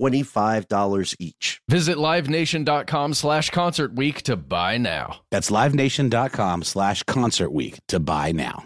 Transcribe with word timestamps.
$25 0.00 1.16
each. 1.18 1.60
Visit 1.68 1.96
livenation.com 1.96 3.14
slash 3.14 3.50
concert 3.50 3.94
week 3.94 4.22
to 4.22 4.36
buy 4.36 4.78
now. 4.78 5.20
That's 5.30 5.50
livenation.com 5.50 6.62
slash 6.62 7.02
concert 7.04 7.50
week 7.50 7.78
to 7.88 8.00
buy 8.00 8.32
now. 8.32 8.64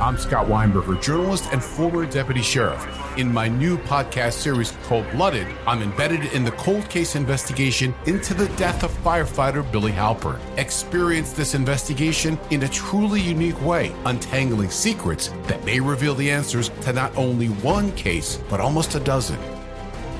I'm 0.00 0.18
Scott 0.18 0.48
Weinberger, 0.48 1.00
journalist 1.00 1.48
and 1.52 1.62
former 1.62 2.04
deputy 2.04 2.42
sheriff. 2.42 2.84
In 3.16 3.32
my 3.32 3.46
new 3.46 3.78
podcast 3.78 4.32
series, 4.32 4.72
Cold 4.82 5.08
Blooded, 5.12 5.46
I'm 5.68 5.82
embedded 5.82 6.24
in 6.32 6.44
the 6.44 6.50
cold 6.52 6.90
case 6.90 7.14
investigation 7.14 7.94
into 8.06 8.34
the 8.34 8.48
death 8.56 8.82
of 8.82 8.90
firefighter 9.04 9.70
Billy 9.70 9.92
Halpern. 9.92 10.40
Experience 10.58 11.32
this 11.32 11.54
investigation 11.54 12.38
in 12.50 12.64
a 12.64 12.68
truly 12.68 13.20
unique 13.20 13.64
way, 13.64 13.94
untangling 14.04 14.70
secrets 14.70 15.28
that 15.44 15.64
may 15.64 15.78
reveal 15.78 16.16
the 16.16 16.30
answers 16.30 16.70
to 16.82 16.92
not 16.92 17.16
only 17.16 17.46
one 17.46 17.92
case, 17.92 18.40
but 18.50 18.60
almost 18.60 18.96
a 18.96 19.00
dozen. 19.00 19.38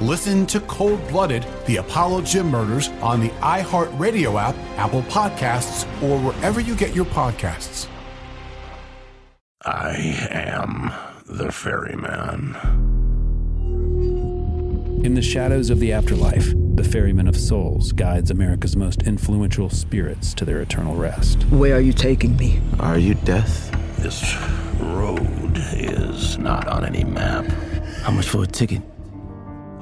Listen 0.05 0.45
to 0.49 0.61
Cold 0.61 1.01
Blooded, 1.09 1.47
the 1.65 1.79
Apollo 1.79 2.21
Gym 2.23 2.51
Murders 2.51 2.89
on 3.01 3.21
the 3.21 3.31
iHeartRadio 3.41 4.39
app, 4.39 4.55
Apple 4.77 5.01
Podcasts, 5.05 5.87
or 6.03 6.19
wherever 6.19 6.61
you 6.61 6.77
get 6.77 6.95
your 6.95 7.06
podcasts. 7.06 7.89
I 9.65 9.95
am 10.31 10.93
the 11.25 11.51
ferryman. 11.51 12.55
In 15.03 15.15
the 15.15 15.23
shadows 15.23 15.70
of 15.70 15.81
the 15.81 15.95
afterlife, 15.95 16.53
the 16.75 16.84
ferryman 16.84 17.27
of 17.27 17.34
souls 17.34 17.93
guides 17.93 18.31
America's 18.31 18.77
most 18.77 19.05
influential 19.05 19.71
spirits 19.71 20.34
to 20.34 20.45
their 20.45 20.61
eternal 20.61 20.97
rest. 20.97 21.45
Where 21.45 21.77
are 21.77 21.81
you 21.81 21.95
taking 21.95 22.37
me? 22.37 22.61
Are 22.78 22.98
you 22.98 23.15
death? 23.15 23.71
This 24.00 24.37
road 24.81 25.56
is 25.73 26.37
not 26.37 26.69
on 26.69 26.84
any 26.84 27.05
map. 27.05 27.47
How 28.03 28.11
much 28.11 28.28
for 28.28 28.43
a 28.43 28.47
ticket? 28.47 28.83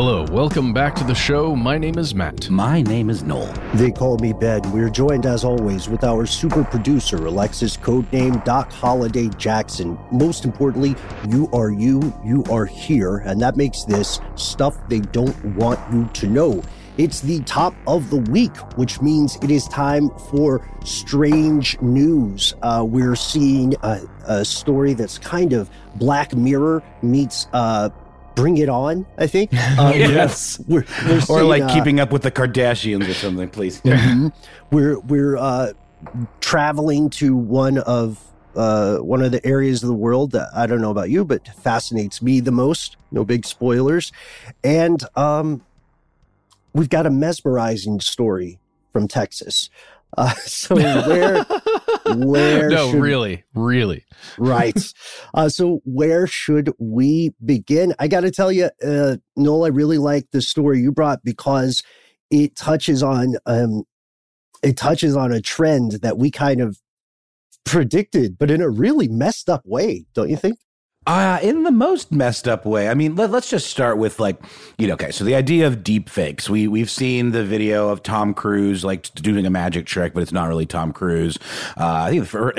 Hello, 0.00 0.24
welcome 0.30 0.72
back 0.72 0.94
to 0.94 1.02
the 1.02 1.12
show. 1.12 1.56
My 1.56 1.76
name 1.76 1.98
is 1.98 2.14
Matt. 2.14 2.48
My 2.50 2.82
name 2.82 3.10
is 3.10 3.24
Noel. 3.24 3.52
They 3.74 3.90
call 3.90 4.16
me 4.18 4.32
Ben. 4.32 4.62
We're 4.70 4.90
joined 4.90 5.26
as 5.26 5.42
always 5.42 5.88
with 5.88 6.04
our 6.04 6.24
super 6.24 6.62
producer, 6.62 7.16
Alexis, 7.16 7.76
codename 7.76 8.44
Doc 8.44 8.70
Holliday 8.70 9.28
Jackson. 9.30 9.98
Most 10.12 10.44
importantly, 10.44 10.94
you 11.28 11.48
are 11.52 11.72
you, 11.72 12.14
you 12.24 12.44
are 12.48 12.64
here, 12.64 13.16
and 13.26 13.42
that 13.42 13.56
makes 13.56 13.82
this 13.82 14.20
stuff 14.36 14.76
they 14.88 15.00
don't 15.00 15.34
want 15.56 15.80
you 15.92 16.08
to 16.12 16.28
know. 16.28 16.62
It's 16.96 17.20
the 17.20 17.40
top 17.40 17.74
of 17.88 18.08
the 18.10 18.18
week, 18.18 18.56
which 18.76 19.00
means 19.00 19.34
it 19.42 19.50
is 19.50 19.66
time 19.66 20.10
for 20.30 20.64
strange 20.84 21.76
news. 21.80 22.54
Uh, 22.62 22.86
we're 22.88 23.16
seeing 23.16 23.74
a, 23.82 24.00
a 24.26 24.44
story 24.44 24.94
that's 24.94 25.18
kind 25.18 25.52
of 25.52 25.68
Black 25.96 26.36
Mirror 26.36 26.84
meets 27.02 27.48
uh, 27.52 27.88
Bring 28.38 28.58
It 28.58 28.68
On, 28.68 29.04
I 29.18 29.26
think. 29.26 29.50
Um, 29.78 29.92
Yes. 29.94 30.60
We're, 30.68 30.84
we're 31.06 31.20
Or 31.28 31.42
like 31.42 31.64
uh, 31.64 31.74
keeping 31.74 31.98
up 31.98 32.12
with 32.12 32.22
the 32.22 32.30
Kardashians 32.30 33.08
or 33.08 33.14
something, 33.14 33.48
please. 33.48 33.80
Mhm. 33.84 34.32
We're 34.70 35.00
we're 35.00 35.36
uh, 35.36 35.72
traveling 36.40 37.10
to 37.10 37.34
one 37.36 37.78
of 37.78 38.22
uh, 38.54 38.98
one 38.98 39.22
of 39.22 39.32
the 39.32 39.44
areas 39.46 39.82
of 39.82 39.88
the 39.88 39.94
world 39.94 40.32
that 40.32 40.48
I 40.54 40.66
don't 40.66 40.80
know 40.80 40.90
about 40.90 41.10
you, 41.10 41.24
but 41.24 41.48
fascinates 41.48 42.22
me 42.22 42.38
the 42.40 42.52
most. 42.52 42.96
No 43.10 43.24
big 43.24 43.44
spoilers, 43.44 44.12
and 44.62 45.02
um, 45.16 45.62
we've 46.72 46.88
got 46.90 47.06
a 47.06 47.10
mesmerizing 47.10 48.00
story 48.00 48.58
from 48.92 49.08
Texas. 49.08 49.68
Uh, 50.16 50.30
so 50.44 50.74
where 50.74 51.44
where 52.16 52.68
no, 52.68 52.90
should 52.90 53.00
really, 53.00 53.44
really. 53.54 54.04
right. 54.38 54.94
Uh, 55.34 55.48
so 55.48 55.80
where 55.84 56.26
should 56.26 56.72
we 56.78 57.32
begin? 57.44 57.94
I 57.98 58.08
got 58.08 58.20
to 58.20 58.30
tell 58.30 58.50
you, 58.50 58.70
uh, 58.84 59.16
Noel, 59.36 59.66
I 59.66 59.68
really 59.68 59.98
like 59.98 60.26
the 60.32 60.40
story 60.40 60.80
you 60.80 60.90
brought 60.90 61.22
because 61.22 61.82
it 62.30 62.56
touches 62.56 63.02
on 63.02 63.36
um, 63.46 63.84
it 64.62 64.76
touches 64.76 65.16
on 65.16 65.32
a 65.32 65.40
trend 65.40 65.92
that 66.02 66.18
we 66.18 66.30
kind 66.30 66.60
of 66.60 66.78
predicted, 67.64 68.38
but 68.38 68.50
in 68.50 68.62
a 68.62 68.68
really 68.68 69.08
messed 69.08 69.50
up 69.50 69.62
way, 69.64 70.06
don't 70.14 70.30
you 70.30 70.36
think? 70.36 70.58
Uh, 71.08 71.38
in 71.42 71.62
the 71.62 71.70
most 71.70 72.12
messed 72.12 72.46
up 72.46 72.66
way. 72.66 72.86
I 72.86 72.92
mean, 72.92 73.16
let, 73.16 73.32
us 73.32 73.48
just 73.48 73.68
start 73.68 73.96
with 73.96 74.20
like, 74.20 74.38
you 74.76 74.86
know, 74.86 74.92
okay. 74.92 75.10
So 75.10 75.24
the 75.24 75.34
idea 75.34 75.66
of 75.66 75.82
deep 75.82 76.10
fakes. 76.10 76.50
We 76.50 76.68
we've 76.68 76.90
seen 76.90 77.30
the 77.30 77.42
video 77.42 77.88
of 77.88 78.02
Tom 78.02 78.34
Cruise 78.34 78.84
like 78.84 79.10
doing 79.14 79.46
a 79.46 79.50
magic 79.50 79.86
trick, 79.86 80.12
but 80.12 80.22
it's 80.22 80.32
not 80.32 80.48
really 80.48 80.66
Tom 80.66 80.92
Cruise. 80.92 81.38
Uh, 81.78 82.02
I 82.04 82.10
think 82.10 82.26
for, 82.26 82.52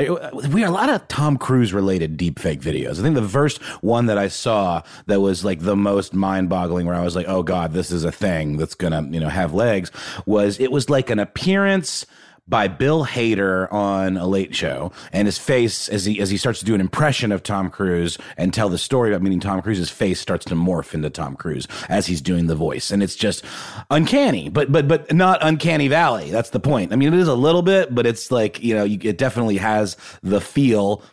we 0.52 0.62
have 0.62 0.72
a 0.72 0.74
lot 0.74 0.90
of 0.90 1.08
Tom 1.08 1.38
Cruise 1.38 1.74
related 1.74 2.18
deep 2.18 2.40
fake 2.40 2.62
videos. 2.62 3.00
I 3.00 3.04
think 3.04 3.14
the 3.14 3.30
first 3.30 3.62
one 3.84 4.08
that 4.08 4.18
I 4.18 4.30
saw 4.30 4.82
that 5.06 5.22
was 5.22 5.46
like 5.46 5.60
the 5.60 5.76
most 5.76 6.16
mind 6.16 6.50
boggling, 6.50 6.88
where 6.88 6.96
I 6.96 7.04
was 7.04 7.16
like, 7.16 7.28
oh 7.30 7.44
god, 7.44 7.74
this 7.74 7.92
is 7.92 8.04
a 8.04 8.12
thing 8.12 8.58
that's 8.58 8.74
gonna 8.74 9.08
you 9.12 9.20
know 9.20 9.30
have 9.30 9.54
legs. 9.54 9.92
Was 10.26 10.60
it 10.60 10.72
was 10.72 10.90
like 10.90 11.12
an 11.12 11.20
appearance 11.20 12.08
by 12.50 12.68
Bill 12.68 13.06
Hader 13.06 13.72
on 13.72 14.18
a 14.18 14.28
late 14.28 14.56
show 14.56 14.92
and 15.14 15.28
his 15.28 15.38
face 15.38 15.88
as 15.90 16.06
he 16.06 16.20
as 16.20 16.30
he 16.30 16.38
starts 16.38 16.60
to 16.60 16.66
do 16.66 16.74
an 16.74 16.82
impression 16.82 17.32
of 17.32 17.44
Tom 17.44 17.70
Cruise 17.70 18.18
and 18.38 18.54
tell 18.54 18.70
the 18.70 18.78
story 18.78 19.12
about 19.12 19.22
meeting 19.22 19.40
Tom 19.40 19.62
Cruise's 19.62 19.90
face 19.90 20.20
starts 20.20 20.46
to 20.46 20.56
morph 20.56 20.94
into 20.94 21.10
Tom 21.10 21.36
Cruise 21.36 21.68
as 21.88 22.08
he's 22.08 22.22
doing 22.22 22.48
the 22.48 22.56
voice. 22.56 22.92
And 22.92 23.04
it's 23.04 23.16
just 23.16 23.46
uncanny 23.92 24.50
but 24.50 24.72
but 24.72 24.88
but 24.88 25.14
not 25.14 25.40
uncanny 25.42 25.88
valley. 25.88 26.32
That's 26.32 26.50
the 26.50 26.60
point. 26.60 26.92
I 26.92 26.96
mean 26.96 27.14
it 27.14 27.20
is 27.20 27.28
a 27.28 27.36
little 27.36 27.62
bit 27.62 27.94
but 27.94 28.06
it's 28.06 28.32
like 28.32 28.62
you 28.64 28.76
know 28.76 28.84
you, 28.84 28.98
it 29.04 29.18
definitely 29.18 29.58
has 29.58 29.96
the 30.24 30.42
feel 30.42 31.04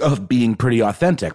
of 0.00 0.28
being 0.28 0.54
pretty 0.54 0.80
authentic 0.82 1.32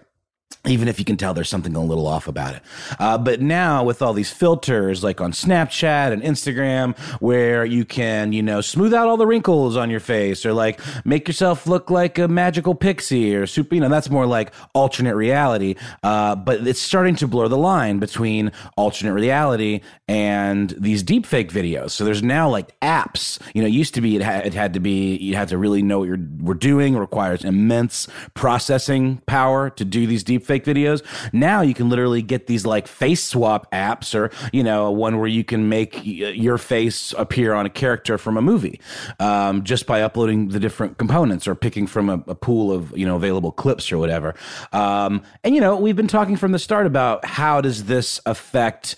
even 0.65 0.87
if 0.87 0.99
you 0.99 1.05
can 1.05 1.17
tell 1.17 1.33
there's 1.33 1.49
something 1.49 1.75
a 1.75 1.83
little 1.83 2.05
off 2.05 2.27
about 2.27 2.53
it. 2.53 2.61
Uh, 2.99 3.17
but 3.17 3.41
now 3.41 3.83
with 3.83 4.01
all 4.01 4.13
these 4.13 4.31
filters, 4.31 5.03
like 5.03 5.19
on 5.19 5.31
Snapchat 5.31 6.11
and 6.11 6.21
Instagram, 6.21 6.95
where 7.19 7.65
you 7.65 7.83
can, 7.83 8.31
you 8.31 8.43
know, 8.43 8.61
smooth 8.61 8.93
out 8.93 9.07
all 9.07 9.17
the 9.17 9.25
wrinkles 9.25 9.75
on 9.75 9.89
your 9.89 9.99
face 9.99 10.45
or 10.45 10.53
like 10.53 10.79
make 11.03 11.27
yourself 11.27 11.65
look 11.65 11.89
like 11.89 12.19
a 12.19 12.27
magical 12.27 12.75
pixie 12.75 13.35
or 13.35 13.47
super, 13.47 13.73
you 13.73 13.81
know, 13.81 13.89
that's 13.89 14.09
more 14.09 14.27
like 14.27 14.53
alternate 14.73 15.15
reality. 15.15 15.75
Uh, 16.03 16.35
but 16.35 16.67
it's 16.67 16.81
starting 16.81 17.15
to 17.15 17.27
blur 17.27 17.47
the 17.47 17.57
line 17.57 17.97
between 17.97 18.51
alternate 18.77 19.13
reality 19.13 19.81
and 20.07 20.75
these 20.77 21.01
deep 21.01 21.25
fake 21.25 21.51
videos. 21.51 21.91
So 21.91 22.05
there's 22.05 22.21
now 22.21 22.49
like 22.49 22.79
apps, 22.81 23.39
you 23.55 23.61
know, 23.63 23.67
used 23.67 23.95
to 23.95 24.01
be, 24.01 24.15
it 24.15 24.21
had, 24.21 24.45
it 24.45 24.53
had 24.53 24.73
to 24.75 24.79
be, 24.79 25.17
you 25.17 25.35
had 25.35 25.47
to 25.47 25.57
really 25.57 25.81
know 25.81 25.99
what 25.99 26.07
you're, 26.07 26.19
were 26.39 26.53
doing, 26.53 26.95
it 26.95 26.99
requires 26.99 27.43
immense 27.43 28.07
processing 28.35 29.17
power 29.25 29.69
to 29.71 29.83
do 29.83 30.05
these 30.05 30.23
deep 30.23 30.40
fake 30.45 30.63
videos. 30.63 31.03
Now 31.33 31.61
you 31.61 31.73
can 31.73 31.89
literally 31.89 32.21
get 32.21 32.47
these 32.47 32.65
like 32.65 32.87
face 32.87 33.23
swap 33.23 33.71
apps 33.71 34.15
or, 34.15 34.31
you 34.51 34.63
know, 34.63 34.91
one 34.91 35.17
where 35.19 35.27
you 35.27 35.43
can 35.43 35.69
make 35.69 35.99
your 36.03 36.57
face 36.57 37.13
appear 37.17 37.53
on 37.53 37.65
a 37.65 37.69
character 37.69 38.17
from 38.17 38.37
a 38.37 38.41
movie 38.41 38.79
um, 39.19 39.63
just 39.63 39.85
by 39.85 40.01
uploading 40.01 40.49
the 40.49 40.59
different 40.59 40.97
components 40.97 41.47
or 41.47 41.55
picking 41.55 41.87
from 41.87 42.09
a, 42.09 42.23
a 42.27 42.35
pool 42.35 42.71
of, 42.71 42.97
you 42.97 43.05
know, 43.05 43.15
available 43.15 43.51
clips 43.51 43.91
or 43.91 43.97
whatever. 43.97 44.35
Um, 44.71 45.21
and, 45.43 45.55
you 45.55 45.61
know, 45.61 45.75
we've 45.75 45.95
been 45.95 46.07
talking 46.07 46.35
from 46.37 46.51
the 46.51 46.59
start 46.59 46.85
about 46.85 47.25
how 47.25 47.61
does 47.61 47.85
this 47.85 48.19
affect 48.25 48.95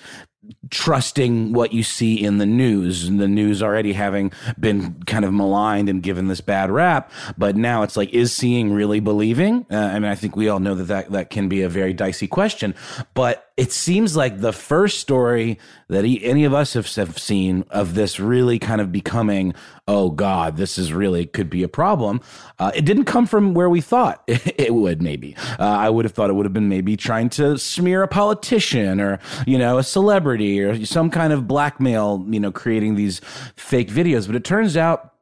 trusting 0.70 1.54
what 1.54 1.72
you 1.72 1.84
see 1.84 2.22
in 2.22 2.38
the 2.38 2.46
news 2.46 3.08
and 3.08 3.20
the 3.20 3.28
news 3.28 3.62
already 3.64 3.94
having 3.94 4.32
been 4.60 5.02
kind 5.04 5.24
of 5.24 5.34
maligned 5.34 5.88
and 5.88 6.04
given 6.04 6.28
this 6.28 6.42
bad 6.42 6.70
rap 6.70 7.12
but 7.38 7.56
now 7.56 7.84
it's 7.84 7.96
like 7.96 8.10
is 8.10 8.34
seeing 8.34 8.74
really 8.74 9.00
believing 9.00 9.66
uh, 9.72 9.78
i 9.78 9.94
mean 9.94 10.12
i 10.12 10.16
think 10.16 10.36
we 10.36 10.50
all 10.50 10.60
know 10.60 10.76
that, 10.76 10.86
that 10.86 11.12
that 11.12 11.30
can 11.30 11.48
be 11.48 11.62
a 11.62 11.70
very 11.70 11.94
dicey 11.94 12.28
question 12.28 12.76
but 13.14 13.54
it 13.56 13.72
seems 13.72 14.18
like 14.18 14.40
the 14.40 14.52
first 14.52 15.00
story 15.00 15.60
that 15.88 16.04
he, 16.04 16.24
any 16.26 16.44
of 16.44 16.56
us 16.56 16.74
have, 16.74 16.94
have 16.96 17.20
seen 17.20 17.64
of 17.70 17.94
this 17.94 18.20
really 18.20 18.58
kind 18.58 18.82
of 18.82 18.92
becoming, 18.92 19.54
oh 19.88 20.10
God, 20.10 20.58
this 20.58 20.80
is 20.80 20.92
really 20.92 21.28
could 21.28 21.52
be 21.52 21.62
a 21.62 21.68
problem. 21.68 22.20
Uh, 22.58 22.72
it 22.74 22.84
didn't 22.84 23.06
come 23.06 23.28
from 23.28 23.54
where 23.54 23.70
we 23.70 23.80
thought 23.80 24.24
it, 24.28 24.74
would. 24.74 25.04
Maybe 25.04 25.36
uh, 25.60 25.66
I 25.66 25.92
would 25.92 26.04
have 26.04 26.14
thought 26.14 26.32
it 26.32 26.34
would 26.34 26.48
have 26.48 26.54
been 26.54 26.68
maybe 26.68 26.98
trying 26.98 27.30
to 27.32 27.60
smear 27.60 28.02
a 28.02 28.08
politician 28.08 29.00
or 29.00 29.20
you 29.46 29.60
know 29.60 29.78
a 29.78 29.84
celebrity 29.84 30.33
or 30.42 30.86
some 30.86 31.10
kind 31.10 31.34
of 31.34 31.48
blackmail. 31.48 32.26
You 32.30 32.40
know, 32.40 32.52
creating 32.52 32.96
these 32.96 33.20
fake 33.56 33.90
videos, 33.90 34.28
but 34.28 34.36
it 34.36 34.44
turns 34.44 34.78
out 34.78 35.14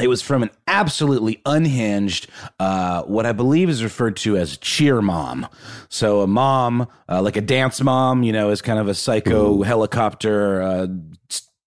it 0.00 0.08
was 0.08 0.20
from 0.20 0.42
an 0.42 0.50
absolutely 0.66 1.40
unhinged, 1.46 2.28
uh, 2.58 3.02
what 3.02 3.24
I 3.24 3.32
believe 3.32 3.68
is 3.68 3.82
referred 3.82 4.16
to 4.18 4.36
as 4.36 4.56
cheer 4.58 5.00
mom. 5.00 5.46
So 5.88 6.20
a 6.20 6.26
mom, 6.26 6.88
uh, 7.08 7.22
like 7.22 7.36
a 7.36 7.40
dance 7.40 7.80
mom, 7.80 8.22
you 8.22 8.32
know, 8.32 8.50
is 8.50 8.62
kind 8.62 8.78
of 8.78 8.88
a 8.88 8.94
psycho 8.94 9.62
helicopter 9.62 10.62
uh, 10.62 10.86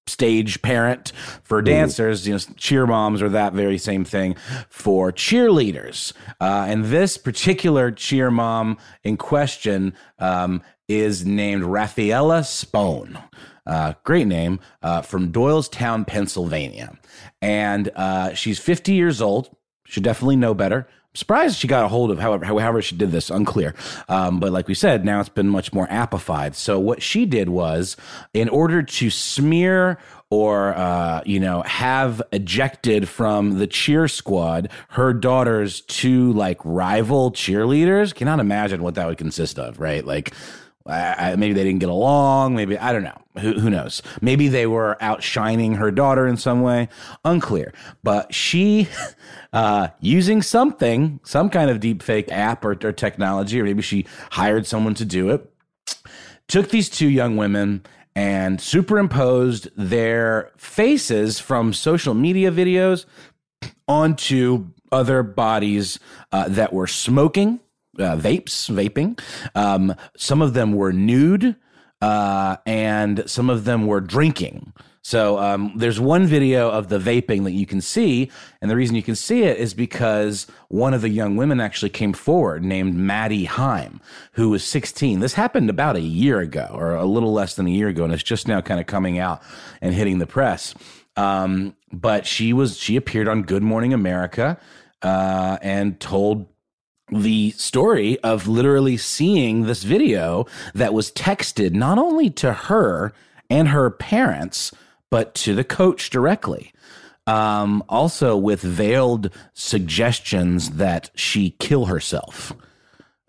stage 0.07 0.61
parent 0.61 1.11
for 1.43 1.61
dancers. 1.61 2.27
You 2.27 2.33
know, 2.33 2.39
cheer 2.57 2.85
moms 2.85 3.21
are 3.21 3.29
that 3.29 3.53
very 3.53 3.77
same 3.77 4.03
thing 4.05 4.35
for 4.69 5.11
cheerleaders. 5.11 6.13
Uh, 6.41 6.65
and 6.67 6.85
this 6.85 7.17
particular 7.17 7.91
cheer 7.91 8.29
mom 8.29 8.77
in 9.03 9.17
question 9.17 9.93
um, 10.17 10.61
is 10.89 11.25
named 11.25 11.63
Raffaela 11.63 12.43
Spone. 12.43 13.17
Uh, 13.65 13.93
great 14.03 14.27
name 14.27 14.59
uh, 14.81 15.01
from 15.01 15.31
Doylestown, 15.31 16.05
Pennsylvania 16.05 16.97
and 17.41 17.89
uh, 17.95 18.33
she's 18.33 18.59
50 18.59 18.93
years 18.93 19.21
old. 19.21 19.55
Should 19.85 20.03
definitely 20.03 20.35
know 20.35 20.53
better. 20.53 20.87
I'm 20.87 21.15
surprised 21.15 21.57
she 21.57 21.67
got 21.67 21.85
a 21.85 21.87
hold 21.87 22.11
of 22.11 22.19
however 22.19 22.45
however 22.45 22.83
she 22.83 22.95
did 22.95 23.11
this 23.11 23.31
unclear 23.31 23.73
um, 24.09 24.39
but 24.39 24.51
like 24.51 24.67
we 24.67 24.75
said 24.75 25.03
now 25.03 25.19
it's 25.19 25.27
been 25.27 25.49
much 25.49 25.73
more 25.73 25.91
amplified 25.91 26.55
so 26.55 26.79
what 26.79 27.01
she 27.01 27.25
did 27.25 27.49
was 27.49 27.97
in 28.31 28.47
order 28.47 28.83
to 28.83 29.09
smear 29.09 29.97
or 30.29 30.75
uh, 30.75 31.23
you 31.25 31.39
know 31.39 31.63
have 31.63 32.21
ejected 32.31 33.09
from 33.09 33.57
the 33.57 33.65
cheer 33.65 34.07
squad 34.07 34.69
her 34.89 35.11
daughter's 35.11 35.81
two 35.81 36.31
like 36.33 36.59
rival 36.63 37.31
cheerleaders 37.31 38.13
cannot 38.13 38.39
imagine 38.39 38.83
what 38.83 38.93
that 38.93 39.07
would 39.07 39.17
consist 39.17 39.57
of 39.57 39.79
right 39.79 40.05
like 40.05 40.31
I, 40.89 41.35
maybe 41.35 41.53
they 41.53 41.63
didn't 41.63 41.79
get 41.79 41.89
along. 41.89 42.55
Maybe 42.55 42.77
I 42.77 42.91
don't 42.91 43.03
know. 43.03 43.17
Who, 43.39 43.59
who 43.59 43.69
knows? 43.69 44.01
Maybe 44.21 44.47
they 44.47 44.65
were 44.65 44.97
outshining 45.01 45.75
her 45.75 45.91
daughter 45.91 46.27
in 46.27 46.37
some 46.37 46.61
way. 46.61 46.89
Unclear. 47.23 47.73
But 48.03 48.33
she, 48.33 48.87
uh, 49.53 49.89
using 49.99 50.41
something, 50.41 51.19
some 51.23 51.49
kind 51.49 51.69
of 51.69 51.79
deep 51.79 52.01
fake 52.01 52.31
app 52.31 52.65
or, 52.65 52.71
or 52.71 52.91
technology, 52.91 53.59
or 53.59 53.63
maybe 53.63 53.81
she 53.81 54.05
hired 54.31 54.65
someone 54.65 54.93
to 54.95 55.05
do 55.05 55.29
it, 55.29 55.53
took 56.47 56.69
these 56.69 56.89
two 56.89 57.09
young 57.09 57.37
women 57.37 57.85
and 58.15 58.59
superimposed 58.59 59.69
their 59.77 60.51
faces 60.57 61.39
from 61.39 61.71
social 61.71 62.13
media 62.13 62.51
videos 62.51 63.05
onto 63.87 64.67
other 64.91 65.23
bodies 65.23 65.99
uh, 66.31 66.49
that 66.49 66.73
were 66.73 66.87
smoking 66.87 67.59
uh, 67.99 68.17
vapes, 68.17 68.69
vaping. 68.69 69.19
Um, 69.55 69.95
some 70.17 70.41
of 70.41 70.53
them 70.53 70.73
were 70.73 70.93
nude, 70.93 71.55
uh, 72.01 72.57
and 72.65 73.23
some 73.29 73.49
of 73.49 73.65
them 73.65 73.87
were 73.87 74.01
drinking. 74.01 74.73
So 75.01 75.39
um, 75.39 75.73
there's 75.75 75.99
one 75.99 76.27
video 76.27 76.69
of 76.69 76.89
the 76.89 76.99
vaping 76.99 77.43
that 77.45 77.53
you 77.53 77.65
can 77.65 77.81
see, 77.81 78.29
and 78.61 78.69
the 78.69 78.75
reason 78.75 78.95
you 78.95 79.03
can 79.03 79.15
see 79.15 79.43
it 79.43 79.57
is 79.57 79.73
because 79.73 80.45
one 80.67 80.93
of 80.93 81.01
the 81.01 81.09
young 81.09 81.35
women 81.35 81.59
actually 81.59 81.89
came 81.89 82.13
forward, 82.13 82.63
named 82.63 82.95
Madi 82.95 83.45
Hime, 83.45 84.01
who 84.33 84.49
was 84.49 84.63
16. 84.63 85.19
This 85.19 85.33
happened 85.33 85.69
about 85.69 85.95
a 85.95 86.01
year 86.01 86.39
ago, 86.39 86.69
or 86.73 86.93
a 86.93 87.05
little 87.05 87.33
less 87.33 87.55
than 87.55 87.65
a 87.65 87.71
year 87.71 87.87
ago, 87.87 88.03
and 88.03 88.13
it's 88.13 88.23
just 88.23 88.47
now 88.47 88.61
kind 88.61 88.79
of 88.79 88.85
coming 88.85 89.17
out 89.19 89.41
and 89.81 89.93
hitting 89.93 90.19
the 90.19 90.27
press. 90.27 90.75
Um, 91.15 91.75
but 91.91 92.25
she 92.27 92.53
was 92.53 92.77
she 92.77 92.95
appeared 92.95 93.27
on 93.27 93.43
Good 93.43 93.63
Morning 93.63 93.93
America 93.93 94.57
uh, 95.01 95.57
and 95.61 95.99
told 95.99 96.47
the 97.11 97.51
story 97.51 98.19
of 98.19 98.47
literally 98.47 98.97
seeing 98.97 99.63
this 99.63 99.83
video 99.83 100.45
that 100.73 100.93
was 100.93 101.11
texted 101.11 101.73
not 101.73 101.97
only 101.97 102.29
to 102.31 102.53
her 102.53 103.13
and 103.49 103.69
her 103.69 103.89
parents, 103.89 104.71
but 105.09 105.33
to 105.35 105.55
the 105.55 105.63
coach 105.63 106.09
directly. 106.09 106.73
Um, 107.27 107.83
also, 107.89 108.35
with 108.35 108.61
veiled 108.61 109.29
suggestions 109.53 110.71
that 110.71 111.11
she 111.13 111.51
kill 111.51 111.85
herself 111.85 112.53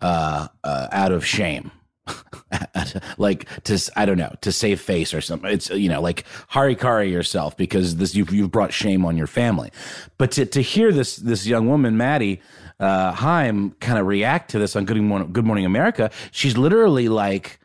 uh, 0.01 0.47
uh, 0.63 0.87
out 0.91 1.11
of 1.11 1.25
shame. 1.25 1.71
like 3.17 3.47
to 3.63 3.79
I 3.95 4.05
don't 4.05 4.17
know 4.17 4.33
to 4.41 4.51
save 4.51 4.81
face 4.81 5.13
or 5.13 5.21
something. 5.21 5.51
It's 5.51 5.69
you 5.69 5.87
know 5.87 6.01
like 6.01 6.25
harikari 6.49 7.11
yourself 7.11 7.55
because 7.55 7.97
this 7.97 8.15
you've 8.15 8.33
you've 8.33 8.51
brought 8.51 8.73
shame 8.73 9.05
on 9.05 9.17
your 9.17 9.27
family. 9.27 9.69
But 10.17 10.31
to 10.31 10.45
to 10.47 10.61
hear 10.61 10.91
this 10.91 11.17
this 11.17 11.45
young 11.45 11.67
woman 11.69 11.95
Madi 11.95 12.41
uh, 12.81 13.13
kind 13.13 13.99
of 13.99 14.07
react 14.07 14.51
to 14.51 14.59
this 14.59 14.75
on 14.75 14.85
Good 14.85 14.97
Morning, 14.97 15.31
Good 15.31 15.45
Morning 15.45 15.65
America, 15.65 16.11
she's 16.31 16.57
literally 16.57 17.07
like, 17.07 17.59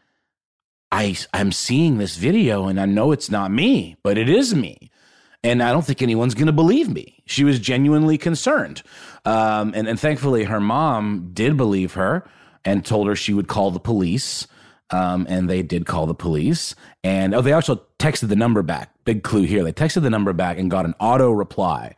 I, 0.92 1.16
I'm 1.32 1.52
seeing 1.52 1.98
this 1.98 2.16
video 2.16 2.68
and 2.68 2.78
I 2.78 2.86
know 2.86 3.12
it's 3.12 3.30
not 3.30 3.50
me, 3.50 3.96
but 4.02 4.18
it 4.18 4.28
is 4.28 4.54
me. 4.54 4.90
And 5.42 5.62
I 5.62 5.72
don't 5.72 5.84
think 5.84 6.02
anyone's 6.02 6.34
going 6.34 6.46
to 6.46 6.52
believe 6.52 6.88
me. 6.88 7.22
She 7.26 7.44
was 7.44 7.58
genuinely 7.58 8.18
concerned. 8.18 8.82
Um, 9.24 9.72
and, 9.74 9.88
and 9.88 9.98
thankfully, 9.98 10.44
her 10.44 10.60
mom 10.60 11.30
did 11.32 11.56
believe 11.56 11.94
her 11.94 12.28
and 12.64 12.84
told 12.84 13.06
her 13.06 13.16
she 13.16 13.32
would 13.32 13.48
call 13.48 13.70
the 13.70 13.80
police. 13.80 14.46
Um, 14.90 15.26
and 15.28 15.50
they 15.50 15.62
did 15.62 15.86
call 15.86 16.06
the 16.06 16.14
police. 16.14 16.74
And 17.02 17.34
oh, 17.34 17.42
they 17.42 17.52
also 17.52 17.82
texted 17.98 18.28
the 18.28 18.36
number 18.36 18.62
back. 18.62 18.92
Big 19.04 19.22
clue 19.22 19.42
here. 19.42 19.64
They 19.64 19.72
texted 19.72 20.02
the 20.02 20.10
number 20.10 20.32
back 20.32 20.58
and 20.58 20.70
got 20.70 20.84
an 20.84 20.94
auto 21.00 21.30
reply 21.30 21.94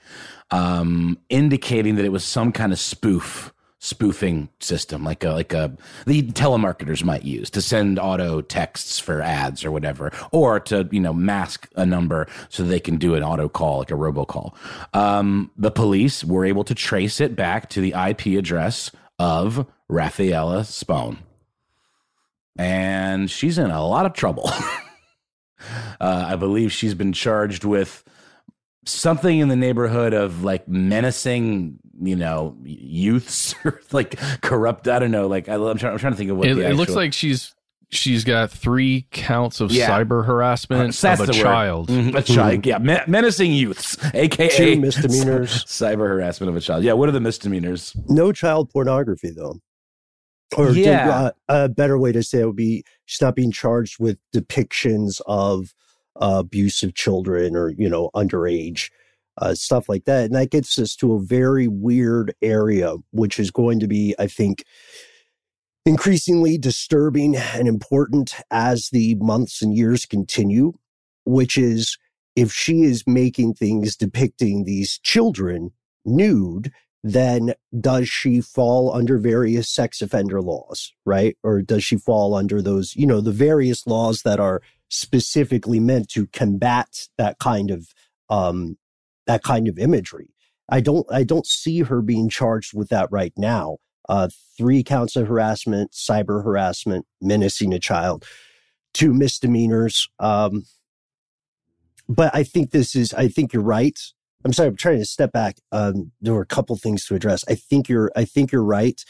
um, 0.50 1.19
indicating 1.28 1.97
that 1.97 2.05
it 2.05 2.12
was 2.12 2.25
some 2.25 2.52
kind 2.52 2.73
of 2.73 2.78
spoof 2.78 3.52
spoofing 3.81 4.49
system 4.59 5.05
like 5.05 5.23
a 5.23 5.31
like 5.31 5.52
a 5.52 5.73
the 6.05 6.23
telemarketers 6.33 7.05
might 7.05 7.23
use 7.23 7.49
to 7.49 7.62
send 7.62 7.97
auto 7.97 8.40
texts 8.40 8.99
for 8.99 9.23
ads 9.23 9.64
or 9.64 9.71
whatever 9.71 10.11
or 10.33 10.59
to 10.59 10.88
you 10.90 10.99
know 10.99 11.12
mask 11.12 11.69
a 11.76 11.87
number 11.87 12.26
so 12.49 12.64
they 12.64 12.81
can 12.81 12.97
do 12.97 13.14
an 13.14 13.23
auto 13.23 13.49
call 13.49 13.78
like 13.78 13.93
a 13.93 13.95
robocall. 13.95 14.52
Um, 14.95 15.52
the 15.57 15.71
police 15.71 16.25
were 16.25 16.45
able 16.45 16.64
to 16.64 16.75
trace 16.75 17.21
it 17.21 17.37
back 17.37 17.69
to 17.71 17.81
the 17.81 17.95
ip 18.09 18.26
address 18.26 18.90
of 19.21 19.64
raffaela 19.88 20.64
spone 20.64 21.19
and 22.57 23.31
she's 23.31 23.59
in 23.59 23.71
a 23.71 23.87
lot 23.87 24.07
of 24.07 24.12
trouble. 24.12 24.50
Uh, 26.00 26.26
i 26.28 26.37
believe 26.37 26.71
she's 26.71 26.95
been 26.95 27.12
charged 27.12 27.64
with 27.64 28.05
something 28.88 29.38
in 29.38 29.49
the 29.49 29.57
neighborhood 29.57 30.14
of 30.14 30.45
like 30.45 30.66
menacing 30.68 31.78
you 32.00 32.16
know 32.16 32.57
youths 32.62 33.54
or 33.64 33.80
like 33.92 34.18
corrupt 34.40 34.88
i 34.88 34.99
don't 34.99 35.11
know 35.11 35.26
like 35.26 35.49
I, 35.49 35.54
am 35.54 35.78
trying, 35.78 35.92
I'm 35.92 35.99
trying 35.99 36.12
to 36.12 36.16
think 36.16 36.30
of 36.30 36.37
what 36.37 36.47
it, 36.49 36.52
actual, 36.52 36.66
it 36.66 36.75
looks 36.75 36.95
like 36.95 37.12
she's 37.12 37.54
she's 37.90 38.25
got 38.25 38.50
three 38.50 39.07
counts 39.11 39.61
of 39.61 39.71
yeah. 39.73 39.88
cyber 39.88 40.25
harassment 40.25 41.04
uh, 41.04 41.09
of 41.12 41.21
a 41.21 41.33
child. 41.33 41.88
Mm-hmm. 41.88 42.16
a 42.16 42.23
child 42.23 42.66
yeah 42.66 42.78
Men- 42.78 43.04
menacing 43.07 43.52
youths 43.52 43.97
aka 44.14 44.49
two 44.75 44.80
misdemeanors. 44.80 45.64
cyber 45.66 46.07
harassment 46.09 46.50
of 46.50 46.57
a 46.57 46.61
child. 46.61 46.85
Yeah 46.85 46.92
what 46.92 47.09
are 47.09 47.12
the 47.12 47.21
misdemeanors? 47.21 47.97
No 48.09 48.33
child 48.33 48.71
pornography 48.71 49.30
though. 49.30 49.61
Or 50.57 50.71
Yeah. 50.71 51.07
to, 51.07 51.12
uh, 51.12 51.30
a 51.49 51.68
better 51.68 51.99
way 51.99 52.12
to 52.12 52.23
say 52.23 52.40
it 52.40 52.47
would 52.47 52.57
be 52.57 52.85
she's 53.07 53.21
not 53.21 53.35
being 53.35 53.52
charged 53.52 53.99
with 53.99 54.18
depictions 54.35 55.21
of 55.26 55.75
uh, 56.21 56.37
abuse 56.39 56.83
of 56.83 56.95
children 56.95 57.57
or 57.57 57.71
you 57.71 57.89
know 57.89 58.11
underage 58.15 58.91
uh, 59.41 59.55
stuff 59.55 59.89
like 59.89 60.05
that, 60.05 60.27
and 60.27 60.35
that 60.35 60.51
gets 60.51 60.79
us 60.79 60.97
to 60.97 61.15
a 61.15 61.21
very 61.21 61.69
weird 61.69 62.35
area, 62.43 62.97
which 63.13 63.39
is 63.39 63.51
going 63.51 63.81
to 63.81 63.87
be, 63.87 64.15
I 64.19 64.27
think, 64.27 64.65
increasingly 65.87 66.59
disturbing 66.59 67.37
and 67.37 67.69
important 67.69 68.35
as 68.51 68.89
the 68.91 69.15
months 69.17 69.63
and 69.63 69.77
years 69.77 70.07
continue. 70.07 70.73
Which 71.25 71.59
is 71.59 71.99
if 72.35 72.53
she 72.53 72.83
is 72.83 73.05
making 73.07 73.55
things 73.55 73.97
depicting 73.97 74.65
these 74.65 74.99
children 75.03 75.73
nude, 76.05 76.73
then 77.03 77.55
does 77.81 78.09
she 78.09 78.41
fall 78.41 78.93
under 78.95 79.19
various 79.19 79.69
sex 79.69 80.03
offender 80.03 80.41
laws, 80.41 80.93
right? 81.05 81.37
Or 81.43 81.63
does 81.63 81.85
she 81.85 81.97
fall 81.97 82.35
under 82.35 82.61
those, 82.61 82.97
you 82.97 83.07
know, 83.07 83.21
the 83.21 83.33
various 83.33 83.87
laws 83.87 84.23
that 84.23 84.41
are 84.41 84.63
specifically 84.88 85.80
meant 85.80 86.09
to 86.11 86.26
combat 86.28 87.09
that 87.18 87.38
kind 87.38 87.71
of 87.71 87.88
um 88.28 88.76
that 89.26 89.42
kind 89.42 89.68
of 89.68 89.78
imagery? 89.78 90.35
I 90.68 90.80
don't 90.80 91.07
I 91.11 91.25
don't 91.25 91.47
see 91.47 91.80
her 91.80 92.02
being 92.02 92.28
charged 92.28 92.76
with 92.76 92.88
that 92.88 93.09
right 93.11 93.33
now. 93.37 93.78
Uh 94.09 94.28
three 94.57 94.83
counts 94.83 95.16
of 95.16 95.28
harassment, 95.28 95.92
cyber 95.92 96.42
harassment, 96.45 97.07
menacing 97.21 97.73
a 97.73 97.78
child, 97.78 98.25
two 98.92 99.12
misdemeanors. 99.12 100.09
Um 100.18 100.64
but 102.09 102.35
I 102.35 102.42
think 102.42 102.71
this 102.71 102.95
is 102.97 103.12
I 103.14 103.28
think 103.28 103.52
you're 103.52 103.62
right. 103.62 103.99
I'm 104.45 104.52
sorry, 104.52 104.68
I'm 104.68 104.76
trying 104.76 104.99
to 104.99 105.04
step 105.04 105.33
back. 105.33 105.59
Um, 105.73 106.12
there 106.21 106.33
were 106.33 106.42
a 106.42 106.47
couple 106.47 106.76
things 106.76 107.04
to 107.07 107.14
address. 107.14 107.45
I 107.49 107.54
think 107.54 107.88
you're 107.88 108.11
I 108.16 108.25
think 108.25 108.52
you're 108.52 108.64
right. 108.64 109.04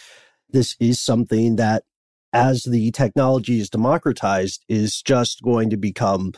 This 0.50 0.75
is 0.80 1.00
something 1.00 1.56
that 1.56 1.85
as 2.32 2.64
the 2.64 2.90
technology 2.90 3.61
is 3.61 3.70
democratized 3.70 4.64
is 4.68 5.02
just 5.02 5.42
going 5.42 5.70
to 5.70 5.76
become 5.76 6.32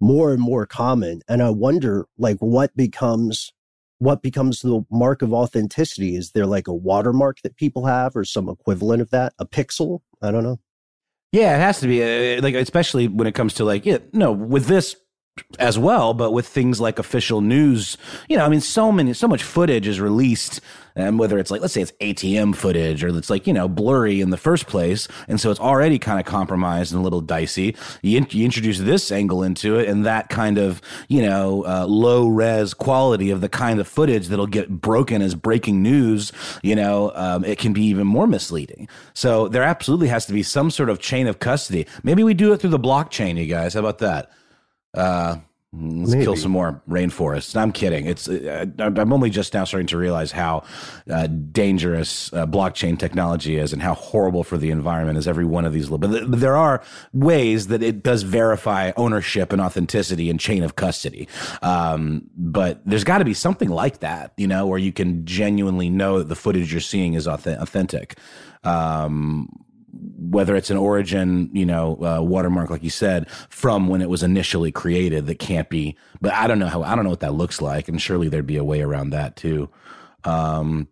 more 0.00 0.32
and 0.32 0.40
more 0.40 0.66
common. 0.66 1.20
And 1.28 1.42
I 1.42 1.50
wonder 1.50 2.06
like 2.18 2.38
what 2.38 2.76
becomes 2.76 3.52
what 3.98 4.20
becomes 4.20 4.60
the 4.60 4.84
mark 4.90 5.22
of 5.22 5.32
authenticity? 5.32 6.16
Is 6.16 6.32
there 6.32 6.46
like 6.46 6.66
a 6.66 6.74
watermark 6.74 7.38
that 7.44 7.56
people 7.56 7.86
have 7.86 8.16
or 8.16 8.24
some 8.24 8.48
equivalent 8.48 9.00
of 9.00 9.10
that? 9.10 9.32
A 9.38 9.46
pixel? 9.46 10.00
I 10.20 10.32
don't 10.32 10.42
know. 10.42 10.58
Yeah, 11.30 11.54
it 11.54 11.60
has 11.60 11.78
to 11.80 11.86
be 11.86 12.02
uh, 12.02 12.42
like, 12.42 12.56
especially 12.56 13.06
when 13.06 13.28
it 13.28 13.34
comes 13.36 13.54
to 13.54 13.64
like, 13.64 13.86
yeah, 13.86 13.98
no, 14.12 14.32
with 14.32 14.66
this 14.66 14.96
as 15.58 15.78
well, 15.78 16.12
but 16.12 16.32
with 16.32 16.46
things 16.46 16.78
like 16.78 16.98
official 16.98 17.40
news, 17.40 17.96
you 18.28 18.36
know, 18.36 18.44
I 18.44 18.48
mean, 18.50 18.60
so 18.60 18.92
many, 18.92 19.14
so 19.14 19.26
much 19.26 19.42
footage 19.42 19.86
is 19.86 19.98
released, 19.98 20.60
and 20.94 21.18
whether 21.18 21.38
it's 21.38 21.50
like, 21.50 21.62
let's 21.62 21.72
say 21.72 21.80
it's 21.80 21.92
ATM 21.92 22.54
footage 22.54 23.02
or 23.02 23.08
it's 23.16 23.30
like, 23.30 23.46
you 23.46 23.54
know, 23.54 23.66
blurry 23.66 24.20
in 24.20 24.28
the 24.28 24.36
first 24.36 24.66
place, 24.66 25.08
and 25.28 25.40
so 25.40 25.50
it's 25.50 25.60
already 25.60 25.98
kind 25.98 26.20
of 26.20 26.26
compromised 26.26 26.92
and 26.92 27.00
a 27.00 27.02
little 27.02 27.22
dicey. 27.22 27.74
You, 28.02 28.18
in, 28.18 28.26
you 28.30 28.44
introduce 28.44 28.78
this 28.78 29.10
angle 29.10 29.42
into 29.42 29.78
it, 29.78 29.88
and 29.88 30.04
that 30.04 30.28
kind 30.28 30.58
of, 30.58 30.82
you 31.08 31.22
know, 31.22 31.64
uh, 31.64 31.86
low 31.86 32.28
res 32.28 32.74
quality 32.74 33.30
of 33.30 33.40
the 33.40 33.48
kind 33.48 33.80
of 33.80 33.88
footage 33.88 34.28
that'll 34.28 34.46
get 34.46 34.82
broken 34.82 35.22
as 35.22 35.34
breaking 35.34 35.82
news, 35.82 36.30
you 36.62 36.76
know, 36.76 37.10
um, 37.14 37.42
it 37.44 37.58
can 37.58 37.72
be 37.72 37.84
even 37.84 38.06
more 38.06 38.26
misleading. 38.26 38.86
So 39.14 39.48
there 39.48 39.62
absolutely 39.62 40.08
has 40.08 40.26
to 40.26 40.34
be 40.34 40.42
some 40.42 40.70
sort 40.70 40.90
of 40.90 40.98
chain 40.98 41.26
of 41.26 41.38
custody. 41.38 41.86
Maybe 42.02 42.22
we 42.22 42.34
do 42.34 42.52
it 42.52 42.60
through 42.60 42.70
the 42.70 42.78
blockchain, 42.78 43.38
you 43.38 43.46
guys. 43.46 43.72
How 43.72 43.80
about 43.80 43.98
that? 44.00 44.30
Uh, 44.94 45.36
let's 45.74 46.10
Maybe. 46.12 46.24
kill 46.24 46.36
some 46.36 46.52
more 46.52 46.82
rainforests. 46.86 47.56
I'm 47.56 47.72
kidding. 47.72 48.04
It's 48.06 48.28
uh, 48.28 48.66
I'm 48.78 49.10
only 49.10 49.30
just 49.30 49.54
now 49.54 49.64
starting 49.64 49.86
to 49.86 49.96
realize 49.96 50.30
how 50.30 50.64
uh, 51.10 51.26
dangerous 51.28 52.30
uh, 52.34 52.46
blockchain 52.46 52.98
technology 52.98 53.56
is 53.56 53.72
and 53.72 53.80
how 53.80 53.94
horrible 53.94 54.44
for 54.44 54.58
the 54.58 54.70
environment 54.70 55.16
is 55.16 55.26
every 55.26 55.46
one 55.46 55.64
of 55.64 55.72
these. 55.72 55.84
little- 55.84 55.96
But, 55.96 56.10
th- 56.10 56.30
but 56.30 56.40
there 56.40 56.58
are 56.58 56.82
ways 57.14 57.68
that 57.68 57.82
it 57.82 58.02
does 58.02 58.22
verify 58.22 58.92
ownership 58.98 59.50
and 59.50 59.62
authenticity 59.62 60.28
and 60.28 60.38
chain 60.38 60.62
of 60.62 60.76
custody. 60.76 61.26
Um, 61.62 62.28
but 62.36 62.82
there's 62.84 63.04
got 63.04 63.18
to 63.18 63.24
be 63.24 63.32
something 63.34 63.70
like 63.70 64.00
that, 64.00 64.34
you 64.36 64.46
know, 64.46 64.66
where 64.66 64.78
you 64.78 64.92
can 64.92 65.24
genuinely 65.24 65.88
know 65.88 66.18
that 66.18 66.28
the 66.28 66.36
footage 66.36 66.70
you're 66.70 66.82
seeing 66.82 67.14
is 67.14 67.26
auth- 67.26 67.58
authentic. 67.58 68.18
Um, 68.62 69.48
whether 69.92 70.56
it's 70.56 70.70
an 70.70 70.76
origin, 70.78 71.50
you 71.52 71.66
know, 71.66 71.98
uh, 72.02 72.22
watermark, 72.22 72.70
like 72.70 72.82
you 72.82 72.90
said, 72.90 73.28
from 73.50 73.88
when 73.88 74.00
it 74.00 74.08
was 74.08 74.22
initially 74.22 74.72
created, 74.72 75.26
that 75.26 75.38
can't 75.38 75.68
be. 75.68 75.96
But 76.20 76.32
I 76.32 76.46
don't 76.46 76.58
know 76.58 76.68
how. 76.68 76.82
I 76.82 76.94
don't 76.94 77.04
know 77.04 77.10
what 77.10 77.20
that 77.20 77.34
looks 77.34 77.60
like, 77.60 77.88
and 77.88 78.00
surely 78.00 78.28
there'd 78.28 78.46
be 78.46 78.56
a 78.56 78.64
way 78.64 78.80
around 78.80 79.10
that 79.10 79.36
too. 79.36 79.68
Um, 80.24 80.88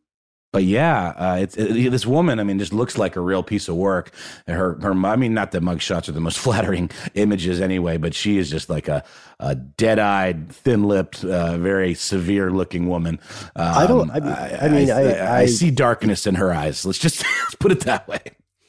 but 0.53 0.65
yeah, 0.65 1.11
uh, 1.17 1.37
it's 1.41 1.57
it, 1.57 1.91
this 1.91 2.05
woman. 2.05 2.41
I 2.41 2.43
mean, 2.43 2.59
just 2.59 2.73
looks 2.73 2.99
like 2.99 3.15
a 3.15 3.21
real 3.21 3.45
piece 3.45 3.69
of 3.69 3.77
work. 3.77 4.11
Her, 4.49 4.77
her. 4.83 4.93
I 5.07 5.15
mean, 5.15 5.33
not 5.33 5.53
that 5.53 5.63
mugshots 5.63 6.09
are 6.09 6.13
the 6.13 6.21
most 6.21 6.39
flattering 6.45 6.91
images 7.15 7.61
anyway, 7.61 7.99
but 7.99 8.15
she 8.15 8.37
is 8.37 8.51
just 8.51 8.69
like 8.69 8.89
a, 8.89 9.05
a 9.39 9.55
dead-eyed, 9.55 10.51
thin-lipped, 10.51 11.25
uh, 11.25 11.57
very 11.59 11.95
severe-looking 11.95 12.89
woman. 12.89 13.21
Um, 13.55 13.75
I 13.79 13.87
don't- 13.87 14.11
I 14.11 14.19
mean- 14.21 14.33
I 14.61 14.69
mean, 14.69 14.91
I- 14.91 15.39
I- 15.43 15.47
see 15.47 15.71
darkness 15.71 16.27
in 16.27 16.35
her 16.35 16.53
eyes. 16.53 16.85
Let's 16.85 16.99
just 16.99 17.23
let's 17.45 17.55
put 17.55 17.71
it 17.71 17.81
that 17.83 18.09
way. 18.09 18.21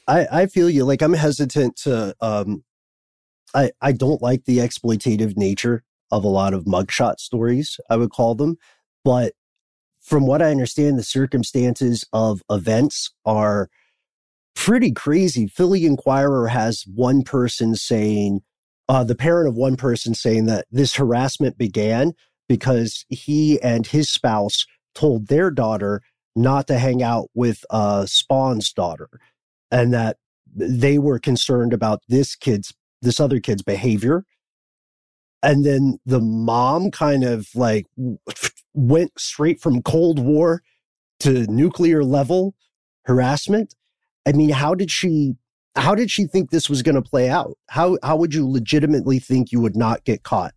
I, 0.06 0.26
I 0.30 0.46
feel 0.46 0.68
you. 0.68 0.84
Like 0.84 1.02
I'm 1.02 1.12
hesitant 1.12 1.76
to 1.84 2.14
um 2.20 2.64
I 3.54 3.70
I 3.80 3.92
don't 3.92 4.22
like 4.22 4.44
the 4.44 4.58
exploitative 4.58 5.36
nature 5.36 5.82
of 6.10 6.24
a 6.24 6.28
lot 6.28 6.54
of 6.54 6.64
mugshot 6.64 7.18
stories, 7.18 7.80
I 7.88 7.96
would 7.96 8.10
call 8.10 8.34
them. 8.34 8.56
But 9.04 9.32
from 10.00 10.26
what 10.26 10.42
I 10.42 10.50
understand, 10.50 10.98
the 10.98 11.04
circumstances 11.04 12.04
of 12.12 12.42
events 12.50 13.10
are 13.24 13.68
pretty 14.54 14.92
crazy. 14.92 15.46
Philly 15.46 15.86
Inquirer 15.86 16.48
has 16.48 16.84
one 16.92 17.22
person 17.22 17.74
saying, 17.74 18.40
uh, 18.88 19.04
the 19.04 19.14
parent 19.14 19.48
of 19.48 19.54
one 19.54 19.76
person 19.76 20.14
saying 20.14 20.46
that 20.46 20.66
this 20.70 20.94
harassment 20.96 21.56
began 21.56 22.12
because 22.48 23.06
he 23.08 23.60
and 23.62 23.86
his 23.86 24.10
spouse 24.10 24.66
told 24.94 25.28
their 25.28 25.50
daughter 25.50 26.02
not 26.36 26.66
to 26.66 26.78
hang 26.78 27.02
out 27.02 27.30
with 27.34 27.64
uh, 27.70 28.04
Spone's 28.04 28.72
daughter 28.72 29.08
and 29.72 29.92
that 29.92 30.18
they 30.54 30.98
were 30.98 31.18
concerned 31.18 31.72
about 31.72 32.02
this 32.08 32.36
kid's 32.36 32.72
this 33.00 33.18
other 33.18 33.40
kid's 33.40 33.62
behavior. 33.62 34.24
And 35.42 35.64
then 35.64 35.98
the 36.06 36.20
mom 36.20 36.92
kind 36.92 37.24
of 37.24 37.48
like 37.56 37.86
went 38.74 39.18
straight 39.18 39.60
from 39.60 39.82
cold 39.82 40.20
war 40.20 40.62
to 41.20 41.46
nuclear 41.48 42.04
level 42.04 42.54
harassment. 43.06 43.74
I 44.24 44.32
mean 44.32 44.50
how 44.50 44.74
did 44.74 44.90
she 44.90 45.34
how 45.74 45.94
did 45.94 46.10
she 46.10 46.26
think 46.26 46.50
this 46.50 46.68
was 46.68 46.82
going 46.82 46.94
to 46.94 47.02
play 47.02 47.28
out? 47.28 47.56
How 47.68 47.98
how 48.02 48.16
would 48.16 48.34
you 48.34 48.48
legitimately 48.48 49.18
think 49.18 49.50
you 49.50 49.60
would 49.60 49.76
not 49.76 50.04
get 50.04 50.22
caught 50.22 50.54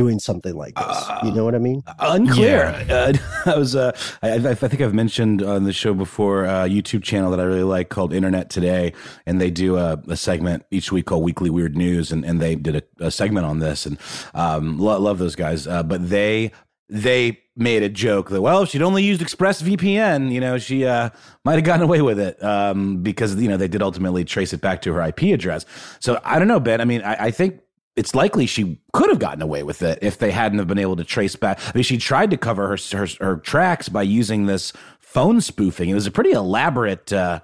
doing 0.00 0.18
something 0.28 0.54
like 0.64 0.74
this 0.82 0.98
you 1.24 1.32
know 1.36 1.44
what 1.46 1.54
i 1.54 1.62
mean 1.68 1.80
Unclear. 1.98 2.64
Uh, 2.98 3.12
I 3.54 3.56
was. 3.62 3.72
Uh, 3.76 3.92
I, 4.22 4.28
I 4.32 4.50
I 4.50 4.54
think 4.54 4.80
I've 4.80 4.94
mentioned 5.04 5.42
on 5.42 5.64
the 5.64 5.72
show 5.72 5.92
before 5.94 6.44
a 6.44 6.68
YouTube 6.76 7.02
channel 7.02 7.30
that 7.32 7.40
I 7.40 7.46
really 7.52 7.68
like 7.76 7.88
called 7.88 8.12
Internet 8.12 8.50
Today, 8.50 8.92
and 9.26 9.40
they 9.40 9.50
do 9.50 9.76
a, 9.76 10.00
a 10.08 10.16
segment 10.16 10.64
each 10.70 10.90
week 10.92 11.06
called 11.06 11.22
Weekly 11.24 11.50
Weird 11.50 11.76
News, 11.76 12.12
and, 12.12 12.24
and 12.24 12.40
they 12.40 12.54
did 12.54 12.76
a, 12.76 13.06
a 13.06 13.10
segment 13.10 13.46
on 13.46 13.58
this, 13.58 13.86
and 13.86 13.98
um, 14.34 14.78
lo- 14.78 14.98
love 14.98 15.18
those 15.18 15.36
guys. 15.36 15.66
Uh, 15.66 15.82
but 15.82 16.08
they 16.08 16.52
they 16.88 17.38
made 17.56 17.82
a 17.82 17.88
joke 17.88 18.30
that 18.30 18.40
well, 18.40 18.62
if 18.62 18.70
she'd 18.70 18.82
only 18.82 19.02
used 19.02 19.20
ExpressVPN, 19.20 20.32
you 20.32 20.40
know, 20.40 20.58
she 20.58 20.86
uh, 20.86 21.10
might 21.44 21.56
have 21.56 21.64
gotten 21.64 21.82
away 21.82 22.00
with 22.00 22.18
it 22.18 22.42
um, 22.42 23.02
because 23.02 23.34
you 23.36 23.48
know 23.48 23.56
they 23.56 23.68
did 23.68 23.82
ultimately 23.82 24.24
trace 24.24 24.52
it 24.52 24.60
back 24.60 24.80
to 24.82 24.92
her 24.92 25.02
IP 25.02 25.22
address. 25.34 25.66
So 26.00 26.20
I 26.24 26.38
don't 26.38 26.48
know, 26.48 26.60
Ben. 26.60 26.80
I 26.80 26.84
mean, 26.84 27.02
I, 27.02 27.26
I 27.26 27.30
think 27.30 27.60
it's 27.98 28.14
likely 28.14 28.46
she 28.46 28.80
could 28.92 29.10
have 29.10 29.18
gotten 29.18 29.42
away 29.42 29.62
with 29.62 29.82
it 29.82 29.98
if 30.02 30.16
they 30.18 30.30
hadn't 30.30 30.58
have 30.58 30.68
been 30.68 30.78
able 30.78 30.96
to 30.96 31.04
trace 31.04 31.36
back. 31.36 31.58
I 31.66 31.72
mean, 31.74 31.84
she 31.84 31.98
tried 31.98 32.30
to 32.30 32.36
cover 32.38 32.68
her 32.68 32.76
her, 32.96 33.06
her 33.20 33.36
tracks 33.36 33.88
by 33.88 34.02
using 34.02 34.46
this 34.46 34.72
phone 35.00 35.40
spoofing. 35.40 35.88
It 35.90 35.94
was 35.94 36.06
a 36.06 36.10
pretty 36.10 36.32
elaborate. 36.32 37.12
Uh, 37.12 37.40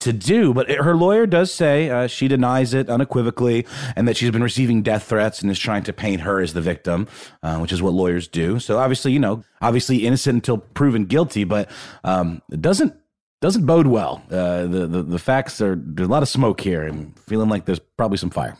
to 0.00 0.12
do, 0.12 0.52
but 0.52 0.68
it- 0.68 0.80
her 0.80 0.96
lawyer 0.96 1.26
does 1.28 1.54
say 1.54 1.88
uh, 1.88 2.08
she 2.08 2.26
denies 2.26 2.74
it 2.74 2.88
unequivocally, 2.90 3.64
and 3.94 4.08
that 4.08 4.16
she's 4.16 4.32
been 4.32 4.42
receiving 4.42 4.82
death 4.82 5.04
threats 5.04 5.40
and 5.42 5.48
is 5.48 5.60
trying 5.60 5.84
to 5.84 5.92
paint 5.92 6.22
her 6.22 6.40
as 6.40 6.54
the 6.54 6.60
victim, 6.60 7.06
uh, 7.44 7.58
which 7.58 7.70
is 7.70 7.80
what 7.80 7.92
lawyers 7.92 8.26
do. 8.26 8.58
So 8.58 8.78
obviously, 8.78 9.12
you 9.12 9.20
know, 9.20 9.44
obviously 9.60 9.98
innocent 10.04 10.34
until 10.34 10.58
proven 10.58 11.04
guilty, 11.04 11.44
but 11.44 11.70
um, 12.02 12.42
it 12.50 12.60
doesn't 12.60 12.96
doesn't 13.40 13.64
bode 13.64 13.86
well. 13.86 14.20
Uh, 14.28 14.62
the, 14.66 14.88
the 14.88 15.02
the 15.04 15.18
facts 15.20 15.60
are 15.60 15.76
there's 15.80 16.08
a 16.08 16.10
lot 16.10 16.24
of 16.24 16.28
smoke 16.28 16.60
here, 16.60 16.82
and 16.82 17.16
feeling 17.20 17.48
like 17.48 17.64
there's 17.66 17.78
probably 17.96 18.18
some 18.18 18.30
fire. 18.30 18.56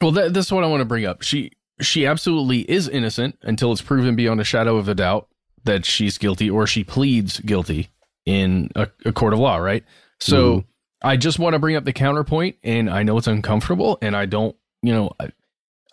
Well, 0.00 0.12
that, 0.12 0.34
this 0.34 0.46
is 0.46 0.52
what 0.52 0.64
I 0.64 0.68
want 0.68 0.80
to 0.80 0.84
bring 0.84 1.06
up. 1.06 1.22
She 1.22 1.52
she 1.80 2.06
absolutely 2.06 2.60
is 2.70 2.88
innocent 2.88 3.38
until 3.42 3.72
it's 3.72 3.82
proven 3.82 4.16
beyond 4.16 4.40
a 4.40 4.44
shadow 4.44 4.76
of 4.76 4.88
a 4.88 4.94
doubt 4.94 5.28
that 5.64 5.84
she's 5.84 6.18
guilty, 6.18 6.50
or 6.50 6.66
she 6.66 6.84
pleads 6.84 7.40
guilty 7.40 7.90
in 8.26 8.70
a, 8.74 8.88
a 9.04 9.12
court 9.12 9.32
of 9.32 9.38
law, 9.38 9.56
right? 9.56 9.84
So 10.20 10.64
I 11.02 11.16
just 11.16 11.38
want 11.38 11.54
to 11.54 11.58
bring 11.58 11.76
up 11.76 11.84
the 11.84 11.92
counterpoint, 11.92 12.56
and 12.62 12.90
I 12.90 13.02
know 13.02 13.18
it's 13.18 13.26
uncomfortable, 13.26 13.98
and 14.02 14.16
I 14.16 14.26
don't, 14.26 14.56
you 14.82 14.92
know, 14.92 15.12
I 15.18 15.32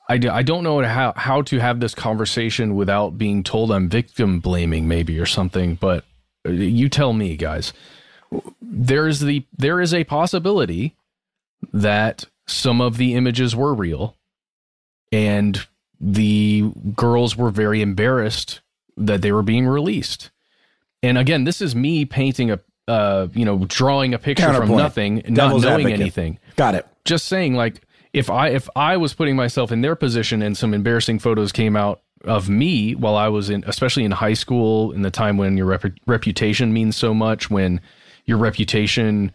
I 0.09 0.43
don't 0.43 0.63
know 0.63 0.81
how 0.83 1.13
how 1.15 1.41
to 1.43 1.59
have 1.59 1.79
this 1.79 1.95
conversation 1.95 2.75
without 2.75 3.17
being 3.17 3.43
told 3.43 3.71
I'm 3.71 3.89
victim 3.89 4.39
blaming, 4.39 4.87
maybe 4.87 5.19
or 5.19 5.25
something. 5.25 5.75
But 5.75 6.05
uh, 6.47 6.51
you 6.51 6.89
tell 6.89 7.13
me, 7.13 7.35
guys. 7.37 7.73
there's 8.61 9.19
the 9.19 9.45
there 9.57 9.81
is 9.81 9.93
a 9.93 10.03
possibility 10.03 10.95
that 11.73 12.25
some 12.47 12.81
of 12.81 12.97
the 12.97 13.15
images 13.15 13.55
were 13.55 13.73
real 13.73 14.17
and 15.11 15.67
the 15.99 16.71
girls 16.95 17.35
were 17.35 17.49
very 17.49 17.81
embarrassed 17.81 18.61
that 18.97 19.21
they 19.21 19.31
were 19.31 19.43
being 19.43 19.67
released. 19.67 20.31
And 21.01 21.17
again, 21.17 21.43
this 21.43 21.61
is 21.61 21.75
me 21.75 22.05
painting 22.05 22.51
a 22.51 22.59
uh, 22.87 23.27
you 23.33 23.45
know, 23.45 23.65
drawing 23.67 24.13
a 24.13 24.19
picture 24.19 24.53
from 24.53 24.69
nothing, 24.75 25.17
Devil's 25.19 25.63
not 25.63 25.69
knowing 25.69 25.85
advocate. 25.87 26.01
anything. 26.01 26.39
Got 26.55 26.75
it. 26.75 26.87
Just 27.03 27.25
saying 27.25 27.55
like 27.55 27.81
if 28.13 28.29
I 28.29 28.49
if 28.49 28.69
I 28.75 28.97
was 28.97 29.13
putting 29.13 29.35
myself 29.35 29.71
in 29.71 29.81
their 29.81 29.95
position 29.95 30.41
and 30.41 30.55
some 30.55 30.73
embarrassing 30.73 31.19
photos 31.19 31.51
came 31.51 31.75
out 31.75 32.01
of 32.23 32.49
me 32.49 32.95
while 32.95 33.15
I 33.15 33.27
was 33.27 33.49
in 33.49 33.63
especially 33.67 34.03
in 34.03 34.11
high 34.11 34.33
school 34.33 34.91
in 34.91 35.01
the 35.01 35.11
time 35.11 35.37
when 35.37 35.57
your 35.57 35.65
rep- 35.67 35.93
reputation 36.07 36.73
means 36.73 36.95
so 36.95 37.13
much 37.13 37.49
when 37.49 37.81
your 38.25 38.37
reputation 38.37 39.31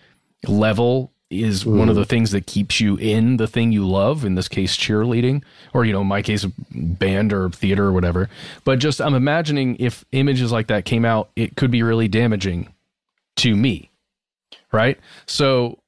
level 0.47 1.13
is 1.31 1.65
one 1.65 1.89
of 1.89 1.95
the 1.95 2.05
things 2.05 2.33
that 2.33 2.47
keeps 2.47 2.81
you 2.81 2.97
in 2.97 3.37
the 3.37 3.47
thing 3.47 3.71
you 3.71 3.87
love 3.89 4.25
in 4.25 4.35
this 4.35 4.49
case 4.49 4.77
cheerleading 4.77 5.43
or 5.73 5.85
you 5.85 5.93
know 5.93 6.01
in 6.01 6.07
my 6.09 6.23
case 6.23 6.45
band 6.73 7.33
or 7.33 7.49
theater 7.51 7.85
or 7.85 7.93
whatever. 7.93 8.29
But 8.65 8.81
just 8.81 9.01
i'm 9.01 9.15
imagining 9.15 9.77
if 9.79 10.05
images 10.13 10.51
like 10.51 10.67
that 10.67 10.85
came 10.85 11.05
out 11.05 11.31
it 11.37 11.57
could 11.57 11.71
be 11.71 11.83
really 11.85 12.09
damaging 12.09 12.75
to 13.37 13.55
me 13.57 13.87
right? 14.73 14.99
So 15.27 15.79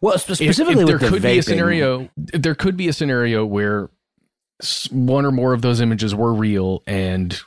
Well, 0.00 0.18
specifically 0.18 0.82
if 0.82 0.86
there 0.86 0.96
with 0.96 1.00
the 1.02 1.08
could 1.08 1.22
be 1.22 1.38
a 1.38 1.42
scenario 1.42 2.08
there 2.16 2.54
could 2.54 2.76
be 2.76 2.88
a 2.88 2.92
scenario 2.92 3.44
where 3.44 3.90
one 4.90 5.24
or 5.26 5.32
more 5.32 5.52
of 5.52 5.62
those 5.62 5.80
images 5.80 6.14
were 6.14 6.32
real 6.32 6.82
and 6.86 7.38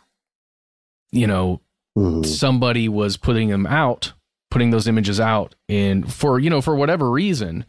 you 1.12 1.28
know 1.28 1.62
Mhm. 1.98 2.26
somebody 2.26 2.90
was 2.90 3.16
putting 3.16 3.48
them 3.48 3.66
out 3.66 4.12
putting 4.56 4.70
those 4.70 4.88
images 4.88 5.20
out 5.20 5.54
and 5.68 6.14
for 6.14 6.40
you 6.40 6.50
know 6.50 6.62
for 6.62 6.78
whatever 6.78 7.12
reason 7.12 7.66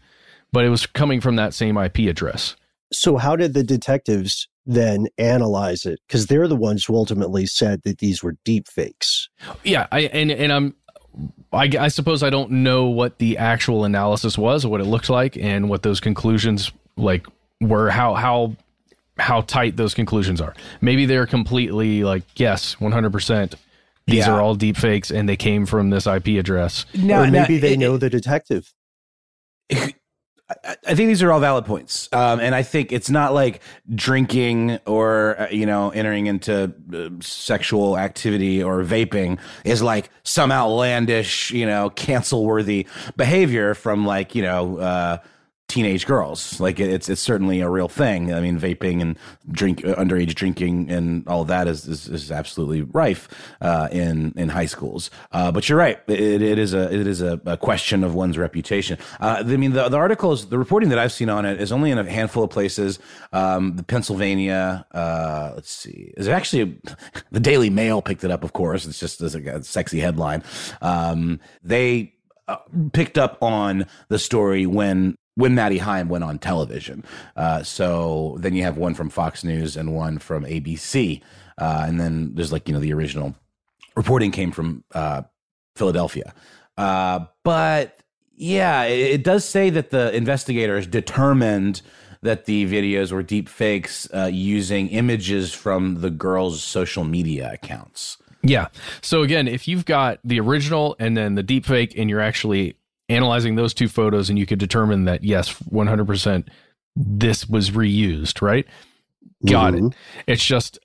but 0.52 0.64
it 0.64 0.68
was 0.68 0.86
coming 0.86 1.20
from 1.20 1.34
that 1.34 1.52
same 1.52 1.76
ip 1.76 1.98
address 1.98 2.54
So, 2.92 3.16
how 3.16 3.34
did 3.34 3.54
the 3.54 3.64
detectives 3.64 4.46
then 4.64 5.08
analyze 5.18 5.84
it? 5.84 5.98
Because 6.06 6.28
they're 6.28 6.46
the 6.46 6.54
ones 6.54 6.84
who 6.84 6.94
ultimately 6.94 7.44
said 7.44 7.82
that 7.82 7.98
these 7.98 8.22
were 8.22 8.36
deep 8.44 8.68
fakes. 8.68 9.28
yeah 9.64 9.88
i 9.90 10.02
and 10.02 10.30
and 10.30 10.52
i'm 10.52 10.74
I, 11.52 11.68
I 11.80 11.88
suppose 11.88 12.22
I 12.22 12.30
don't 12.30 12.50
know 12.50 12.84
what 12.84 13.18
the 13.18 13.38
actual 13.38 13.84
analysis 13.84 14.36
was, 14.36 14.64
what 14.66 14.80
it 14.80 14.84
looked 14.84 15.08
like, 15.08 15.36
and 15.38 15.68
what 15.70 15.82
those 15.82 15.98
conclusions 15.98 16.70
like 16.96 17.26
were. 17.60 17.88
How 17.90 18.14
how 18.14 18.54
how 19.18 19.40
tight 19.42 19.76
those 19.76 19.94
conclusions 19.94 20.40
are. 20.40 20.54
Maybe 20.82 21.06
they're 21.06 21.26
completely 21.26 22.04
like 22.04 22.22
yes, 22.38 22.78
one 22.80 22.92
hundred 22.92 23.12
percent. 23.12 23.54
These 24.06 24.26
Yeah. 24.26 24.32
are 24.34 24.40
all 24.40 24.54
deep 24.54 24.76
fakes, 24.76 25.10
and 25.10 25.28
they 25.28 25.36
came 25.36 25.66
from 25.66 25.90
this 25.90 26.06
IP 26.06 26.38
address. 26.38 26.86
Now- 26.94 27.22
or 27.22 27.26
now, 27.26 27.42
maybe 27.42 27.58
they 27.58 27.72
it- 27.72 27.78
know 27.78 27.96
the 27.96 28.08
detective. 28.10 28.72
I 29.72 29.92
I 30.86 30.94
think 30.94 31.08
these 31.08 31.24
are 31.24 31.32
all 31.32 31.40
valid 31.40 31.64
points, 31.64 32.08
um, 32.12 32.38
and 32.38 32.54
I 32.54 32.62
think 32.62 32.92
it's 32.92 33.10
not 33.10 33.34
like 33.34 33.60
drinking 33.92 34.78
or 34.86 35.40
uh, 35.40 35.48
you 35.50 35.66
know 35.66 35.90
entering 35.90 36.26
into 36.28 36.72
uh, 36.94 37.08
sexual 37.20 37.98
activity 37.98 38.62
or 38.62 38.80
vaping 38.84 39.40
is 39.64 39.82
like 39.82 40.08
some 40.22 40.52
outlandish 40.52 41.50
you 41.50 41.66
know 41.66 41.90
cancel 41.90 42.44
worthy 42.44 42.86
behavior 43.16 43.74
from 43.74 44.06
like 44.06 44.36
you 44.36 44.42
know 44.42 44.78
uh, 44.78 45.18
teenage 45.68 46.06
girls. 46.06 46.60
Like 46.60 46.78
it's 46.78 47.08
it's 47.08 47.20
certainly 47.20 47.60
a 47.60 47.68
real 47.68 47.88
thing. 47.88 48.32
I 48.32 48.40
mean, 48.40 48.58
vaping 48.58 49.02
and 49.02 49.18
drink 49.50 49.84
uh, 49.84 49.94
underage 49.96 50.34
drinking 50.34 50.90
and 50.90 51.26
all 51.26 51.44
that 51.44 51.66
is 51.66 51.86
is, 51.86 52.08
is 52.08 52.30
absolutely 52.30 52.82
rife 52.82 53.28
uh, 53.60 53.88
in 53.90 54.32
in 54.36 54.50
high 54.50 54.66
schools. 54.66 55.10
Uh, 55.32 55.50
but 55.50 55.68
you're 55.68 55.78
right. 55.78 55.98
It, 56.06 56.42
it 56.42 56.58
is 56.58 56.72
a 56.72 56.92
it 56.92 57.06
is 57.06 57.20
a, 57.20 57.40
a 57.46 57.56
question 57.56 58.04
of 58.04 58.14
one's 58.14 58.38
reputation. 58.38 58.98
Uh, 59.20 59.42
I 59.46 59.56
mean, 59.56 59.72
the 59.72 59.88
the 59.88 59.96
articles, 59.96 60.48
the 60.48 60.58
reporting 60.58 60.90
that 60.90 60.98
I've 60.98 61.12
seen 61.12 61.28
on 61.28 61.44
it 61.44 61.60
is 61.60 61.72
only 61.72 61.90
in 61.90 61.98
a 61.98 62.08
handful 62.08 62.44
of 62.44 62.50
places. 62.50 62.98
Um, 63.32 63.76
the 63.76 63.82
Pennsylvania. 63.82 64.86
Uh, 64.92 65.52
let's 65.54 65.70
see. 65.70 66.12
Is 66.16 66.28
it 66.28 66.32
actually 66.32 66.80
the 67.32 67.40
Daily 67.40 67.70
Mail 67.70 68.02
picked 68.02 68.24
it 68.24 68.30
up? 68.30 68.44
Of 68.44 68.52
course, 68.52 68.86
it's 68.86 69.00
just 69.00 69.20
as 69.20 69.34
a, 69.34 69.40
a 69.40 69.62
sexy 69.64 69.98
headline. 69.98 70.44
Um, 70.80 71.40
they 71.62 72.14
uh, 72.48 72.58
picked 72.92 73.18
up 73.18 73.42
on 73.42 73.86
the 74.08 74.18
story 74.18 74.66
when 74.66 75.16
when 75.36 75.54
Madi 75.54 75.78
Hime 75.78 76.08
went 76.08 76.24
on 76.24 76.38
television. 76.38 77.04
Uh, 77.36 77.62
so 77.62 78.36
then 78.40 78.54
you 78.54 78.62
have 78.64 78.76
one 78.76 78.94
from 78.94 79.08
Fox 79.08 79.44
News 79.44 79.76
and 79.76 79.94
one 79.94 80.18
from 80.18 80.44
ABC, 80.44 81.22
uh, 81.58 81.84
and 81.86 82.00
then 82.00 82.34
there's 82.34 82.52
like 82.52 82.66
you 82.68 82.74
know 82.74 82.80
the 82.80 82.92
original 82.92 83.34
reporting 83.94 84.32
came 84.32 84.50
from 84.50 84.82
uh, 84.94 85.22
Philadelphia. 85.76 86.34
Uh, 86.76 87.20
but 87.44 88.00
yeah, 88.34 88.84
it, 88.84 88.98
it 88.98 89.24
does 89.24 89.44
say 89.44 89.70
that 89.70 89.90
the 89.90 90.14
investigators 90.14 90.86
determined 90.86 91.82
that 92.22 92.46
the 92.46 92.66
videos 92.66 93.12
were 93.12 93.22
deep 93.22 93.48
fakes 93.48 94.08
uh, 94.12 94.28
using 94.32 94.88
images 94.88 95.52
from 95.52 96.00
the 96.00 96.10
girls' 96.10 96.62
social 96.62 97.04
media 97.04 97.52
accounts. 97.52 98.18
Yeah. 98.42 98.68
So 99.02 99.22
again, 99.22 99.48
if 99.48 99.66
you've 99.68 99.84
got 99.84 100.18
the 100.24 100.40
original 100.40 100.96
and 100.98 101.16
then 101.16 101.34
the 101.34 101.42
deep 101.42 101.66
fake, 101.66 101.94
and 101.96 102.08
you're 102.08 102.20
actually 102.20 102.76
analyzing 103.08 103.54
those 103.56 103.74
two 103.74 103.88
photos, 103.88 104.28
and 104.30 104.38
you 104.38 104.46
could 104.46 104.58
determine 104.58 105.04
that 105.04 105.24
yes, 105.24 105.52
100% 105.70 106.48
this 106.96 107.48
was 107.48 107.70
reused, 107.70 108.40
right? 108.42 108.66
Got 109.44 109.74
Mhm. 109.74 109.92
it. 109.92 109.96
It's 110.26 110.44
just 110.44 110.78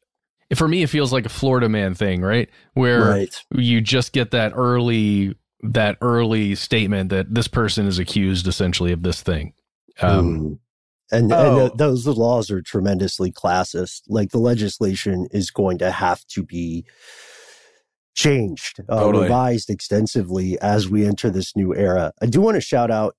for 0.56 0.68
me, 0.68 0.84
it 0.84 0.88
feels 0.90 1.14
like 1.14 1.26
a 1.26 1.30
Florida 1.30 1.70
man 1.70 1.94
thing, 1.96 2.22
right? 2.22 2.50
Where 2.74 3.02
Right. 3.06 3.42
you 3.56 3.80
just 3.82 4.12
get 4.12 4.32
that 4.32 4.52
early 4.56 5.36
that 5.64 5.96
early 6.02 6.56
statement 6.56 7.12
that 7.12 7.34
this 7.36 7.48
person 7.48 7.86
is 7.86 8.00
accused 8.00 8.48
essentially 8.48 8.92
of 8.92 9.04
this 9.04 9.22
thing. 9.22 9.54
Um, 10.02 10.40
Mhm. 10.40 10.60
And, 11.14 11.32
Oh. 11.34 11.50
and 11.50 11.60
th- 11.60 11.78
those 11.78 12.08
laws 12.08 12.50
are 12.50 12.62
tremendously 12.64 13.32
classist. 13.32 14.02
Like 14.08 14.32
the 14.32 14.40
legislation 14.40 15.28
is 15.32 15.52
going 15.52 15.78
to 15.78 15.92
have 15.92 16.26
to 16.30 16.42
be 16.44 16.84
changed, 18.16 18.80
uh, 18.90 19.00
Totally. 19.00 19.24
revised 19.24 19.70
extensively 19.70 20.60
as 20.60 20.90
we 20.90 21.06
enter 21.06 21.30
this 21.30 21.56
new 21.56 21.74
era. 21.76 22.12
I 22.22 22.26
do 22.26 22.42
want 22.42 22.56
to 22.56 22.62
shout 22.62 22.92
out 22.92 23.16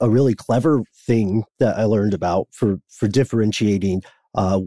a 0.00 0.10
really 0.10 0.34
clever 0.34 0.82
thing 1.06 1.44
that 1.58 1.78
I 1.78 1.84
learned 1.84 2.14
about 2.14 2.48
for 2.52 2.78
for 2.88 3.08
differentiating 3.08 4.02
uh, 4.34 4.60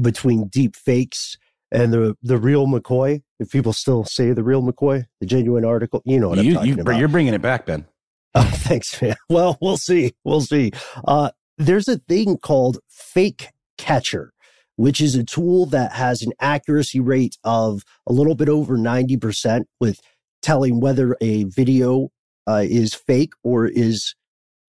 between 0.00 0.48
deep 0.48 0.76
fakes 0.76 1.36
and 1.70 1.92
the 1.92 2.16
the 2.22 2.36
real 2.36 2.66
McCoy. 2.66 3.22
If 3.38 3.50
people 3.50 3.72
still 3.72 4.04
say 4.04 4.32
the 4.32 4.44
real 4.44 4.62
McCoy, 4.62 5.06
the 5.20 5.26
genuine 5.26 5.64
article, 5.64 6.02
you 6.04 6.20
know 6.20 6.28
what 6.28 6.38
I'm 6.38 6.52
talking 6.52 6.74
you, 6.74 6.80
about. 6.80 6.98
you're 6.98 7.08
bringing 7.08 7.34
it 7.34 7.42
back, 7.42 7.66
Ben. 7.66 7.86
Oh, 8.34 8.50
thanks, 8.50 9.02
man. 9.02 9.16
Well, 9.28 9.58
we'll 9.60 9.76
see. 9.76 10.14
We'll 10.24 10.40
see. 10.40 10.72
Uh, 11.06 11.32
there's 11.58 11.86
a 11.86 11.98
thing 11.98 12.38
called 12.38 12.78
Fake 12.88 13.48
Catcher, 13.76 14.31
which 14.76 15.00
is 15.00 15.14
a 15.14 15.24
tool 15.24 15.66
that 15.66 15.92
has 15.92 16.22
an 16.22 16.32
accuracy 16.40 17.00
rate 17.00 17.36
of 17.44 17.82
a 18.06 18.12
little 18.12 18.34
bit 18.34 18.48
over 18.48 18.76
90% 18.76 19.64
with 19.80 20.00
telling 20.40 20.80
whether 20.80 21.16
a 21.20 21.44
video 21.44 22.08
uh, 22.48 22.64
is 22.64 22.94
fake 22.94 23.32
or 23.44 23.66
is 23.66 24.14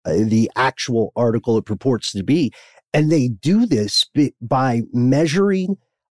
uh, 0.06 0.13
the 0.13 0.52
actual 0.56 1.12
article 1.16 1.58
it 1.58 1.66
purports 1.66 2.12
to 2.12 2.24
be. 2.24 2.52
And 2.94 3.12
they 3.12 3.30
do 3.30 3.66
this 3.66 4.06
by 4.42 4.82
measuring 4.92 5.78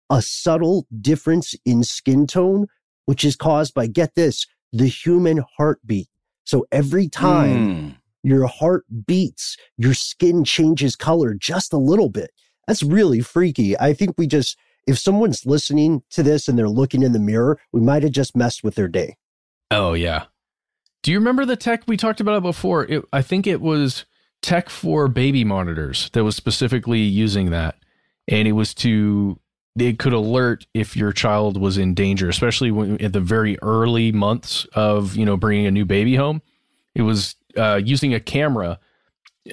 a 0.10 0.21
subtle 0.21 0.88
difference 1.02 1.56
in 1.65 1.84
skin 1.84 2.28
tone, 2.28 2.67
which 3.06 3.24
is 3.24 3.36
caused 3.36 3.74
by, 3.74 3.88
get 3.88 4.15
this, 4.15 4.45
the 4.74 4.88
human 4.88 5.43
heartbeat. 5.58 6.10
So 6.43 6.65
every 6.71 7.08
time 7.08 7.65
Mm. 7.65 7.95
your 8.24 8.48
heart 8.48 8.86
beats, 9.06 9.56
your 9.78 9.93
skin 9.93 10.43
changes 10.43 10.95
color 10.95 11.34
just 11.34 11.71
a 11.74 11.78
little 11.78 12.10
bit. 12.10 12.32
That's 12.67 12.84
really 12.84 13.21
freaky. 13.21 13.78
I 13.80 13.93
think 13.93 14.15
we 14.17 14.28
just, 14.28 14.58
if 14.88 14.97
someone's 14.97 15.45
listening 15.45 16.04
to 16.12 16.23
this 16.23 16.47
and 16.47 16.58
they're 16.58 16.69
looking 16.69 17.04
in 17.04 17.12
the 17.12 17.19
mirror, 17.19 17.60
we 17.71 17.82
might 17.82 18.04
have 18.04 18.12
just 18.12 18.36
messed 18.36 18.63
with 18.63 18.75
their 18.75 18.88
day. 18.88 19.17
Oh 19.71 19.93
yeah. 19.93 20.25
Do 21.04 21.12
you 21.12 21.19
remember 21.19 21.45
the 21.45 21.56
tech 21.56 21.84
we 21.88 21.97
talked 21.97 22.19
about 22.19 22.41
before? 22.41 22.86
It, 22.86 23.04
I 23.13 23.21
think 23.21 23.45
it 23.45 23.62
was 23.62 24.06
tech 24.41 24.69
for 24.69 25.08
baby 25.08 25.43
monitors 25.43 26.10
that 26.13 26.23
was 26.23 26.36
specifically 26.36 27.01
using 27.01 27.51
that, 27.51 27.75
and 28.28 28.47
it 28.47 28.54
was 28.54 28.73
to 28.75 29.39
it 29.78 29.99
could 29.99 30.13
alert 30.13 30.65
if 30.73 30.95
your 30.95 31.12
child 31.12 31.60
was 31.60 31.78
in 31.78 31.93
danger, 31.93 32.30
especially 32.30 32.71
when, 32.71 33.01
at 33.01 33.13
the 33.13 33.19
very 33.19 33.58
early 33.62 34.12
months 34.12 34.65
of 34.73 35.15
you 35.15 35.25
know 35.25 35.38
bringing 35.38 35.67
a 35.67 35.71
new 35.71 35.86
baby 35.86 36.15
home. 36.15 36.41
It 36.95 37.01
was 37.01 37.36
uh, 37.58 37.82
using 37.84 38.13
a 38.13 38.19
camera, 38.19 38.80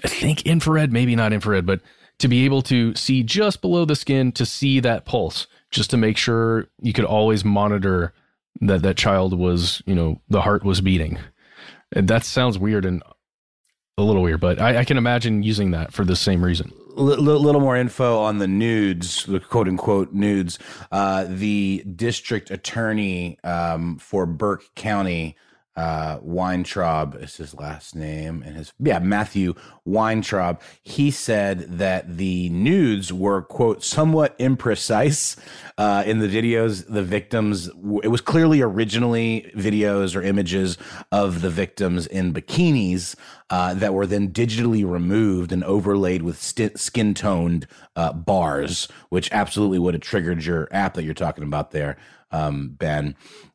I 0.03 0.09
think 0.09 0.47
infrared, 0.47 0.93
maybe 0.93 1.17
not 1.17 1.33
infrared, 1.33 1.67
but 1.67 1.81
to 2.23 2.29
be 2.29 2.45
able 2.45 2.63
to 2.63 2.95
see 2.95 3.23
just 3.23 3.61
below 3.61 3.85
the 3.85 3.97
skin 3.97 4.33
to 4.33 4.47
see 4.47 4.81
that 4.81 5.05
pulse, 5.05 5.49
just 5.71 5.91
to 5.91 5.97
make 5.97 6.17
sure 6.17 6.69
you 6.81 6.93
could 6.93 7.05
always 7.05 7.45
monitor 7.45 8.15
that 8.61 8.83
that 8.83 8.97
child 8.97 9.37
was, 9.37 9.83
you 9.87 9.95
know, 9.95 10.21
the 10.29 10.41
heart 10.41 10.65
was 10.65 10.81
beating. 10.81 11.19
And 11.91 12.07
that 12.07 12.25
sounds 12.25 12.59
weird 12.59 12.85
and 12.85 13.03
a 13.99 14.03
little 14.03 14.23
weird, 14.23 14.41
but 14.41 14.61
I, 14.61 14.79
I 14.79 14.85
can 14.85 14.97
imagine 14.99 15.43
using 15.43 15.73
that 15.73 15.93
for 15.93 16.05
the 16.05 16.17
same 16.17 16.45
reason. 16.45 16.73
L- 16.97 17.05
little 17.05 17.61
more 17.61 17.77
info 17.77 18.21
on 18.21 18.39
the 18.39 18.47
nudes, 18.47 19.27
the 19.27 19.41
quote 19.41 19.67
unquote 19.67 20.13
nudes. 20.13 20.61
Uh, 20.93 21.27
the 21.29 21.85
district 21.97 22.51
attorney 22.51 23.39
um, 23.43 23.99
for 23.99 24.27
Bucks 24.27 24.71
County 24.77 25.37
uh, 25.75 26.19
Weintraub 26.21 27.17
is 27.17 27.37
his 27.37 27.55
last 27.55 27.95
name, 27.97 28.43
and 28.45 28.57
his 28.57 28.73
yeah 28.79 28.99
Matthew 28.99 29.55
Weintraub. 29.85 30.61
He 30.83 31.11
said 31.11 31.79
that 31.79 32.19
the 32.19 32.51
nudes 32.51 33.13
were 33.13 33.43
quote 33.43 33.83
somewhat 33.83 34.39
imprecise 34.39 35.39
uh, 35.79 36.03
in 36.07 36.19
the 36.19 36.29
videos. 36.29 36.87
The 36.87 37.03
victims, 37.03 37.69
it 38.03 38.09
was 38.09 38.21
clearly 38.21 38.61
originally 38.61 39.51
videos 39.57 40.15
or 40.15 40.23
images 40.23 40.77
of 41.11 41.41
the 41.41 41.51
victims 41.51 42.07
in 42.07 42.35
bikinis 42.35 43.15
uh, 43.49 43.75
that 43.75 43.95
were 43.95 44.07
then 44.07 44.31
digitally 44.31 44.89
removed 44.89 45.53
and 45.53 45.65
overlaid 45.65 46.23
with 46.23 46.41
st- 46.41 46.79
skin 46.79 47.15
toned 47.15 47.67
uh, 47.97 48.13
bars, 48.13 48.89
which 49.09 49.31
absolutely 49.33 49.79
would 49.79 49.95
have 49.95 50.03
triggered 50.03 50.45
your 50.45 50.69
app 50.71 50.95
that 50.95 51.05
you're 51.05 51.15
talking 51.15 51.45
about 51.45 51.71
there, 51.71 51.97
um, 52.31 52.71
Ben. 52.79 53.15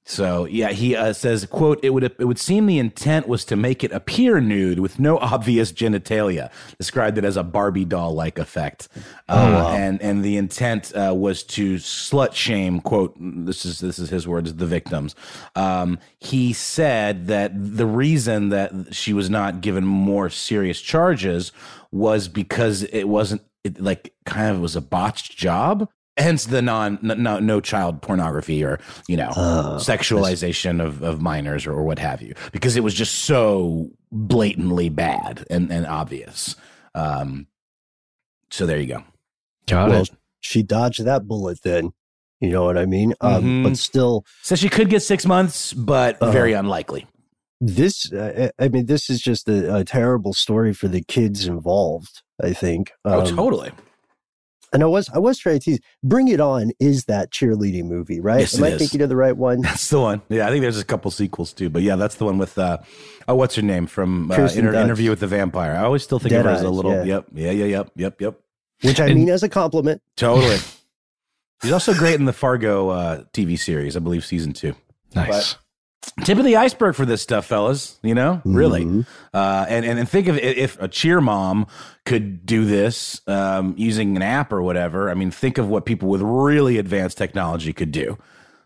So 0.09 0.45
yeah, 0.45 0.69
he 0.69 0.95
uh, 0.95 1.11
says, 1.11 1.45
"quote 1.45 1.79
It 1.83 1.89
would 1.89 2.05
it 2.05 2.23
would 2.23 2.39
seem 2.39 2.65
the 2.65 2.79
intent 2.79 3.27
was 3.27 3.43
to 3.45 3.57
make 3.57 3.83
it 3.83 3.91
appear 3.91 4.39
nude 4.39 4.79
with 4.79 4.99
no 4.99 5.17
obvious 5.33 5.73
genitalia. 5.73 6.49
Described 6.79 7.17
it 7.17 7.25
as 7.25 7.35
a 7.35 7.43
Barbie 7.43 7.83
doll 7.83 8.13
like 8.13 8.39
effect, 8.39 8.87
Oh, 9.27 9.35
uh, 9.37 9.51
wow. 9.51 9.75
and 9.75 10.01
and 10.01 10.23
the 10.23 10.37
intent 10.37 10.93
uh, 10.95 11.13
was 11.13 11.43
to 11.43 11.75
slut 11.75 12.33
shame. 12.33 12.79
Quote 12.79 13.15
This 13.19 13.65
is 13.65 13.79
this 13.79 13.99
is 13.99 14.09
his 14.09 14.25
words. 14.25 14.53
The 14.53 14.65
victims. 14.65 15.13
Um, 15.57 15.99
he 16.19 16.53
said 16.53 17.27
that 17.27 17.51
the 17.53 17.85
reason 17.85 18.47
that 18.49 18.95
she 18.95 19.11
was 19.11 19.29
not 19.29 19.59
given 19.59 19.83
more 19.85 20.29
serious 20.29 20.79
charges 20.79 21.51
was 21.91 22.29
because 22.29 22.83
it 22.83 23.09
wasn't 23.09 23.41
it, 23.65 23.81
like 23.81 24.13
kind 24.25 24.55
of 24.55 24.61
was 24.61 24.77
a 24.77 24.81
botched 24.81 25.35
job." 25.37 25.89
Hence 26.17 26.45
the 26.45 26.61
non 26.61 26.99
no, 27.01 27.39
no 27.39 27.61
child 27.61 28.01
pornography 28.01 28.63
or 28.63 28.79
you 29.07 29.17
know 29.17 29.31
Oh, 29.35 29.77
sexualization 29.79 30.83
of, 30.83 31.01
of 31.03 31.21
minors 31.21 31.65
or, 31.67 31.73
or 31.73 31.83
what 31.83 31.99
have 31.99 32.21
you 32.21 32.33
because 32.51 32.75
it 32.75 32.83
was 32.83 32.93
just 32.93 33.15
so 33.25 33.89
blatantly 34.11 34.89
bad 34.89 35.45
and, 35.49 35.71
and 35.71 35.85
obvious 35.85 36.55
um 36.95 37.47
so 38.51 38.65
there 38.65 38.79
you 38.79 38.87
go 38.87 39.03
Got 39.67 39.89
well, 39.89 40.01
it. 40.03 40.11
she 40.39 40.63
dodged 40.63 41.03
that 41.03 41.27
bullet 41.27 41.59
then. 41.61 41.91
You 42.39 42.51
know 42.51 42.63
what 42.63 42.77
I 42.77 42.85
mean? 42.85 43.13
Um, 43.19 43.43
Mhm. 43.43 43.63
But 43.63 43.77
still, 43.77 44.23
so 44.41 44.55
she 44.55 44.69
could 44.69 44.89
get 44.89 45.01
six 45.01 45.25
months 45.25 45.73
but 45.73 46.21
Uh-huh. 46.21 46.31
very 46.31 46.53
unlikely 46.53 47.05
this, 47.59 48.13
uh, 48.13 48.49
I 48.59 48.67
mean, 48.67 48.85
this 48.85 49.09
is 49.09 49.19
just 49.19 49.49
a, 49.49 49.77
a 49.77 49.83
terrible 49.83 50.31
story 50.33 50.73
for 50.73 50.87
the 50.87 51.01
kids 51.03 51.47
involved, 51.47 52.21
I 52.41 52.53
think. 52.53 52.91
oh 53.03 53.25
Um, 53.25 53.35
totally 53.35 53.71
And 54.73 54.83
I 54.83 54.85
was, 54.85 55.09
I 55.09 55.17
was 55.19 55.37
trying 55.39 55.59
to 55.59 55.63
tease, 55.63 55.79
Bring 56.03 56.27
It 56.27 56.39
On 56.41 56.71
is 56.79 57.05
that 57.05 57.31
cheerleading 57.31 57.85
movie, 57.85 58.19
right? 58.19 58.41
Yes, 58.41 58.57
Am 58.57 58.63
it 58.65 58.67
I 58.67 58.71
is. 58.71 58.79
thinking 58.79 59.01
of 59.01 59.09
the 59.09 59.15
right 59.15 59.35
one? 59.35 59.61
that's 59.61 59.89
the 59.89 59.99
one 59.99 60.21
yeah 60.29 60.45
i 60.45 60.49
think 60.49 60.61
there's 60.61 60.79
a 60.79 60.85
couple 60.85 61.09
sequels 61.11 61.53
too 61.53 61.69
but 61.69 61.81
yeah 61.83 61.95
that's 61.95 62.15
the 62.15 62.25
one 62.25 62.37
with 62.37 62.57
uh 62.57 62.77
oh 63.27 63.35
what's 63.35 63.55
her 63.55 63.61
name 63.61 63.87
from 63.87 64.29
uh, 64.31 64.35
Inter- 64.35 64.73
interview 64.73 65.09
with 65.09 65.19
the 65.21 65.27
vampire 65.27 65.71
i 65.73 65.83
always 65.83 66.03
still 66.03 66.19
think 66.19 66.33
of 66.33 66.39
Dead 66.43 66.45
her 66.45 66.51
as 66.51 66.61
a 66.63 66.69
little 66.69 66.93
yeah. 66.93 67.03
yep 67.03 67.25
yeah 67.33 67.51
yeah 67.51 67.65
yep 67.65 67.91
yep 67.95 68.21
yep 68.21 68.39
Which 68.81 68.99
I 68.99 69.05
And- 69.07 69.15
mean 69.15 69.29
as 69.29 69.43
a 69.43 69.49
compliment. 69.49 70.01
totally 70.15 70.57
he's 71.61 71.71
also 71.71 71.93
great 71.93 72.15
in 72.15 72.25
the 72.25 72.33
fargo 72.33 72.89
uh 72.89 73.23
tv 73.33 73.57
series 73.57 73.95
i 73.95 73.99
believe 73.99 74.25
season 74.25 74.53
two 74.53 74.73
Nice. 75.15 75.55
Tip 76.23 76.37
of 76.37 76.45
the 76.45 76.55
iceberg 76.55 76.95
for 76.95 77.05
this 77.05 77.21
stuff, 77.21 77.45
fellas. 77.45 77.99
You 78.03 78.15
know, 78.15 78.41
really. 78.45 78.85
Mhm. 78.85 79.05
Uh, 79.33 79.65
and, 79.69 79.85
and 79.85 79.99
and 79.99 80.09
think 80.09 80.27
of 80.27 80.37
it, 80.37 80.57
if 80.57 80.79
a 80.81 80.87
cheer 80.87 81.21
mom 81.21 81.67
could 82.05 82.45
do 82.45 82.65
this 82.65 83.21
um, 83.27 83.73
using 83.77 84.15
an 84.15 84.21
app 84.21 84.51
or 84.51 84.61
whatever. 84.61 85.09
I 85.09 85.13
mean, 85.13 85.31
think 85.31 85.57
of 85.57 85.67
what 85.67 85.85
people 85.85 86.09
with 86.09 86.21
really 86.21 86.77
advanced 86.77 87.17
technology 87.17 87.73
could 87.73 87.91
do. 87.91 88.17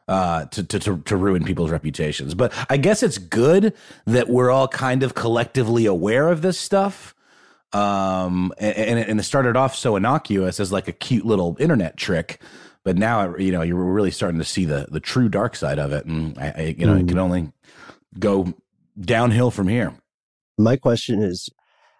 Uh, 0.08 0.46
to, 0.48 0.62
to, 0.64 0.78
to, 0.78 0.98
to 1.06 1.16
ruin 1.16 1.46
people's 1.46 1.72
reputations. 1.72 2.34
But 2.34 2.52
I 2.70 2.76
guess 2.76 3.02
it's 3.02 3.18
good 3.18 3.74
that 4.06 4.28
we're 4.28 4.52
all 4.52 4.68
kind 4.68 5.04
of 5.04 5.14
collectively 5.14 5.86
aware 5.86 6.28
of 6.28 6.42
this 6.42 6.60
stuff. 6.60 7.16
Um, 7.72 8.52
and, 8.60 9.00
and 9.00 9.20
it 9.22 9.24
started 9.24 9.56
off 9.56 9.74
so 9.74 9.96
innocuous 9.96 10.60
as 10.60 10.70
like 10.70 10.90
a 10.90 10.92
cute 10.92 11.26
little 11.26 11.56
internet 11.62 11.96
trick. 11.96 12.42
But 12.84 12.98
now, 12.98 13.36
you 13.36 13.52
know, 13.52 13.62
you're 13.62 13.78
really 13.78 14.12
starting 14.12 14.40
to 14.40 14.46
see 14.46 14.66
the, 14.66 14.88
the 14.90 15.00
true 15.00 15.30
dark 15.30 15.56
side 15.56 15.78
of 15.78 15.92
it. 15.92 16.06
And 16.06 16.38
I, 16.38 16.54
I 16.56 16.76
you 16.78 16.86
know, 16.86 16.96
it 16.96 17.08
can 17.08 17.18
mm. 17.18 17.22
only 17.22 17.52
go 18.18 18.54
downhill 19.00 19.52
from 19.52 19.68
here. 19.68 19.94
My 20.58 20.78
question 20.78 21.22
is, 21.22 21.50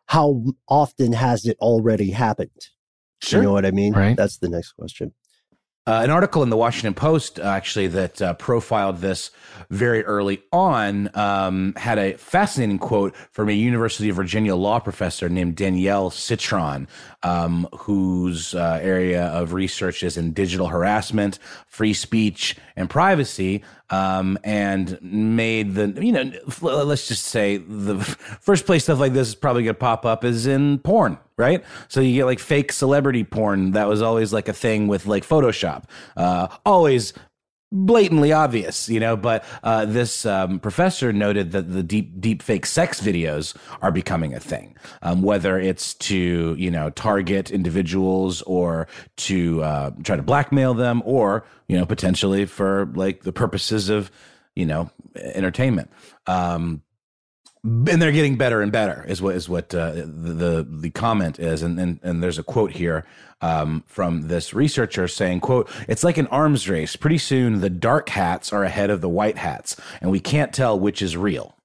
how 0.08 0.44
often 0.68 1.14
has 1.14 1.46
it 1.46 1.58
already 1.60 2.12
happened? 2.12 2.50
You 3.28 3.42
know 3.42 3.52
what 3.52 3.66
I 3.66 3.72
mean? 3.72 3.94
Right. 3.94 4.18
That's 4.18 4.40
the 4.40 4.50
next 4.50 4.74
question. 4.74 5.14
Uh, 5.88 6.02
an 6.04 6.12
article 6.12 6.44
in 6.44 6.52
the 6.52 6.58
Washington 6.58 6.94
Post, 6.94 7.40
uh, 7.40 7.44
actually, 7.44 7.88
that 7.88 8.22
uh, 8.22 8.36
profiled 8.36 9.00
this 9.00 9.32
very 9.72 10.06
early 10.06 10.44
on, 10.52 11.10
um, 11.18 11.74
had 11.76 11.98
a 11.98 12.14
fascinating 12.18 12.78
quote 12.78 13.16
from 13.32 13.50
a 13.50 13.54
University 13.54 14.08
of 14.08 14.16
Virginia 14.16 14.56
law 14.56 14.80
professor 14.80 15.28
named 15.28 15.56
Danielle 15.56 16.12
Citron, 16.12 16.88
um, 17.24 17.68
whose 17.76 18.54
uh, 18.54 18.78
area 18.80 19.24
of 19.30 19.54
research 19.54 20.04
is 20.04 20.18
in 20.18 20.34
digital 20.34 20.68
harassment, 20.68 21.40
free 21.66 21.96
speech, 21.96 22.56
and 22.76 22.88
privacy. 22.88 23.64
Um, 23.92 24.38
and 24.44 24.98
made 25.02 25.76
the, 25.76 25.94
you 26.02 26.14
know, 26.14 26.32
let's 26.62 27.08
just 27.08 27.26
say 27.26 27.58
the 27.58 28.00
first 28.42 28.66
place 28.66 28.84
stuff 28.84 29.00
like 29.00 29.14
this 29.14 29.28
is 29.28 29.36
probably 29.36 29.64
going 29.64 29.76
to 29.76 29.80
pop 29.80 30.06
up 30.06 30.24
is 30.24 30.48
in 30.48 30.80
porn, 30.80 31.18
right? 31.38 31.64
So 31.90 32.00
you 32.00 32.16
get 32.16 32.26
like 32.26 32.40
fake 32.40 32.72
celebrity 32.72 33.26
porn. 33.26 33.72
That 33.72 33.88
was 33.90 34.02
always 34.02 34.32
like 34.32 34.48
a 34.48 34.54
thing 34.54 34.88
with 34.88 35.06
like 35.06 35.28
Photoshop. 35.28 35.84
Uh, 36.16 36.48
always 36.66 37.14
blatantly 37.72 38.32
obvious, 38.32 38.90
you 38.90 39.00
know. 39.00 39.16
But 39.16 39.44
uh, 39.64 39.86
this 39.86 40.26
um, 40.26 40.60
professor 40.60 41.14
noted 41.14 41.52
that 41.52 41.72
the 41.72 41.84
deep 41.84 42.20
deep 42.20 42.42
fake 42.42 42.66
sex 42.66 43.02
videos 43.02 43.56
are 43.82 43.92
becoming 43.92 44.34
a 44.34 44.40
thing, 44.40 44.76
um, 45.02 45.22
whether 45.22 45.60
it's 45.60 45.94
to 45.96 46.56
you 46.58 46.72
know 46.72 46.90
target 46.92 47.52
individuals 47.52 48.42
or 48.44 48.88
to 49.18 49.64
uh, 49.64 49.92
try 50.04 50.16
to 50.16 50.24
blackmail 50.24 50.74
them, 50.74 51.02
or 51.06 51.46
you 51.68 51.78
know 51.78 51.86
potentially 51.86 52.46
for 52.46 52.92
like 52.96 53.24
the 53.24 53.34
purposes 53.34 53.90
of 53.90 54.12
you 54.56 54.66
know 54.66 54.90
entertainment. 55.16 55.90
Um, 56.28 56.82
and 57.64 58.02
they're 58.02 58.12
getting 58.12 58.38
better 58.38 58.62
and 58.62 58.72
better 58.72 59.06
is 59.08 59.22
what 59.22 59.36
is 59.36 59.48
what 59.48 59.74
uh, 59.76 59.92
the, 59.92 60.04
the 60.06 60.68
the 60.68 60.90
comment 60.90 61.40
is. 61.40 61.62
And, 61.62 61.80
and 61.80 62.00
and 62.02 62.24
there's 62.24 62.40
a 62.40 62.44
quote 62.44 62.72
here 62.72 63.06
um, 63.42 63.84
from 63.86 64.28
this 64.28 64.54
researcher 64.54 65.08
saying 65.08 65.42
quote 65.42 65.70
it's 65.88 66.04
like 66.04 66.18
an 66.18 66.28
arms 66.28 66.68
race. 66.68 66.96
Pretty 66.96 67.20
soon 67.20 67.62
the 67.62 67.70
dark 67.70 68.10
hats 68.10 68.52
are 68.52 68.64
ahead 68.64 68.90
of 68.90 69.02
the 69.02 69.10
white 69.10 69.38
hats 69.38 69.76
and 70.02 70.10
we 70.10 70.20
can't 70.20 70.54
tell 70.54 70.80
which 70.80 71.02
is 71.02 71.16
real. 71.16 71.56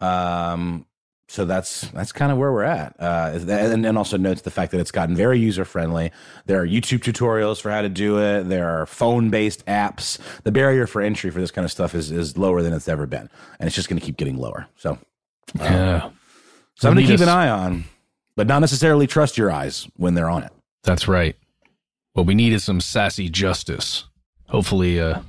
Um 0.00 0.86
so 1.28 1.46
that's 1.46 1.82
that's 1.92 2.12
kind 2.12 2.30
of 2.30 2.36
where 2.36 2.52
we're 2.52 2.62
at. 2.62 2.94
Uh, 3.00 3.38
and, 3.48 3.86
and 3.86 3.96
also 3.96 4.18
notes 4.18 4.42
the 4.42 4.50
fact 4.50 4.70
that 4.72 4.80
it's 4.80 4.90
gotten 4.90 5.16
very 5.16 5.38
user 5.38 5.64
friendly 5.64 6.12
there 6.44 6.60
are 6.60 6.66
youtube 6.66 6.98
tutorials 6.98 7.58
for 7.58 7.70
how 7.70 7.80
to 7.80 7.88
do 7.88 8.18
it. 8.18 8.50
There 8.50 8.68
are 8.68 8.84
phone 8.84 9.30
based 9.30 9.64
apps. 9.64 10.18
The 10.42 10.52
barrier 10.52 10.86
for 10.86 11.00
entry 11.00 11.30
for 11.30 11.40
this 11.40 11.50
kind 11.50 11.64
of 11.64 11.70
stuff 11.70 11.94
is 11.94 12.10
is 12.10 12.36
lower 12.36 12.60
than 12.60 12.74
it's 12.74 12.88
ever 12.88 13.06
been 13.06 13.30
and 13.58 13.66
it's 13.66 13.74
just 13.74 13.88
going 13.88 13.98
to 13.98 14.04
keep 14.04 14.18
getting 14.18 14.36
lower. 14.36 14.66
So 14.76 14.98
Yeah. 15.58 16.10
Something 16.76 17.04
to 17.06 17.12
keep 17.12 17.20
a 17.20 17.24
an 17.24 17.28
eye 17.28 17.48
on, 17.48 17.84
but 18.36 18.46
not 18.46 18.58
necessarily 18.60 19.06
trust 19.06 19.38
your 19.38 19.50
eyes 19.50 19.88
when 19.96 20.14
they're 20.14 20.30
on 20.30 20.42
it. 20.42 20.52
That's 20.82 21.06
right. 21.06 21.36
What 22.14 22.26
we 22.26 22.34
need 22.34 22.52
is 22.52 22.64
some 22.64 22.80
sassy 22.80 23.28
justice. 23.28 24.04
Hopefully, 24.48 25.00
uh, 25.00 25.20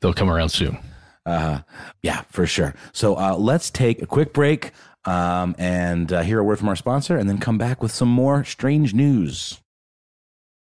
they'll 0.00 0.12
come 0.14 0.30
around 0.30 0.50
soon. 0.50 0.78
Uh, 1.26 1.60
yeah, 2.02 2.22
for 2.30 2.46
sure. 2.46 2.74
So 2.92 3.16
uh, 3.16 3.36
let's 3.36 3.70
take 3.70 4.02
a 4.02 4.06
quick 4.06 4.32
break 4.32 4.72
um, 5.04 5.54
and 5.58 6.12
uh, 6.12 6.22
hear 6.22 6.40
a 6.40 6.44
word 6.44 6.58
from 6.58 6.68
our 6.68 6.76
sponsor, 6.76 7.16
and 7.16 7.28
then 7.28 7.38
come 7.38 7.58
back 7.58 7.82
with 7.82 7.92
some 7.92 8.08
more 8.08 8.44
strange 8.44 8.94
news. 8.94 9.59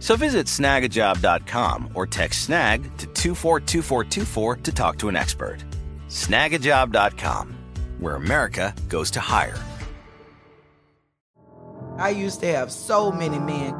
So 0.00 0.16
visit 0.16 0.46
snagajob.com 0.46 1.90
or 1.94 2.06
text 2.06 2.42
snag 2.44 2.82
to 2.98 3.06
242424 3.06 4.56
to 4.56 4.72
talk 4.72 4.98
to 4.98 5.08
an 5.08 5.16
expert. 5.16 5.58
Snagajob.com, 6.08 7.54
where 7.98 8.16
America 8.16 8.74
goes 8.88 9.10
to 9.12 9.20
hire. 9.20 9.62
I 11.98 12.08
used 12.08 12.40
to 12.40 12.46
have 12.46 12.72
so 12.72 13.12
many 13.12 13.38
men. 13.38 13.74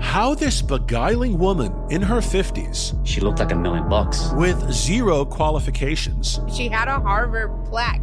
How 0.00 0.34
this 0.34 0.60
beguiling 0.60 1.38
woman 1.38 1.72
in 1.88 2.02
her 2.02 2.18
50s. 2.18 2.94
She 3.06 3.22
looked 3.22 3.38
like 3.38 3.52
a 3.52 3.56
million 3.56 3.88
bucks. 3.88 4.30
With 4.34 4.70
zero 4.70 5.24
qualifications. 5.24 6.40
She 6.54 6.68
had 6.68 6.88
a 6.88 7.00
Harvard 7.00 7.50
plaque. 7.64 8.02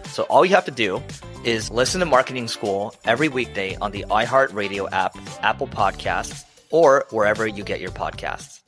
So 0.11 0.23
all 0.23 0.45
you 0.45 0.55
have 0.55 0.65
to 0.65 0.71
do 0.71 1.01
is 1.45 1.71
listen 1.71 2.01
to 2.01 2.05
Marketing 2.05 2.49
School 2.49 2.93
every 3.05 3.29
weekday 3.29 3.75
on 3.77 3.91
the 3.91 4.05
iHeartRadio 4.09 4.91
app, 4.91 5.17
Apple 5.41 5.67
Podcasts, 5.67 6.43
or 6.69 7.05
wherever 7.11 7.47
you 7.47 7.63
get 7.63 7.79
your 7.79 7.91
podcasts. 7.91 8.59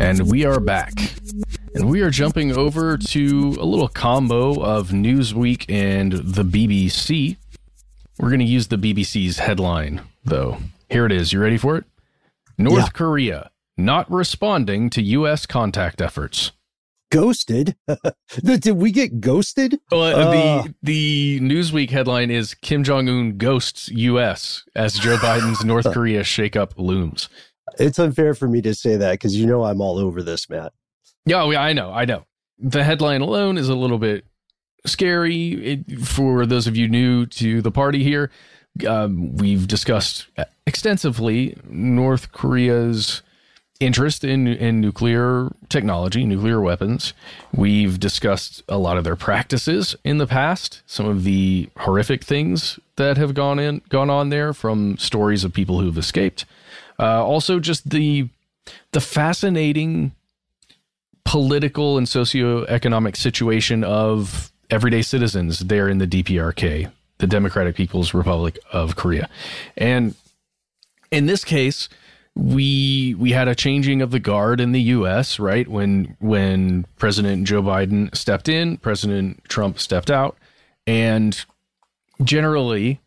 And 0.00 0.28
we 0.28 0.44
are 0.44 0.58
back. 0.58 0.94
And 1.74 1.88
we 1.88 2.00
are 2.00 2.10
jumping 2.10 2.56
over 2.56 2.96
to 2.98 3.56
a 3.60 3.64
little 3.64 3.88
combo 3.88 4.60
of 4.60 4.88
Newsweek 4.88 5.64
and 5.68 6.12
the 6.12 6.42
BBC. 6.42 7.36
We're 8.18 8.30
going 8.30 8.40
to 8.40 8.46
use 8.46 8.66
the 8.66 8.78
BBC's 8.78 9.38
headline, 9.38 10.00
though. 10.24 10.58
Here 10.90 11.06
it 11.06 11.12
is. 11.12 11.32
You 11.32 11.40
ready 11.40 11.56
for 11.56 11.76
it? 11.76 11.84
North 12.56 12.78
yeah. 12.78 12.88
Korea 12.88 13.50
not 13.78 14.10
responding 14.10 14.90
to 14.90 15.02
U.S. 15.02 15.46
contact 15.46 16.02
efforts 16.02 16.52
ghosted. 17.10 17.76
Did 18.44 18.70
we 18.70 18.90
get 18.90 19.20
ghosted? 19.20 19.80
Well, 19.90 20.02
uh, 20.02 20.62
the 20.62 20.74
the 20.82 21.40
Newsweek 21.40 21.90
headline 21.90 22.30
is 22.30 22.54
Kim 22.54 22.84
Jong 22.84 23.08
Un 23.08 23.36
ghosts 23.38 23.88
U.S. 23.88 24.64
as 24.74 24.94
Joe 24.94 25.16
Biden's 25.20 25.64
North 25.64 25.92
Korea 25.92 26.22
shakeup 26.22 26.72
looms. 26.76 27.28
It's 27.78 27.98
unfair 27.98 28.34
for 28.34 28.48
me 28.48 28.62
to 28.62 28.74
say 28.74 28.96
that 28.96 29.12
because 29.12 29.36
you 29.36 29.46
know 29.46 29.64
I'm 29.64 29.80
all 29.80 29.98
over 29.98 30.22
this, 30.22 30.48
Matt. 30.48 30.72
Yeah, 31.26 31.44
I 31.44 31.72
know, 31.72 31.92
I 31.92 32.04
know. 32.04 32.24
The 32.58 32.82
headline 32.82 33.20
alone 33.20 33.58
is 33.58 33.68
a 33.68 33.76
little 33.76 33.98
bit 33.98 34.24
scary 34.86 35.52
it, 35.52 36.00
for 36.00 36.46
those 36.46 36.66
of 36.66 36.76
you 36.76 36.88
new 36.88 37.26
to 37.26 37.60
the 37.62 37.70
party 37.70 38.02
here. 38.02 38.30
Um, 38.86 39.36
we've 39.36 39.66
discussed 39.66 40.28
extensively 40.66 41.56
North 41.68 42.32
Korea's 42.32 43.22
interest 43.80 44.24
in 44.24 44.46
in 44.46 44.80
nuclear 44.80 45.50
technology, 45.68 46.24
nuclear 46.24 46.60
weapons. 46.60 47.12
We've 47.52 48.00
discussed 48.00 48.62
a 48.68 48.78
lot 48.78 48.96
of 48.96 49.04
their 49.04 49.16
practices 49.16 49.94
in 50.04 50.18
the 50.18 50.26
past, 50.26 50.82
some 50.86 51.06
of 51.06 51.24
the 51.24 51.68
horrific 51.76 52.24
things 52.24 52.78
that 52.96 53.16
have 53.16 53.34
gone 53.34 53.58
in 53.58 53.82
gone 53.88 54.10
on 54.10 54.30
there 54.30 54.52
from 54.52 54.96
stories 54.98 55.44
of 55.44 55.52
people 55.52 55.80
who've 55.80 55.98
escaped. 55.98 56.44
Uh, 56.98 57.24
also, 57.24 57.60
just 57.60 57.90
the 57.90 58.28
the 58.92 59.00
fascinating 59.00 60.12
political 61.24 61.98
and 61.98 62.06
socioeconomic 62.06 63.16
situation 63.16 63.84
of 63.84 64.50
everyday 64.70 65.02
citizens 65.02 65.60
there 65.60 65.88
in 65.88 65.98
the 65.98 66.06
DPRK, 66.06 66.90
the 67.18 67.26
Democratic 67.26 67.76
People's 67.76 68.12
Republic 68.12 68.58
of 68.72 68.96
Korea, 68.96 69.28
and 69.76 70.16
in 71.12 71.26
this 71.26 71.44
case 71.44 71.88
we 72.34 73.14
we 73.18 73.32
had 73.32 73.48
a 73.48 73.54
changing 73.54 74.00
of 74.00 74.10
the 74.10 74.20
guard 74.20 74.60
in 74.60 74.72
the 74.72 74.80
U.S. 74.82 75.38
right 75.38 75.66
when 75.66 76.16
when 76.20 76.86
President 76.96 77.46
Joe 77.46 77.62
Biden 77.62 78.14
stepped 78.14 78.48
in, 78.48 78.76
President 78.76 79.42
Trump 79.48 79.78
stepped 79.78 80.10
out, 80.10 80.36
and 80.86 81.44
generally 82.22 83.00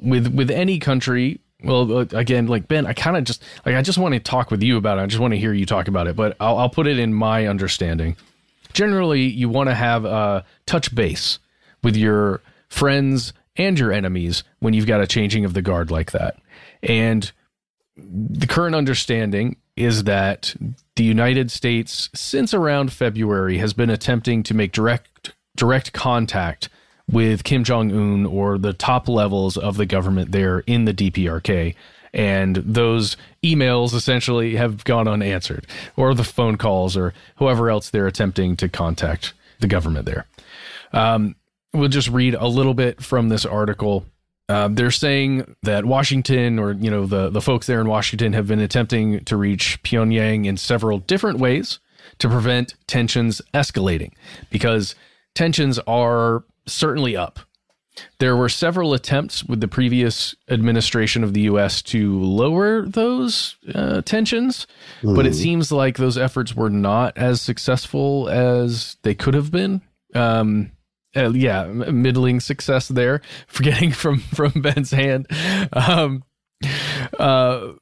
with 0.00 0.28
with 0.34 0.50
any 0.50 0.78
country. 0.78 1.40
Well, 1.64 1.98
uh, 1.98 2.06
again, 2.12 2.48
like 2.48 2.68
Ben, 2.68 2.86
I 2.86 2.92
kind 2.92 3.16
of 3.16 3.24
just 3.24 3.42
like 3.64 3.74
I 3.74 3.82
just 3.82 3.98
want 3.98 4.12
to 4.12 4.20
talk 4.20 4.50
with 4.50 4.62
you 4.62 4.76
about 4.76 4.98
it. 4.98 5.02
I 5.02 5.06
just 5.06 5.20
want 5.20 5.32
to 5.32 5.38
hear 5.38 5.54
you 5.54 5.64
talk 5.64 5.88
about 5.88 6.06
it, 6.06 6.14
but 6.14 6.36
I'll, 6.38 6.58
I'll 6.58 6.68
put 6.68 6.86
it 6.86 6.98
in 6.98 7.14
my 7.14 7.46
understanding. 7.46 8.16
Generally, 8.74 9.22
you 9.22 9.48
want 9.48 9.70
to 9.70 9.74
have 9.74 10.04
a 10.04 10.44
touch 10.66 10.94
base 10.94 11.38
with 11.82 11.96
your 11.96 12.42
friends 12.68 13.32
and 13.56 13.78
your 13.78 13.90
enemies 13.90 14.44
when 14.58 14.74
you've 14.74 14.86
got 14.86 15.00
a 15.00 15.06
changing 15.06 15.46
of 15.46 15.54
the 15.54 15.62
guard 15.62 15.90
like 15.90 16.12
that, 16.12 16.36
and 16.82 17.32
the 17.96 18.46
current 18.46 18.74
understanding 18.74 19.56
is 19.76 20.04
that 20.04 20.54
the 20.96 21.04
United 21.04 21.50
States, 21.50 22.08
since 22.14 22.52
around 22.54 22.92
February, 22.92 23.58
has 23.58 23.72
been 23.72 23.90
attempting 23.90 24.42
to 24.44 24.54
make 24.54 24.72
direct 24.72 25.32
direct 25.54 25.92
contact 25.92 26.68
with 27.10 27.44
Kim 27.44 27.64
Jong 27.64 27.90
Un 27.92 28.26
or 28.26 28.58
the 28.58 28.72
top 28.72 29.08
levels 29.08 29.56
of 29.56 29.76
the 29.76 29.86
government 29.86 30.32
there 30.32 30.60
in 30.60 30.84
the 30.84 30.92
DPRK. 30.92 31.74
And 32.12 32.56
those 32.56 33.16
emails 33.42 33.94
essentially 33.94 34.56
have 34.56 34.84
gone 34.84 35.06
unanswered, 35.06 35.66
or 35.96 36.14
the 36.14 36.24
phone 36.24 36.56
calls, 36.56 36.96
or 36.96 37.12
whoever 37.36 37.68
else 37.70 37.90
they're 37.90 38.06
attempting 38.06 38.56
to 38.56 38.68
contact 38.68 39.34
the 39.60 39.66
government 39.66 40.06
there. 40.06 40.26
Um, 40.92 41.36
we'll 41.74 41.88
just 41.88 42.08
read 42.08 42.34
a 42.34 42.46
little 42.46 42.74
bit 42.74 43.02
from 43.02 43.28
this 43.28 43.44
article 43.44 44.06
Uh, 44.48 44.68
they're 44.68 44.92
saying 44.92 45.56
that 45.62 45.84
Washington, 45.84 46.58
or 46.58 46.72
you 46.72 46.90
know, 46.90 47.06
the 47.06 47.30
the 47.30 47.40
folks 47.40 47.66
there 47.66 47.80
in 47.80 47.88
Washington, 47.88 48.32
have 48.32 48.46
been 48.46 48.60
attempting 48.60 49.24
to 49.24 49.36
reach 49.36 49.82
Pyongyang 49.82 50.46
in 50.46 50.56
several 50.56 50.98
different 50.98 51.38
ways 51.38 51.80
to 52.18 52.28
prevent 52.28 52.74
tensions 52.86 53.42
escalating, 53.52 54.12
because 54.50 54.94
tensions 55.34 55.78
are 55.80 56.44
certainly 56.66 57.16
up. 57.16 57.40
There 58.18 58.36
were 58.36 58.48
several 58.48 58.94
attempts 58.94 59.42
with 59.42 59.60
the 59.60 59.68
previous 59.68 60.34
administration 60.50 61.24
of 61.24 61.32
the 61.32 61.42
U.S. 61.42 61.82
to 61.82 62.20
lower 62.20 62.86
those 62.86 63.56
uh, 63.74 64.02
tensions, 64.02 64.66
mm. 65.02 65.16
but 65.16 65.26
it 65.26 65.34
seems 65.34 65.72
like 65.72 65.96
those 65.96 66.18
efforts 66.18 66.54
were 66.54 66.70
not 66.70 67.16
as 67.16 67.40
successful 67.40 68.28
as 68.28 68.96
they 69.02 69.14
could 69.14 69.34
have 69.34 69.50
been. 69.50 69.80
Um, 70.14 70.72
uh, 71.16 71.30
yeah, 71.30 71.64
middling 71.66 72.40
success 72.40 72.88
there. 72.88 73.22
Forgetting 73.46 73.92
from 73.92 74.18
from 74.20 74.52
Ben's 74.60 74.90
hand. 74.90 75.26
Um, 75.72 76.24
uh, 77.18 77.72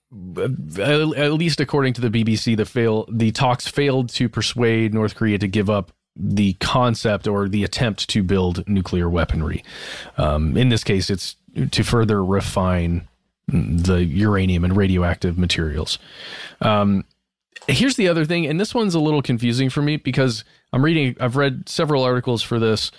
at 0.78 1.32
least 1.32 1.60
according 1.60 1.94
to 1.94 2.00
the 2.00 2.10
BBC, 2.10 2.56
the 2.56 2.64
fail 2.64 3.06
the 3.10 3.32
talks 3.32 3.68
failed 3.68 4.08
to 4.10 4.28
persuade 4.28 4.94
North 4.94 5.14
Korea 5.14 5.38
to 5.38 5.48
give 5.48 5.70
up 5.70 5.92
the 6.16 6.54
concept 6.54 7.26
or 7.26 7.48
the 7.48 7.64
attempt 7.64 8.08
to 8.10 8.22
build 8.22 8.66
nuclear 8.68 9.08
weaponry. 9.08 9.64
Um, 10.16 10.56
in 10.56 10.68
this 10.68 10.84
case, 10.84 11.10
it's 11.10 11.36
to 11.72 11.82
further 11.82 12.24
refine 12.24 13.08
the 13.48 14.04
uranium 14.04 14.64
and 14.64 14.76
radioactive 14.76 15.38
materials. 15.38 15.98
Um, 16.60 17.04
here's 17.68 17.96
the 17.96 18.08
other 18.08 18.24
thing, 18.24 18.46
and 18.46 18.60
this 18.60 18.74
one's 18.74 18.94
a 18.94 19.00
little 19.00 19.22
confusing 19.22 19.70
for 19.70 19.82
me 19.82 19.96
because 19.96 20.44
I'm 20.72 20.84
reading, 20.84 21.16
I've 21.20 21.36
read 21.36 21.68
several 21.68 22.02
articles 22.02 22.42
for 22.42 22.58
this. 22.58 22.90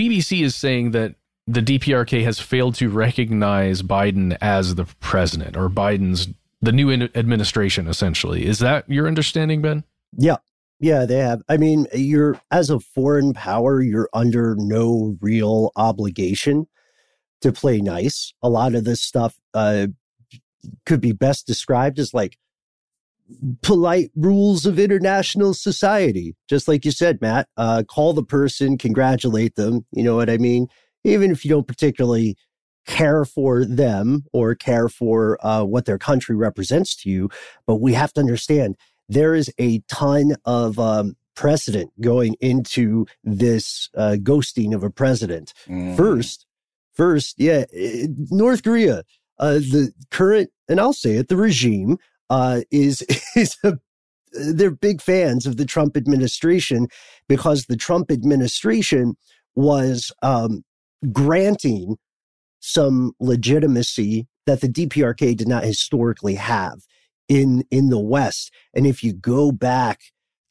BBC 0.00 0.42
is 0.42 0.56
saying 0.56 0.92
that 0.92 1.14
the 1.46 1.60
DPRK 1.60 2.24
has 2.24 2.40
failed 2.40 2.74
to 2.76 2.88
recognize 2.88 3.82
Biden 3.82 4.36
as 4.40 4.76
the 4.76 4.86
president 5.00 5.56
or 5.56 5.68
Biden's 5.68 6.28
the 6.62 6.72
new 6.72 6.90
administration 6.90 7.86
essentially. 7.86 8.46
Is 8.46 8.60
that 8.60 8.88
your 8.88 9.06
understanding, 9.06 9.60
Ben? 9.60 9.84
Yeah. 10.16 10.36
Yeah, 10.78 11.04
they 11.04 11.18
have. 11.18 11.42
I 11.50 11.58
mean, 11.58 11.86
you're 11.92 12.40
as 12.50 12.70
a 12.70 12.80
foreign 12.80 13.34
power, 13.34 13.82
you're 13.82 14.08
under 14.14 14.56
no 14.58 15.18
real 15.20 15.72
obligation 15.76 16.66
to 17.42 17.52
play 17.52 17.80
nice. 17.82 18.32
A 18.42 18.48
lot 18.48 18.74
of 18.74 18.84
this 18.84 19.02
stuff 19.02 19.38
uh, 19.52 19.88
could 20.86 21.02
be 21.02 21.12
best 21.12 21.46
described 21.46 21.98
as 21.98 22.14
like 22.14 22.38
polite 23.62 24.10
rules 24.16 24.66
of 24.66 24.78
international 24.78 25.54
society. 25.54 26.34
Just 26.48 26.68
like 26.68 26.84
you 26.84 26.90
said, 26.90 27.20
Matt, 27.20 27.48
uh, 27.56 27.82
call 27.88 28.12
the 28.12 28.22
person, 28.22 28.78
congratulate 28.78 29.56
them. 29.56 29.86
You 29.92 30.02
know 30.02 30.16
what 30.16 30.30
I 30.30 30.38
mean? 30.38 30.66
Even 31.04 31.30
if 31.30 31.44
you 31.44 31.50
don't 31.50 31.66
particularly 31.66 32.36
care 32.86 33.24
for 33.24 33.64
them 33.64 34.24
or 34.32 34.54
care 34.54 34.88
for 34.88 35.38
uh, 35.44 35.62
what 35.62 35.84
their 35.84 35.98
country 35.98 36.34
represents 36.34 36.96
to 36.96 37.10
you. 37.10 37.28
But 37.66 37.76
we 37.76 37.92
have 37.94 38.12
to 38.14 38.20
understand 38.20 38.76
there 39.08 39.34
is 39.34 39.52
a 39.58 39.80
ton 39.88 40.36
of 40.44 40.78
um, 40.78 41.16
precedent 41.34 41.92
going 42.00 42.36
into 42.40 43.06
this 43.24 43.88
uh, 43.96 44.16
ghosting 44.20 44.74
of 44.74 44.82
a 44.82 44.90
president. 44.90 45.52
Mm. 45.68 45.96
First, 45.96 46.46
first, 46.92 47.36
yeah, 47.38 47.64
eh, 47.72 48.06
North 48.30 48.62
Korea, 48.62 49.04
uh, 49.38 49.54
the 49.54 49.92
current, 50.10 50.50
and 50.68 50.80
I'll 50.80 50.92
say 50.92 51.12
it, 51.12 51.28
the 51.28 51.36
regime 51.36 51.98
uh, 52.30 52.62
is 52.70 53.02
is 53.36 53.56
a 53.62 53.78
they're 54.32 54.70
big 54.70 55.02
fans 55.02 55.46
of 55.46 55.56
the 55.56 55.64
Trump 55.64 55.96
administration 55.96 56.86
because 57.28 57.66
the 57.66 57.76
Trump 57.76 58.10
administration 58.10 59.16
was 59.54 60.12
um, 60.22 60.62
granting 61.12 61.96
some 62.60 63.12
legitimacy 63.18 64.28
that 64.46 64.60
the 64.60 64.68
DPRK 64.68 65.36
did 65.36 65.48
not 65.48 65.64
historically 65.64 66.36
have 66.36 66.80
in 67.28 67.64
in 67.70 67.88
the 67.88 67.98
West. 67.98 68.52
And 68.74 68.86
if 68.86 69.02
you 69.02 69.12
go 69.12 69.52
back 69.52 70.00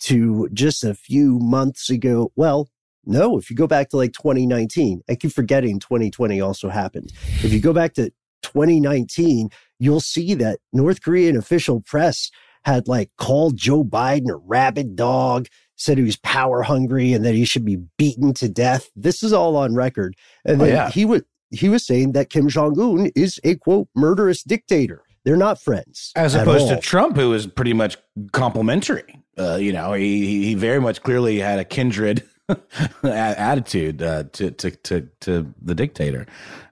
to 0.01 0.49
just 0.53 0.83
a 0.83 0.93
few 0.93 1.39
months 1.39 1.89
ago, 1.89 2.31
well, 2.35 2.69
no, 3.05 3.37
if 3.37 3.49
you 3.49 3.55
go 3.55 3.67
back 3.67 3.89
to 3.89 3.97
like 3.97 4.13
2019, 4.13 5.01
I 5.09 5.15
keep 5.15 5.31
forgetting 5.31 5.79
2020 5.79 6.41
also 6.41 6.69
happened. 6.69 7.11
If 7.43 7.53
you 7.53 7.59
go 7.59 7.73
back 7.73 7.93
to 7.95 8.11
2019, 8.43 9.49
you'll 9.79 10.01
see 10.01 10.35
that 10.35 10.59
North 10.73 11.01
Korean 11.01 11.37
official 11.37 11.81
press 11.81 12.29
had 12.65 12.87
like 12.87 13.09
called 13.17 13.57
Joe 13.57 13.83
Biden 13.83 14.29
a 14.29 14.35
rabid 14.35 14.95
dog, 14.95 15.47
said 15.75 15.97
he 15.97 16.03
was 16.03 16.17
power 16.17 16.61
hungry 16.61 17.13
and 17.13 17.25
that 17.25 17.33
he 17.33 17.45
should 17.45 17.65
be 17.65 17.77
beaten 17.97 18.33
to 18.35 18.49
death. 18.49 18.89
This 18.95 19.23
is 19.23 19.33
all 19.33 19.55
on 19.55 19.75
record. 19.75 20.15
And 20.45 20.61
oh, 20.61 20.65
then 20.65 20.75
yeah. 20.75 20.89
he 20.89 21.05
was 21.05 21.23
he 21.51 21.69
was 21.69 21.85
saying 21.85 22.11
that 22.11 22.29
Kim 22.29 22.47
Jong 22.47 22.79
Un 22.79 23.11
is 23.15 23.39
a 23.43 23.55
quote 23.55 23.87
murderous 23.95 24.43
dictator. 24.43 25.03
They're 25.25 25.37
not 25.37 25.61
friends, 25.61 26.11
as 26.15 26.33
opposed 26.33 26.69
to 26.69 26.79
Trump, 26.79 27.17
who 27.17 27.29
was 27.29 27.45
pretty 27.45 27.73
much 27.73 27.97
complimentary. 28.31 29.21
Uh, 29.37 29.55
you 29.55 29.73
know, 29.73 29.93
he 29.93 30.43
he 30.43 30.55
very 30.55 30.79
much 30.79 31.03
clearly 31.03 31.39
had 31.39 31.59
a 31.59 31.65
kindred 31.65 32.23
attitude 33.03 34.01
uh, 34.01 34.23
to 34.33 34.51
to 34.51 34.71
to 34.71 35.09
to 35.21 35.53
the 35.61 35.75
dictator. 35.75 36.25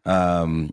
Um, 0.05 0.71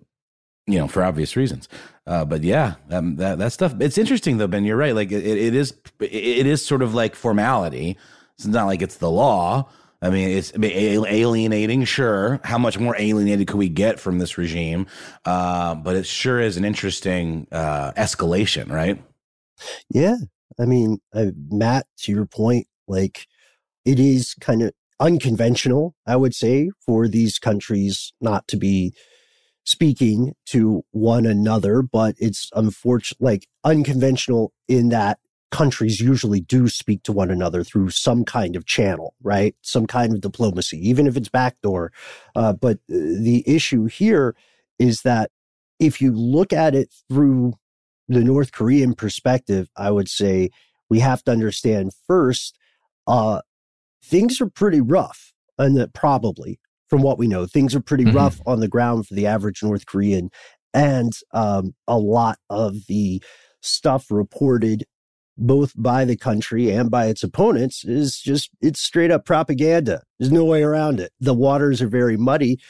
you 0.66 0.78
know, 0.78 0.88
for 0.88 1.02
obvious 1.02 1.36
reasons. 1.36 1.68
Uh, 2.06 2.24
but 2.24 2.42
yeah, 2.42 2.74
um, 2.90 3.16
that 3.16 3.38
that 3.38 3.52
stuff. 3.52 3.74
It's 3.80 3.98
interesting 3.98 4.38
though, 4.38 4.46
Ben. 4.46 4.64
You're 4.64 4.76
right. 4.76 4.94
Like 4.94 5.12
it, 5.12 5.24
it 5.24 5.54
is, 5.54 5.74
it 6.00 6.46
is 6.46 6.64
sort 6.64 6.82
of 6.82 6.94
like 6.94 7.14
formality. 7.14 7.96
It's 8.36 8.46
not 8.46 8.66
like 8.66 8.82
it's 8.82 8.96
the 8.96 9.10
law. 9.10 9.68
I 10.02 10.10
mean, 10.10 10.36
it's 10.36 10.52
alienating, 10.54 11.84
sure. 11.84 12.38
How 12.44 12.58
much 12.58 12.78
more 12.78 12.94
alienated 12.98 13.46
could 13.46 13.56
we 13.56 13.70
get 13.70 13.98
from 13.98 14.18
this 14.18 14.36
regime? 14.36 14.86
Uh, 15.24 15.74
but 15.76 15.96
it 15.96 16.04
sure 16.04 16.40
is 16.40 16.58
an 16.58 16.64
interesting 16.66 17.46
uh, 17.50 17.92
escalation, 17.92 18.70
right? 18.70 19.02
Yeah. 19.88 20.16
I 20.60 20.66
mean, 20.66 20.98
Matt, 21.50 21.86
to 22.00 22.12
your 22.12 22.26
point, 22.26 22.66
like 22.86 23.26
it 23.86 23.98
is 23.98 24.34
kind 24.40 24.62
of 24.62 24.72
unconventional, 25.00 25.94
I 26.06 26.16
would 26.16 26.34
say, 26.34 26.70
for 26.84 27.08
these 27.08 27.38
countries 27.38 28.12
not 28.20 28.46
to 28.48 28.58
be 28.58 28.92
speaking 29.64 30.34
to 30.46 30.84
one 30.90 31.26
another, 31.26 31.82
but 31.82 32.14
it's 32.18 32.50
unfortunate, 32.54 33.20
like 33.20 33.48
unconventional 33.64 34.52
in 34.68 34.90
that 34.90 35.18
countries 35.50 36.00
usually 36.00 36.40
do 36.40 36.68
speak 36.68 37.02
to 37.04 37.12
one 37.12 37.30
another 37.30 37.62
through 37.62 37.88
some 37.88 38.24
kind 38.24 38.56
of 38.56 38.66
channel, 38.66 39.14
right? 39.22 39.54
Some 39.62 39.86
kind 39.86 40.12
of 40.12 40.20
diplomacy, 40.20 40.76
even 40.88 41.06
if 41.06 41.16
it's 41.16 41.28
backdoor. 41.28 41.92
Uh, 42.34 42.52
but 42.54 42.78
uh, 42.90 42.96
the 42.96 43.44
issue 43.46 43.86
here 43.86 44.34
is 44.78 45.02
that 45.02 45.30
if 45.78 46.00
you 46.00 46.12
look 46.12 46.52
at 46.52 46.74
it 46.74 46.92
through 47.08 47.54
the 48.08 48.24
North 48.24 48.52
Korean 48.52 48.94
perspective, 48.94 49.68
I 49.76 49.90
would 49.92 50.08
say 50.08 50.50
we 50.90 50.98
have 51.00 51.22
to 51.24 51.30
understand 51.30 51.92
first, 52.06 52.58
uh, 53.06 53.40
things 54.02 54.40
are 54.40 54.50
pretty 54.50 54.80
rough, 54.80 55.32
and 55.56 55.76
that 55.76 55.92
probably 55.92 56.58
from 56.88 57.02
what 57.02 57.18
we 57.18 57.26
know. 57.26 57.46
Things 57.46 57.74
are 57.74 57.80
pretty 57.80 58.04
mm-hmm. 58.04 58.16
rough 58.16 58.40
on 58.46 58.60
the 58.60 58.68
ground 58.68 59.06
for 59.06 59.14
the 59.14 59.26
average 59.26 59.62
North 59.62 59.86
Korean. 59.86 60.30
And 60.72 61.12
um, 61.32 61.74
a 61.86 61.98
lot 61.98 62.38
of 62.50 62.86
the 62.88 63.22
stuff 63.62 64.10
reported 64.10 64.84
both 65.36 65.72
by 65.76 66.04
the 66.04 66.16
country 66.16 66.70
and 66.70 66.90
by 66.90 67.06
its 67.06 67.22
opponents 67.22 67.84
is 67.84 68.20
just 68.20 68.50
it's 68.60 68.80
straight 68.80 69.10
up 69.10 69.24
propaganda. 69.24 70.02
There's 70.18 70.32
no 70.32 70.44
way 70.44 70.62
around 70.62 71.00
it. 71.00 71.12
The 71.20 71.34
waters 71.34 71.82
are 71.82 71.88
very 71.88 72.16
muddy. 72.16 72.60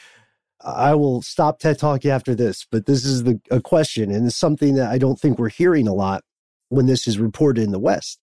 I 0.61 0.95
will 0.95 1.21
stop 1.21 1.59
TED 1.59 1.77
talking 1.77 2.09
after 2.09 2.33
this, 2.33 2.65
but 2.71 2.87
this 2.87 3.05
is 3.05 3.23
the 3.23 3.39
a 3.51 3.61
question, 3.61 4.11
and 4.11 4.25
it's 4.25 4.35
something 4.35 4.75
that 4.75 4.89
I 4.89 4.97
don't 4.97 5.19
think 5.19 5.37
we're 5.37 5.49
hearing 5.49 5.87
a 5.87 5.93
lot 5.93 6.23
when 6.69 6.87
this 6.87 7.07
is 7.07 7.19
reported 7.19 7.63
in 7.63 7.71
the 7.71 7.79
West. 7.79 8.19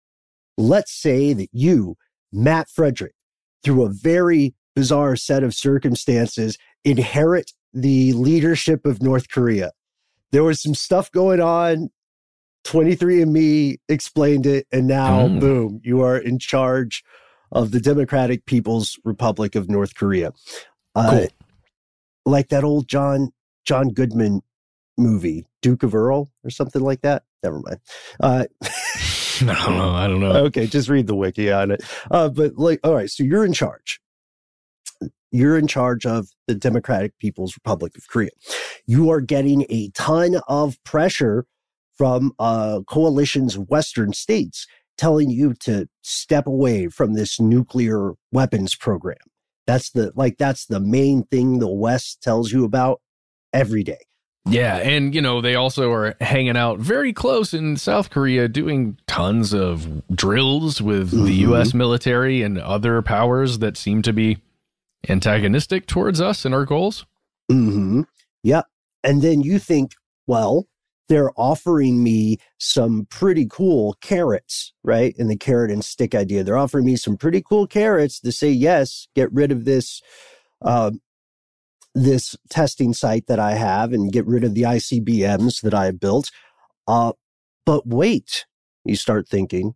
Let's 0.58 0.92
say 0.92 1.32
that 1.34 1.48
you, 1.52 1.96
Matt 2.32 2.68
Frederick, 2.68 3.14
through 3.62 3.84
a 3.84 3.90
very 3.90 4.54
bizarre 4.74 5.16
set 5.16 5.42
of 5.42 5.54
circumstances 5.54 6.58
inherit 6.84 7.52
the 7.72 8.12
leadership 8.12 8.86
of 8.86 9.02
North 9.02 9.30
Korea. 9.30 9.72
There 10.30 10.44
was 10.44 10.62
some 10.62 10.74
stuff 10.74 11.10
going 11.10 11.40
on. 11.40 11.90
23andMe 12.64 13.76
explained 13.88 14.46
it. 14.46 14.66
And 14.72 14.86
now, 14.86 15.26
mm. 15.26 15.40
boom, 15.40 15.80
you 15.82 16.02
are 16.02 16.16
in 16.16 16.38
charge 16.38 17.02
of 17.50 17.70
the 17.70 17.80
Democratic 17.80 18.46
People's 18.46 18.98
Republic 19.04 19.54
of 19.54 19.68
North 19.68 19.94
Korea. 19.94 20.32
Uh. 20.94 21.26
Like 22.24 22.48
that 22.48 22.62
old 22.62 22.88
John 22.88 23.32
John 23.64 23.88
Goodman 23.88 24.42
movie, 24.96 25.46
Duke 25.60 25.82
of 25.82 25.94
Earl, 25.94 26.30
or 26.44 26.50
something 26.50 26.82
like 26.82 27.00
that. 27.02 27.24
Never 27.42 27.60
mind. 27.60 27.78
Uh, 28.20 28.44
I 28.62 29.44
don't 29.44 29.76
know. 29.76 29.90
I 29.90 30.06
don't 30.06 30.20
know. 30.20 30.32
Okay, 30.44 30.66
just 30.66 30.88
read 30.88 31.06
the 31.06 31.16
wiki 31.16 31.50
on 31.50 31.72
it. 31.72 31.82
Uh, 32.10 32.28
but 32.28 32.56
like, 32.56 32.80
all 32.84 32.94
right, 32.94 33.10
so 33.10 33.24
you're 33.24 33.44
in 33.44 33.52
charge. 33.52 34.00
You're 35.32 35.58
in 35.58 35.66
charge 35.66 36.06
of 36.06 36.28
the 36.46 36.54
Democratic 36.54 37.18
People's 37.18 37.56
Republic 37.56 37.96
of 37.96 38.06
Korea. 38.08 38.30
You 38.86 39.10
are 39.10 39.20
getting 39.20 39.66
a 39.70 39.90
ton 39.94 40.40
of 40.46 40.76
pressure 40.84 41.46
from 41.96 42.32
uh, 42.38 42.80
coalition's 42.86 43.58
Western 43.58 44.12
states 44.12 44.66
telling 44.98 45.30
you 45.30 45.54
to 45.54 45.86
step 46.02 46.46
away 46.46 46.88
from 46.88 47.14
this 47.14 47.40
nuclear 47.40 48.12
weapons 48.30 48.76
program. 48.76 49.16
That's 49.66 49.90
the 49.90 50.12
like 50.14 50.36
that's 50.38 50.66
the 50.66 50.80
main 50.80 51.24
thing 51.24 51.58
the 51.58 51.70
West 51.70 52.22
tells 52.22 52.52
you 52.52 52.64
about 52.64 53.00
every 53.52 53.84
day. 53.84 54.00
Yeah, 54.44 54.78
and 54.78 55.14
you 55.14 55.22
know 55.22 55.40
they 55.40 55.54
also 55.54 55.92
are 55.92 56.16
hanging 56.20 56.56
out 56.56 56.78
very 56.80 57.12
close 57.12 57.54
in 57.54 57.76
South 57.76 58.10
Korea, 58.10 58.48
doing 58.48 58.98
tons 59.06 59.54
of 59.54 60.02
drills 60.14 60.82
with 60.82 61.12
mm-hmm. 61.12 61.24
the 61.24 61.34
U.S. 61.34 61.74
military 61.74 62.42
and 62.42 62.58
other 62.58 63.02
powers 63.02 63.58
that 63.58 63.76
seem 63.76 64.02
to 64.02 64.12
be 64.12 64.38
antagonistic 65.08 65.86
towards 65.86 66.20
us 66.20 66.44
and 66.44 66.54
our 66.54 66.64
goals. 66.64 67.06
Mm-hmm. 67.50 68.02
Yep. 68.42 68.66
And 69.04 69.22
then 69.22 69.40
you 69.42 69.58
think, 69.58 69.94
well, 70.26 70.66
they're 71.08 71.32
offering 71.36 72.02
me 72.02 72.38
some 72.58 73.06
pretty 73.10 73.46
cool 73.50 73.96
carrots, 74.00 74.72
right? 74.82 75.14
In 75.18 75.28
the 75.28 75.36
carrot 75.36 75.70
and 75.70 75.84
stick 75.84 76.14
idea, 76.14 76.44
they're 76.44 76.56
offering 76.56 76.86
me 76.86 76.96
some 76.96 77.16
pretty 77.16 77.42
cool 77.42 77.66
carrots 77.66 78.20
to 78.20 78.32
say 78.32 78.50
yes, 78.50 79.08
get 79.14 79.32
rid 79.32 79.52
of 79.52 79.64
this. 79.64 80.00
Uh, 80.60 80.92
this 81.94 82.36
testing 82.48 82.94
site 82.94 83.26
that 83.26 83.38
I 83.38 83.52
have 83.52 83.92
and 83.92 84.12
get 84.12 84.26
rid 84.26 84.44
of 84.44 84.54
the 84.54 84.62
ICBMs 84.62 85.60
that 85.60 85.74
I 85.74 85.86
have 85.86 86.00
built. 86.00 86.30
Uh, 86.86 87.12
but 87.66 87.86
wait, 87.86 88.46
you 88.84 88.96
start 88.96 89.28
thinking, 89.28 89.74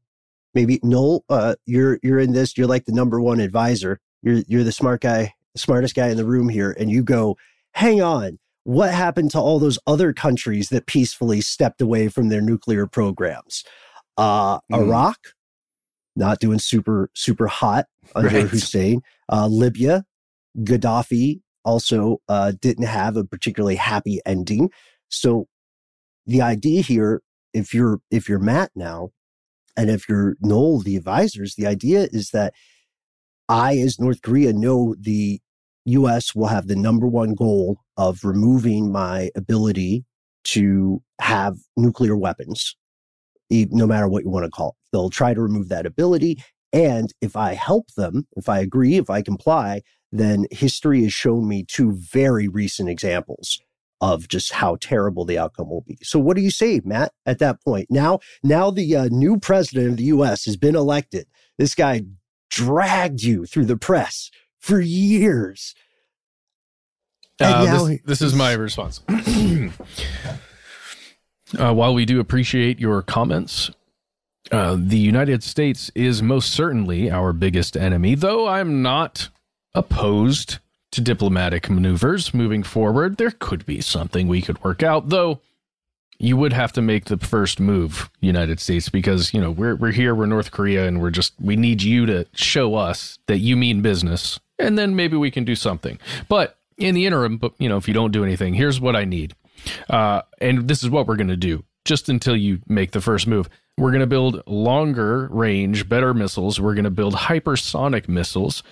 maybe 0.55 0.81
no, 0.83 1.24
uh, 1.29 1.57
you're 1.66 1.99
you're 2.03 2.18
in 2.18 2.33
this. 2.33 2.57
You're 2.57 2.66
like 2.66 2.87
the 2.87 2.93
number 2.93 3.20
one 3.20 3.41
advisor. 3.41 4.01
You're 4.27 4.43
you're 4.49 4.64
the 4.64 4.72
smart 4.72 5.03
guy, 5.03 5.35
the 5.55 5.61
smartest 5.61 5.95
guy 5.95 6.09
in 6.09 6.16
the 6.16 6.24
room 6.24 6.49
here, 6.49 6.74
and 6.77 6.91
you 6.91 7.05
go, 7.05 7.37
hang 7.74 8.03
on. 8.03 8.41
What 8.64 8.93
happened 8.93 9.31
to 9.31 9.39
all 9.39 9.61
those 9.61 9.79
other 9.87 10.12
countries 10.12 10.70
that 10.70 10.87
peacefully 10.87 11.41
stepped 11.41 11.81
away 11.81 12.09
from 12.09 12.29
their 12.29 12.41
nuclear 12.41 12.89
programs? 12.89 13.62
Uh, 14.16 14.59
mm. 14.59 14.62
Iraq, 14.72 15.18
not 16.16 16.41
doing 16.41 16.59
super 16.59 17.09
super 17.14 17.47
hot 17.47 17.87
under 18.16 18.31
right. 18.31 18.49
Hussein. 18.49 19.01
Uh, 19.31 19.47
Libya, 19.47 20.05
Gaddafi 20.59 21.43
also 21.64 22.20
uh, 22.29 22.53
didn't 22.61 22.87
have 22.87 23.16
a 23.16 23.24
particularly 23.24 23.77
happy 23.77 24.18
ending. 24.27 24.70
So 25.09 25.47
the 26.27 26.43
idea 26.43 26.83
here, 26.83 27.22
if 27.55 27.72
you're 27.72 28.01
if 28.11 28.29
you're 28.29 28.41
Matt 28.41 28.72
now, 28.74 29.11
and 29.77 29.89
if 29.89 30.09
you're 30.09 30.35
Noel, 30.41 30.81
the 30.81 30.97
advisors, 30.97 31.55
the 31.55 31.68
idea 31.68 32.09
is 32.11 32.31
that 32.31 32.55
I, 33.49 33.76
as 33.78 34.01
North 34.01 34.22
Korea, 34.22 34.53
know 34.53 34.94
the 34.99 35.40
U.S. 35.86 36.34
will 36.34 36.49
have 36.49 36.66
the 36.66 36.76
number 36.76 37.07
one 37.07 37.34
goal 37.34 37.78
of 37.97 38.24
removing 38.24 38.90
my 38.90 39.30
ability 39.36 40.05
to 40.44 41.03
have 41.20 41.59
nuclear 41.76 42.16
weapons, 42.16 42.76
no 43.51 43.86
matter 43.86 44.09
what 44.09 44.24
you 44.24 44.30
want 44.30 44.44
to 44.44 44.51
call 44.51 44.70
it. 44.70 44.74
They'll 44.92 45.11
try 45.11 45.34
to 45.34 45.40
remove 45.40 45.68
that 45.68 45.86
ability. 45.86 46.42
And 46.72 47.12
if 47.20 47.36
I 47.36 47.55
help 47.55 47.92
them, 47.97 48.26
if 48.36 48.49
I 48.49 48.59
agree, 48.59 48.97
if 48.97 49.11
I 49.11 49.22
comply, 49.22 49.82
then 50.12 50.47
history 50.51 51.03
has 51.03 51.12
shown 51.12 51.49
me 51.49 51.64
two 51.64 51.92
very 51.92 52.49
recent 52.49 52.88
examples 52.88 53.61
of 54.01 54.28
just 54.28 54.53
how 54.53 54.76
terrible 54.80 55.24
the 55.24 55.38
outcome 55.38 55.70
will 55.70 55.80
be. 55.80 55.99
So 56.03 56.18
what 56.18 56.36
do 56.36 56.42
you 56.42 56.51
say, 56.51 56.80
Matt, 56.84 57.12
at 57.24 57.38
that 57.38 57.62
point? 57.64 57.86
Now, 57.90 58.18
now 58.42 58.70
the 58.70 58.94
uh, 58.94 59.09
new 59.11 59.38
president 59.38 59.92
of 59.92 59.97
the 59.97 60.05
US 60.05 60.44
has 60.44 60.57
been 60.57 60.76
elected. 60.76 61.26
This 61.59 61.74
guy 61.74 62.03
dragged 62.51 63.22
you 63.22 63.47
through 63.47 63.66
the 63.66 63.76
press 63.76 64.30
for 64.59 64.80
years. 64.80 65.74
Uh, 67.38 67.86
this, 67.86 68.01
this, 68.05 68.22
is 68.22 68.34
my 68.34 68.53
response. 68.53 69.03
uh, 71.59 71.74
while 71.74 71.92
we 71.92 72.07
do 72.07 72.18
appreciate 72.18 72.80
your 72.80 73.03
comments, 73.03 73.70
uh, 74.51 74.76
the 74.78 74.99
United 74.99 75.42
States 75.42 75.90
is 75.94 76.22
most 76.22 76.51
certainly 76.53 77.11
our 77.11 77.34
biggest 77.34 77.76
enemy, 77.76 78.14
though 78.14 78.49
I'm 78.49 78.80
not 78.80 79.28
opposed 79.74 80.59
to 80.92 81.01
diplomatic 81.03 81.68
maneuvers 81.68 82.32
moving 82.32 82.62
forward. 82.62 83.18
There 83.18 83.32
could 83.32 83.66
be 83.66 83.82
something 83.82 84.28
we 84.28 84.40
could 84.40 84.62
work 84.64 84.82
out, 84.82 85.11
though 85.11 85.40
you 86.19 86.37
would 86.37 86.53
have 86.53 86.73
to 86.73 86.83
make 86.83 87.07
the 87.07 87.17
first 87.19 87.61
move, 87.61 88.11
United 88.21 88.61
States, 88.61 88.89
because 88.89 89.35
you 89.35 89.41
know 89.41 89.51
we're 89.51 89.77
we're 89.77 89.93
here, 89.93 90.14
we're 90.14 90.27
North 90.27 90.51
Korea, 90.51 90.87
and 90.87 91.01
we're 91.01 91.11
just 91.11 91.35
we 91.41 91.57
need 91.57 91.83
you 91.83 92.07
to 92.07 92.27
show 92.35 92.75
us 92.75 93.19
that 93.27 93.39
you 93.39 93.57
mean 93.57 93.83
business, 93.83 94.39
and 94.59 94.79
then 94.79 94.97
maybe 94.97 95.17
we 95.17 95.31
can 95.31 95.45
do 95.45 95.55
something. 95.55 95.99
But 96.29 96.59
in 96.79 96.95
the 96.95 97.07
interim, 97.07 97.37
but 97.37 97.53
you 97.59 97.69
know, 97.69 97.77
if 97.77 97.89
you 97.89 97.95
don't 97.95 98.12
do 98.12 98.25
anything, 98.25 98.55
here's 98.55 98.81
what 98.81 98.97
I 98.97 99.05
need, 99.05 99.35
uh, 99.91 100.23
and 100.41 100.69
this 100.69 100.83
is 100.83 100.91
what 100.91 101.07
we're 101.07 101.17
going 101.17 101.29
to 101.29 101.37
do. 101.37 101.64
Just 101.85 102.09
until 102.09 102.37
you 102.37 102.61
make 102.67 102.91
the 102.91 103.01
first 103.01 103.29
move, 103.29 103.49
we're 103.79 103.91
going 103.91 104.01
to 104.01 104.07
build 104.07 104.43
longer 104.47 105.29
range, 105.31 105.89
better 105.89 106.14
missiles. 106.14 106.61
We're 106.61 106.75
going 106.75 106.85
to 106.85 106.91
build 106.91 107.14
hypersonic 107.14 108.09
missiles 108.09 108.62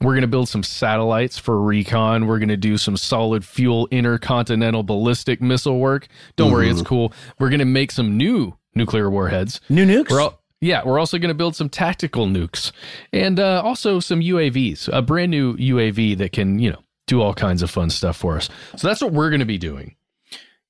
we're 0.00 0.12
going 0.12 0.22
to 0.22 0.28
build 0.28 0.48
some 0.48 0.62
satellites 0.62 1.38
for 1.38 1.60
recon. 1.60 2.26
We're 2.26 2.38
going 2.38 2.48
to 2.50 2.56
do 2.56 2.78
some 2.78 2.96
solid 2.96 3.44
fuel 3.44 3.88
intercontinental 3.90 4.84
ballistic 4.84 5.40
missile 5.40 5.78
work. 5.78 6.06
Don't 6.36 6.48
mm-hmm. 6.48 6.54
worry, 6.54 6.70
it's 6.70 6.80
mm-hmm. 6.80 6.88
cool. 6.88 7.12
We're 7.38 7.48
going 7.50 7.58
to 7.58 7.64
make 7.64 7.90
some 7.90 8.16
new 8.16 8.56
nuclear 8.74 9.10
warheads. 9.10 9.60
New 9.68 9.84
nukes? 9.84 10.10
We're 10.10 10.20
all, 10.20 10.40
yeah, 10.60 10.82
we're 10.84 10.98
also 10.98 11.18
going 11.18 11.28
to 11.28 11.34
build 11.34 11.56
some 11.56 11.68
tactical 11.68 12.26
nukes 12.26 12.72
and 13.12 13.40
uh, 13.40 13.62
also 13.64 14.00
some 14.00 14.20
UAVs, 14.20 14.88
a 14.92 15.02
brand 15.02 15.30
new 15.30 15.56
UAV 15.56 16.16
that 16.18 16.32
can, 16.32 16.58
you 16.58 16.70
know, 16.70 16.82
do 17.06 17.20
all 17.20 17.34
kinds 17.34 17.62
of 17.62 17.70
fun 17.70 17.90
stuff 17.90 18.16
for 18.16 18.36
us. 18.36 18.48
So 18.76 18.86
that's 18.86 19.00
what 19.00 19.12
we're 19.12 19.30
going 19.30 19.40
to 19.40 19.46
be 19.46 19.58
doing. 19.58 19.96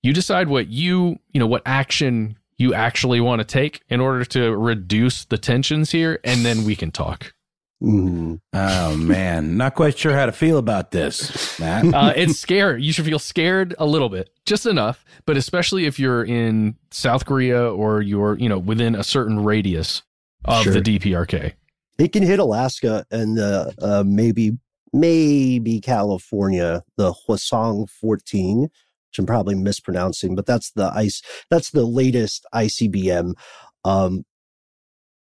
You 0.02 0.12
decide 0.12 0.48
what 0.48 0.68
you, 0.68 1.18
you 1.32 1.40
know, 1.40 1.46
what 1.46 1.62
action 1.66 2.38
you 2.56 2.72
actually 2.74 3.20
want 3.20 3.40
to 3.40 3.44
take 3.44 3.82
in 3.88 4.00
order 4.00 4.24
to 4.24 4.56
reduce 4.56 5.24
the 5.24 5.38
tensions 5.38 5.90
here, 5.90 6.18
and 6.24 6.44
then 6.44 6.64
we 6.64 6.76
can 6.76 6.90
talk. 6.90 7.32
Mm. 7.82 8.40
Oh 8.52 8.96
man, 8.96 9.56
not 9.56 9.76
quite 9.76 9.96
sure 9.96 10.12
how 10.12 10.26
to 10.26 10.32
feel 10.32 10.58
about 10.58 10.90
this, 10.90 11.60
Matt. 11.60 11.84
uh, 11.94 12.12
it's 12.16 12.38
scary. 12.38 12.82
You 12.82 12.92
should 12.92 13.04
feel 13.04 13.20
scared 13.20 13.74
a 13.78 13.86
little 13.86 14.08
bit, 14.08 14.30
just 14.46 14.66
enough. 14.66 15.04
But 15.26 15.36
especially 15.36 15.86
if 15.86 15.98
you're 15.98 16.24
in 16.24 16.76
South 16.90 17.24
Korea 17.24 17.72
or 17.72 18.02
you're, 18.02 18.36
you 18.38 18.48
know, 18.48 18.58
within 18.58 18.96
a 18.96 19.04
certain 19.04 19.44
radius 19.44 20.02
of 20.44 20.64
sure. 20.64 20.72
the 20.72 20.80
DPRK. 20.80 21.52
It 21.98 22.12
can 22.12 22.22
hit 22.22 22.38
Alaska 22.38 23.04
and 23.10 23.38
uh, 23.38 23.70
uh, 23.80 24.04
maybe 24.04 24.58
maybe 24.92 25.80
California, 25.80 26.82
the 26.96 27.12
Hwasong 27.12 27.88
14, 27.88 28.62
which 28.62 29.18
I'm 29.18 29.26
probably 29.26 29.54
mispronouncing, 29.54 30.34
but 30.34 30.46
that's 30.46 30.70
the 30.72 30.90
ice. 30.94 31.22
That's 31.50 31.70
the 31.70 31.84
latest 31.84 32.46
ICBM. 32.54 33.34
Um, 33.84 34.24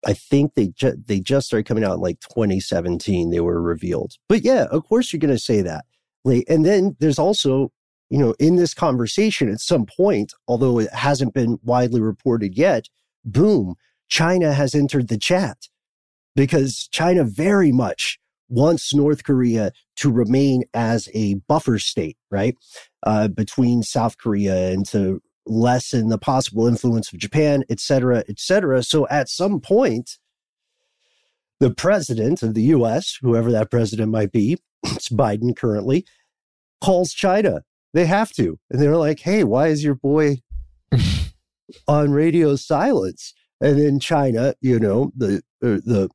I 0.05 0.13
think 0.13 0.53
they 0.53 0.69
ju- 0.69 0.97
they 1.05 1.19
just 1.19 1.47
started 1.47 1.67
coming 1.67 1.83
out 1.83 1.95
in 1.95 1.99
like 1.99 2.19
2017. 2.21 3.29
They 3.29 3.39
were 3.39 3.61
revealed, 3.61 4.13
but 4.27 4.43
yeah, 4.43 4.65
of 4.71 4.85
course 4.85 5.11
you're 5.11 5.19
going 5.19 5.33
to 5.33 5.39
say 5.39 5.61
that. 5.61 5.85
And 6.25 6.65
then 6.65 6.95
there's 6.99 7.19
also, 7.19 7.71
you 8.09 8.17
know, 8.17 8.35
in 8.39 8.55
this 8.55 8.73
conversation 8.73 9.49
at 9.49 9.59
some 9.59 9.85
point, 9.85 10.33
although 10.47 10.79
it 10.79 10.93
hasn't 10.93 11.33
been 11.33 11.57
widely 11.63 12.01
reported 12.01 12.57
yet, 12.57 12.87
boom, 13.25 13.75
China 14.09 14.53
has 14.53 14.75
entered 14.75 15.07
the 15.07 15.17
chat 15.17 15.67
because 16.35 16.87
China 16.91 17.23
very 17.23 17.71
much 17.71 18.19
wants 18.49 18.93
North 18.93 19.23
Korea 19.23 19.71
to 19.97 20.11
remain 20.11 20.63
as 20.73 21.07
a 21.13 21.35
buffer 21.47 21.79
state, 21.79 22.17
right, 22.31 22.55
uh, 23.03 23.27
between 23.27 23.83
South 23.83 24.17
Korea 24.17 24.71
and 24.71 24.85
to 24.87 25.21
lessen 25.49 26.09
the 26.09 26.17
possible 26.17 26.67
influence 26.67 27.11
of 27.11 27.19
Japan, 27.19 27.63
et 27.69 27.79
cetera, 27.79 28.23
et 28.29 28.39
cetera. 28.39 28.83
So 28.83 29.07
at 29.09 29.29
some 29.29 29.59
point, 29.59 30.17
the 31.59 31.71
president 31.71 32.41
of 32.41 32.53
the 32.53 32.63
US, 32.63 33.17
whoever 33.21 33.51
that 33.51 33.69
president 33.71 34.11
might 34.11 34.31
be, 34.31 34.57
it's 34.83 35.09
Biden 35.09 35.55
currently, 35.55 36.05
calls 36.81 37.13
China. 37.13 37.63
They 37.93 38.05
have 38.05 38.31
to. 38.33 38.57
And 38.69 38.81
they're 38.81 38.97
like, 38.97 39.19
hey, 39.19 39.43
why 39.43 39.67
is 39.67 39.83
your 39.83 39.95
boy 39.95 40.41
on 41.87 42.11
radio 42.11 42.55
silence? 42.55 43.33
And 43.61 43.79
in 43.79 43.99
China, 43.99 44.53
you 44.61 44.79
know, 44.79 45.11
the 45.17 45.41
uh, 45.61 45.83
the 45.83 46.09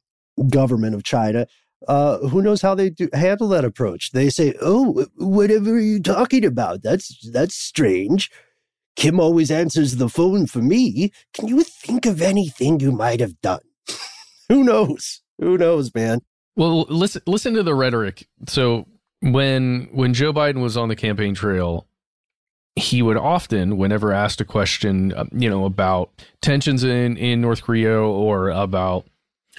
government 0.49 0.95
of 0.95 1.05
China, 1.05 1.47
uh, 1.89 2.19
who 2.19 2.41
knows 2.41 2.63
how 2.63 2.75
they 2.75 2.89
do 2.89 3.09
handle 3.13 3.49
that 3.49 3.67
approach? 3.67 4.13
They 4.13 4.31
say, 4.31 4.55
"Oh, 4.63 5.07
whatever 5.17 5.73
are 5.73 5.79
you 5.79 6.01
talking 6.01 6.45
about? 6.45 6.83
That's 6.83 7.29
that's 7.31 7.55
strange." 7.55 8.31
Kim 8.97 9.19
always 9.19 9.51
answers 9.51 9.97
the 9.97 10.09
phone 10.09 10.47
for 10.47 10.63
me. 10.63 11.13
Can 11.33 11.49
you 11.49 11.63
think 11.63 12.07
of 12.07 12.23
anything 12.23 12.81
you 12.81 12.93
might 12.93 13.21
have 13.21 13.41
done? 13.41 13.61
Who 14.49 14.65
knows? 14.65 15.21
Who 15.39 15.59
knows, 15.59 15.93
man? 15.95 16.21
Well, 16.57 16.83
listen 16.83 17.23
listen 17.27 17.55
to 17.55 17.63
the 17.63 17.75
rhetoric. 17.75 18.29
So 18.47 18.87
when 19.21 19.89
when 19.93 20.15
Joe 20.15 20.33
Biden 20.33 20.61
was 20.63 20.77
on 20.77 20.89
the 20.89 20.97
campaign 20.97 21.35
trail, 21.35 21.87
he 22.77 23.03
would 23.03 23.17
often, 23.17 23.77
whenever 23.77 24.13
asked 24.13 24.41
a 24.41 24.45
question, 24.45 25.13
uh, 25.15 25.25
you 25.33 25.49
know, 25.49 25.65
about 25.65 26.11
tensions 26.41 26.85
in 26.85 27.17
in 27.17 27.41
North 27.41 27.63
Korea 27.63 27.99
or 27.99 28.51
about 28.51 29.07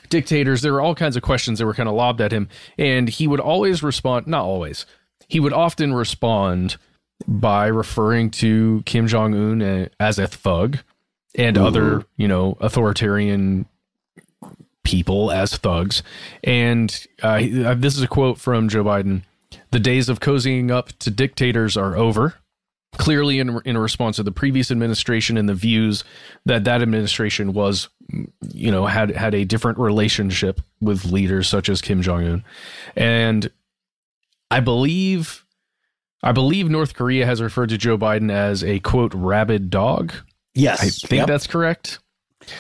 dictators, 0.10 0.62
there 0.62 0.74
were 0.74 0.82
all 0.82 0.96
kinds 0.96 1.18
of 1.18 1.24
questions 1.24 1.60
that 1.60 1.66
were 1.66 1.74
kind 1.74 1.90
of 1.90 1.96
lobbed 1.96 2.22
at 2.22 2.32
him, 2.32 2.48
and 2.78 3.10
he 3.10 3.28
would 3.28 3.40
always 3.40 3.84
respond. 3.84 4.28
Not 4.28 4.46
always. 4.46 4.86
He 5.28 5.40
would 5.40 5.54
often 5.54 5.94
respond 5.94 6.78
by 7.28 7.68
referring 7.68 8.30
to 8.30 8.84
Kim 8.86 9.08
Jong 9.08 9.34
Un 9.34 9.90
as 10.00 10.20
a 10.20 10.28
thug 10.28 10.80
and 11.36 11.56
mm-hmm. 11.56 11.66
other, 11.66 12.06
you 12.18 12.28
know, 12.28 12.58
authoritarian 12.60 13.66
people 14.84 15.32
as 15.32 15.58
thugs. 15.58 16.04
And 16.44 17.08
uh, 17.22 17.40
this 17.76 17.98
is 17.98 18.02
a 18.02 18.08
quote 18.08 18.38
from 18.38 18.70
Joe 18.70 18.84
Biden: 18.84 19.24
"The 19.72 19.80
days 19.80 20.10
of 20.10 20.20
cozying 20.20 20.72
up 20.72 20.94
to 21.00 21.12
dictators 21.12 21.76
are 21.76 21.96
over. 21.98 22.36
clearly 22.98 23.40
in 23.40 23.60
in 23.66 23.78
response 23.78 24.16
to 24.16 24.24
the 24.24 24.32
previous 24.32 24.72
administration 24.72 25.38
and 25.38 25.50
the 25.50 25.54
views 25.54 26.06
that 26.46 26.64
that 26.64 26.82
administration 26.82 27.52
was 27.52 27.90
you 28.54 28.72
know 28.72 28.86
had 28.86 29.10
had 29.10 29.36
a 29.36 29.44
different 29.44 29.78
relationship 29.78 30.62
with 30.80 31.04
leaders 31.04 31.50
such 31.50 31.68
as 31.68 31.82
Kim 31.82 32.02
Jong 32.02 32.24
Un 32.26 32.44
and 32.96 33.52
I 34.50 34.62
believe 34.62 35.45
I 36.26 36.32
believe 36.34 36.70
North 36.70 36.94
Korea 36.96 37.26
has 37.26 37.42
referred 37.42 37.70
to 37.70 37.78
Joe 37.78 37.98
Biden 37.98 38.30
as 38.32 38.64
a 38.64 38.80
quote 38.80 39.14
rabid 39.14 39.70
dog 39.70 40.12
yes 40.54 40.82
I 40.82 40.90
think 40.90 41.20
Yep. 41.20 41.28
that's 41.28 41.48
correct 41.48 42.00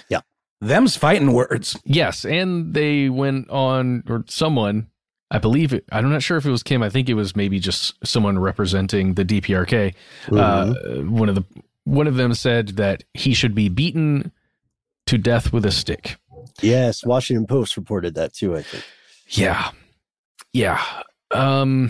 yeah 0.09 0.22
Them's 0.61 0.95
fighting 0.95 1.34
words. 1.34 1.78
yes 1.84 2.24
and 2.26 2.74
they 2.74 3.09
went 3.09 3.49
on 3.49 4.03
or 4.07 4.24
someone 4.28 4.88
I 5.32 5.39
believe 5.39 5.74
it, 5.74 5.84
I'm 5.91 6.09
not 6.11 6.22
sure 6.22 6.38
if 6.38 6.45
it 6.45 6.51
was 6.51 6.61
Kim. 6.61 6.84
I 6.84 6.89
think 6.89 7.09
it 7.09 7.16
was 7.16 7.36
maybe 7.36 7.59
just 7.59 7.95
someone 8.07 8.38
representing 8.38 9.16
the 9.16 9.26
DPRK. 9.26 9.95
Uh, 10.32 10.74
one 11.01 11.30
of 11.30 11.36
the 11.36 11.43
one 11.84 12.05
of 12.05 12.16
them 12.16 12.36
said 12.36 12.70
that 12.78 13.03
he 13.16 13.34
should 13.34 13.55
be 13.55 13.68
beaten 13.68 14.32
to 15.07 15.18
death 15.18 15.51
with 15.51 15.66
a 15.66 15.72
stick. 15.72 16.18
Yes, 16.61 17.03
Washington 17.03 17.47
Post 17.47 17.76
reported 17.76 18.13
that 18.16 18.34
too. 18.36 18.55
I 18.55 18.61
think. 18.61 18.84
Yeah, 19.30 19.72
yeah, 20.53 20.82
um, 21.32 21.89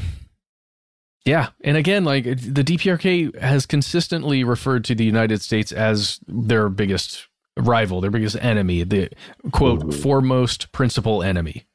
yeah. 1.26 1.50
And 1.64 1.76
again, 1.76 2.06
like 2.06 2.24
the 2.24 2.64
DPRK 2.64 3.40
has 3.40 3.66
consistently 3.66 4.44
referred 4.44 4.86
to 4.86 4.96
the 4.96 5.04
United 5.04 5.42
States 5.42 5.72
as 5.72 6.20
their 6.28 6.70
biggest 6.70 7.28
rival, 7.58 8.00
their 8.00 8.12
biggest 8.12 8.38
enemy, 8.40 8.84
the 8.84 9.10
quote 9.52 9.80
mm-hmm. 9.80 10.02
foremost 10.02 10.72
principal 10.72 11.24
enemy. 11.24 11.66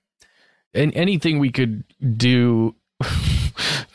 And 0.73 0.95
anything 0.95 1.41
we 1.41 1.51
could 1.51 1.83
do 2.17 2.77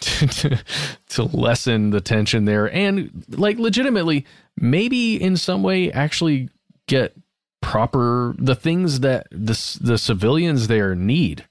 to, 0.02 0.28
to, 0.28 0.64
to 1.10 1.24
lessen 1.24 1.92
the 1.92 2.02
tension 2.02 2.46
there 2.46 2.72
and 2.72 3.24
like 3.30 3.58
legitimately 3.58 4.26
maybe 4.58 5.22
in 5.22 5.38
some 5.38 5.64
way 5.64 5.92
actually 5.92 6.50
get 6.88 7.16
proper 7.62 8.36
the 8.38 8.56
things 8.56 9.02
that 9.02 9.28
the 9.32 9.78
the 9.82 9.98
civilians 9.98 10.68
there 10.68 10.96
need 10.96 11.46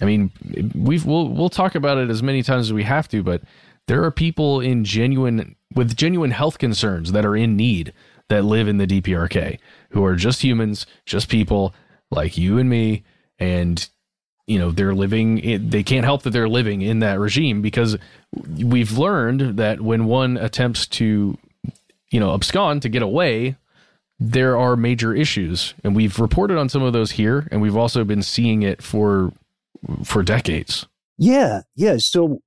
I 0.00 0.04
mean, 0.04 0.30
we've 0.74 1.04
we'll 1.04 1.28
we'll 1.28 1.48
talk 1.48 1.74
about 1.74 1.98
it 1.98 2.10
as 2.10 2.22
many 2.22 2.42
times 2.42 2.66
as 2.66 2.72
we 2.72 2.84
have 2.84 3.08
to, 3.08 3.22
but 3.22 3.42
there 3.86 4.04
are 4.04 4.10
people 4.10 4.60
in 4.60 4.84
genuine 4.84 5.56
with 5.74 5.96
genuine 5.96 6.30
health 6.30 6.58
concerns 6.58 7.12
that 7.12 7.24
are 7.24 7.36
in 7.36 7.56
need 7.56 7.92
that 8.28 8.44
live 8.44 8.68
in 8.68 8.78
the 8.78 8.86
DPRK 8.86 9.58
who 9.90 10.04
are 10.04 10.14
just 10.14 10.42
humans, 10.42 10.86
just 11.06 11.28
people 11.28 11.74
like 12.10 12.36
you 12.36 12.58
and 12.58 12.68
me, 12.68 13.04
and 13.38 13.88
you 14.46 14.58
know 14.58 14.70
they're 14.70 14.94
living. 14.94 15.38
In, 15.38 15.70
they 15.70 15.82
can't 15.82 16.04
help 16.04 16.22
that 16.22 16.30
they're 16.30 16.48
living 16.48 16.82
in 16.82 17.00
that 17.00 17.18
regime 17.18 17.62
because 17.62 17.96
we've 18.32 18.96
learned 18.96 19.56
that 19.56 19.80
when 19.80 20.04
one 20.04 20.36
attempts 20.36 20.86
to, 20.86 21.36
you 22.10 22.20
know, 22.20 22.34
abscond 22.34 22.82
to 22.82 22.88
get 22.88 23.02
away, 23.02 23.56
there 24.20 24.56
are 24.56 24.76
major 24.76 25.14
issues, 25.14 25.74
and 25.82 25.96
we've 25.96 26.18
reported 26.18 26.58
on 26.58 26.68
some 26.68 26.82
of 26.82 26.92
those 26.92 27.12
here, 27.12 27.48
and 27.50 27.60
we've 27.62 27.76
also 27.76 28.04
been 28.04 28.22
seeing 28.22 28.62
it 28.62 28.82
for 28.82 29.32
for 30.04 30.22
decades. 30.22 30.86
Yeah, 31.16 31.62
yeah. 31.74 31.96
So 31.98 32.40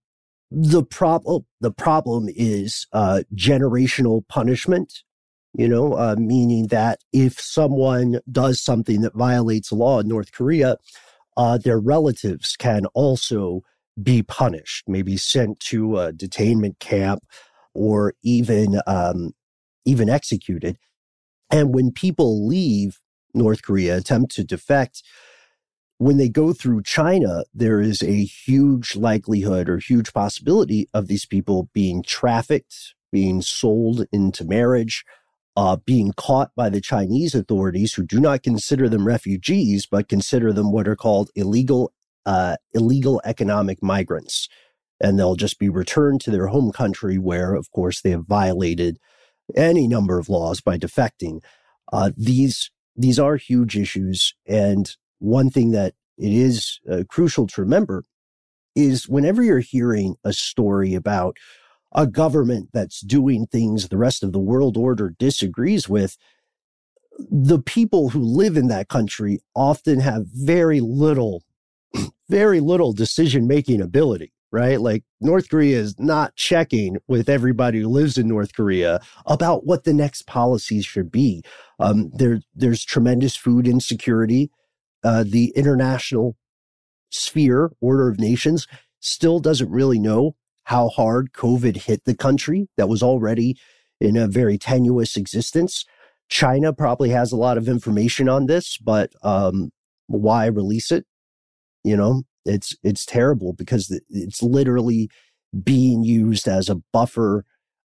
the 0.50 0.84
problem 0.84 1.46
the 1.62 1.72
problem 1.72 2.28
is 2.30 2.88
uh, 2.94 3.22
generational 3.36 4.28
punishment. 4.28 5.04
You 5.54 5.68
know, 5.68 5.94
uh, 5.94 6.16
meaning 6.18 6.68
that 6.68 7.00
if 7.12 7.40
someone 7.40 8.22
does 8.32 8.62
something 8.62 9.02
that 9.02 9.14
violates 9.14 9.74
law 9.74 10.00
in 10.00 10.08
North 10.08 10.32
Korea, 10.32 10.78
uh, 11.36 11.58
their 11.58 11.78
relatives 11.78 12.56
can 12.56 12.86
also 12.94 13.62
be 14.02 14.24
punished, 14.24 14.86
maybe 14.88 15.18
sent 15.18 15.60
to 15.60 15.98
a 15.98 16.14
detainment 16.14 16.80
camp 16.80 17.24
or 17.74 18.14
even 18.24 18.80
um, 18.88 19.34
even 19.86 20.10
executed. 20.10 20.78
And 21.50 21.74
when 21.74 21.92
people 21.92 22.48
leave 22.48 23.00
North 23.34 23.62
Korea, 23.62 23.98
attempt 23.98 24.34
to 24.36 24.44
defect, 24.44 25.04
when 26.02 26.18
they 26.18 26.30
go 26.30 26.52
through 26.52 26.82
China, 26.82 27.43
there 27.54 27.80
is 27.80 28.02
a 28.02 28.24
huge 28.24 28.95
likelihood 28.95 29.70
or 29.70 29.78
huge 29.78 30.12
possibility 30.14 30.89
of 30.95 31.06
these 31.06 31.28
people 31.28 31.70
being 31.74 32.02
trafficked, 32.02 32.95
being 33.12 33.39
sold 33.39 34.08
into 34.12 34.43
marriage, 34.43 35.06
uh, 35.56 35.76
being 35.86 36.12
caught 36.18 36.49
by 36.56 36.70
the 36.70 36.82
Chinese 36.82 37.36
authorities 37.36 37.93
who 37.93 38.04
do 38.04 38.20
not 38.20 38.41
consider 38.41 38.89
them 38.89 39.06
refugees, 39.06 39.86
but 39.86 40.10
consider 40.10 40.52
them 40.52 40.72
what 40.72 40.88
are 40.88 40.95
called 40.95 41.30
illegal, 41.36 41.93
uh, 42.26 42.56
illegal 42.74 43.22
economic 43.24 43.84
migrants. 43.84 44.49
And 44.99 45.20
they'll 45.20 45.36
just 45.36 45.60
be 45.60 45.70
returned 45.70 46.20
to 46.22 46.32
their 46.32 46.47
home 46.47 46.72
country 46.72 47.20
where, 47.20 47.54
of 47.54 47.70
course, 47.70 48.02
they 48.02 48.10
have 48.10 48.26
violated 48.26 48.97
any 49.56 49.88
number 49.88 50.18
of 50.18 50.30
laws 50.30 50.62
by 50.62 50.80
defecting. 50.80 51.43
Uh, 51.93 52.10
these, 52.18 52.72
these 52.95 53.20
are 53.20 53.36
huge 53.36 53.78
issues. 53.78 54.34
And 54.47 54.95
one 55.22 55.50
thing 55.50 55.72
that 55.72 55.94
it 56.18 56.32
is 56.32 56.80
uh, 56.92 57.04
crucial 57.08 57.48
to 57.48 57.62
remember 57.62 58.04
is 58.76 59.08
whenever 59.08 59.44
you're 59.44 59.60
hearing 59.60 60.16
a 60.24 60.34
story 60.34 60.94
about 60.94 61.38
a 61.94 62.08
government 62.08 62.70
that's 62.74 63.02
doing 63.02 63.46
things 63.46 63.88
the 63.88 63.98
rest 63.98 64.24
of 64.24 64.32
the 64.32 64.40
world 64.40 64.78
order 64.78 65.14
disagrees 65.20 65.90
with, 65.90 66.18
the 67.30 67.60
people 67.60 68.10
who 68.10 68.22
live 68.22 68.58
in 68.58 68.68
that 68.68 68.88
country 68.88 69.40
often 69.56 70.00
have 70.00 70.26
very 70.28 70.80
little, 70.80 71.44
very 72.30 72.60
little 72.60 72.94
decision 72.94 73.46
making 73.46 73.82
ability, 73.82 74.32
right? 74.52 74.80
Like 74.80 75.04
North 75.20 75.50
Korea 75.50 75.78
is 75.78 76.00
not 76.00 76.36
checking 76.36 76.98
with 77.08 77.30
everybody 77.30 77.82
who 77.82 77.90
lives 77.90 78.18
in 78.18 78.28
North 78.28 78.56
Korea 78.56 79.02
about 79.26 79.66
what 79.66 79.84
the 79.84 79.94
next 79.94 80.26
policies 80.26 80.86
should 80.86 81.12
be. 81.12 81.44
Um, 81.80 82.10
there, 82.14 82.40
there's 82.56 82.86
tremendous 82.86 83.36
food 83.36 83.68
insecurity. 83.68 84.50
Uh, 85.04 85.24
the 85.28 85.52
international 85.56 86.36
sphere, 87.10 87.72
order 87.82 88.10
of 88.10 88.20
nations, 88.20 88.68
still 88.99 89.39
doesn't 89.39 89.70
really 89.70 89.99
know 89.99 90.36
how 90.66 90.89
hard 90.89 91.34
COVID 91.34 91.76
hit 91.76 92.06
the 92.06 92.16
country 92.16 92.68
that 92.78 92.88
was 92.88 93.02
already 93.04 93.58
in 93.99 94.16
a 94.16 94.28
very 94.28 94.58
tenuous 94.58 95.18
existence. 95.18 95.86
China 96.30 96.72
probably 96.72 97.10
has 97.10 97.32
a 97.32 97.38
lot 97.38 97.58
of 97.58 97.68
information 97.68 98.30
on 98.30 98.45
this, 98.45 98.78
but 98.78 99.12
um, 99.24 99.72
why 100.08 100.45
release 100.45 100.91
it? 100.91 101.06
You 101.84 101.97
know, 101.97 102.24
it's 102.45 102.76
it's 102.84 103.06
terrible 103.06 103.54
because 103.54 103.99
it's 104.10 104.41
literally 104.41 105.10
being 105.64 106.04
used 106.04 106.47
as 106.47 106.70
a 106.70 106.82
buffer, 106.93 107.43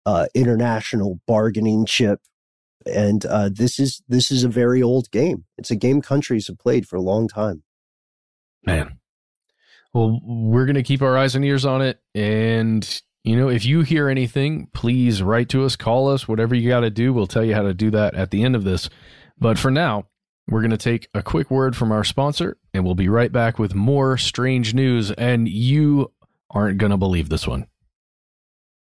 uh, 0.05 0.27
international 0.35 1.19
bargaining 1.25 1.85
chip 1.85 2.19
and 2.85 3.25
uh, 3.25 3.49
this 3.51 3.79
is 3.79 4.01
this 4.07 4.31
is 4.31 4.43
a 4.43 4.49
very 4.49 4.81
old 4.81 5.11
game. 5.11 5.45
It's 5.57 5.71
a 5.71 5.75
game 5.75 6.01
countries 6.01 6.47
have 6.47 6.59
played 6.59 6.87
for 6.87 6.95
a 6.95 7.01
long 7.01 7.27
time. 7.27 7.63
Man, 8.65 8.99
well, 9.93 10.19
we're 10.23 10.65
gonna 10.65 10.83
keep 10.83 11.01
our 11.01 11.17
eyes 11.17 11.35
and 11.35 11.45
ears 11.45 11.65
on 11.65 11.81
it, 11.81 11.99
and 12.13 13.01
you 13.23 13.35
know, 13.35 13.49
if 13.49 13.65
you 13.65 13.81
hear 13.81 14.09
anything, 14.09 14.67
please 14.73 15.21
write 15.21 15.49
to 15.49 15.65
us, 15.65 15.75
call 15.75 16.07
us, 16.09 16.27
whatever 16.27 16.55
you 16.55 16.69
got 16.69 16.81
to 16.81 16.89
do. 16.89 17.11
We'll 17.11 17.27
tell 17.27 17.43
you 17.43 17.53
how 17.53 17.63
to 17.63 17.73
do 17.73 17.91
that 17.91 18.15
at 18.15 18.31
the 18.31 18.43
end 18.43 18.55
of 18.55 18.63
this. 18.63 18.89
But 19.37 19.59
for 19.59 19.69
now, 19.69 20.07
we're 20.47 20.61
gonna 20.61 20.77
take 20.77 21.09
a 21.13 21.21
quick 21.21 21.51
word 21.51 21.75
from 21.75 21.91
our 21.91 22.03
sponsor, 22.03 22.57
and 22.73 22.85
we'll 22.85 22.95
be 22.95 23.09
right 23.09 23.31
back 23.31 23.59
with 23.59 23.75
more 23.75 24.17
strange 24.17 24.73
news. 24.73 25.11
And 25.11 25.47
you 25.47 26.13
aren't 26.49 26.77
gonna 26.77 26.97
believe 26.97 27.29
this 27.29 27.47
one. 27.47 27.67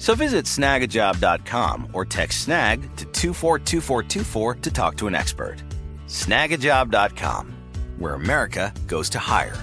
So 0.00 0.14
visit 0.14 0.46
snagajob.com 0.46 1.90
or 1.92 2.06
text 2.06 2.44
snag 2.44 2.80
to 2.96 3.04
242424 3.04 4.54
to 4.54 4.70
talk 4.70 4.96
to 4.96 5.06
an 5.06 5.14
expert. 5.14 5.62
Snagajob.com, 6.06 7.54
where 7.98 8.14
America 8.14 8.72
goes 8.86 9.10
to 9.10 9.18
hire. 9.18 9.56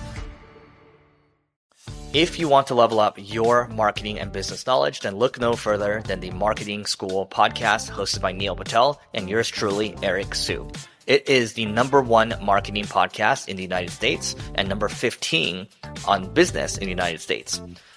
If 2.14 2.38
you 2.38 2.48
want 2.48 2.68
to 2.68 2.76
level 2.76 3.00
up 3.00 3.16
your 3.18 3.68
marketing 3.70 4.20
and 4.20 4.32
business 4.32 4.68
knowledge, 4.68 5.00
then 5.00 5.16
look 5.16 5.40
no 5.40 5.54
further 5.54 6.04
than 6.06 6.20
the 6.20 6.30
Marketing 6.30 6.86
School 6.86 7.26
podcast 7.26 7.90
hosted 7.90 8.22
by 8.22 8.32
Neil 8.32 8.56
Patel 8.56 9.02
and 9.16 9.28
yours 9.28 9.50
truly, 9.50 9.96
Eric 10.04 10.36
Siu. 10.36 10.72
It 11.08 11.28
is 11.28 11.54
the 11.54 11.66
number 11.66 12.00
one 12.02 12.36
marketing 12.44 12.84
podcast 12.84 13.48
in 13.48 13.58
the 13.58 13.64
United 13.64 13.90
States 13.92 14.36
and 14.54 14.70
number 14.70 14.88
15 14.88 15.68
on 16.08 16.34
business 16.34 16.78
in 16.78 16.84
the 16.84 16.90
United 16.92 17.22
States. 17.22 17.60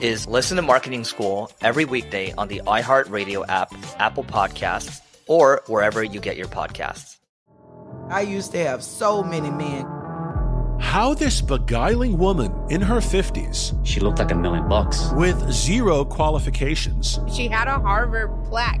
is 0.00 0.26
listen 0.26 0.56
to 0.56 0.62
Marketing 0.62 1.04
School 1.04 1.50
every 1.60 1.84
weekday 1.84 2.32
on 2.36 2.48
the 2.48 2.60
iHeartRadio 2.66 3.44
app, 3.48 3.72
Apple 3.98 4.24
Podcasts, 4.24 5.00
or 5.26 5.62
wherever 5.66 6.02
you 6.04 6.20
get 6.20 6.36
your 6.36 6.48
podcasts. 6.48 7.16
I 8.10 8.20
used 8.20 8.52
to 8.52 8.58
have 8.58 8.82
so 8.82 9.22
many 9.22 9.50
men. 9.50 9.86
How 10.78 11.14
this 11.14 11.40
beguiling 11.40 12.18
woman 12.18 12.52
in 12.68 12.80
her 12.82 12.96
50s, 13.00 13.72
She 13.86 13.98
looked 14.00 14.18
like 14.18 14.30
a 14.30 14.34
million 14.34 14.68
bucks. 14.68 15.10
with 15.12 15.50
zero 15.50 16.04
qualifications, 16.04 17.18
She 17.34 17.48
had 17.48 17.66
a 17.66 17.78
Harvard 17.80 18.30
plaque. 18.44 18.80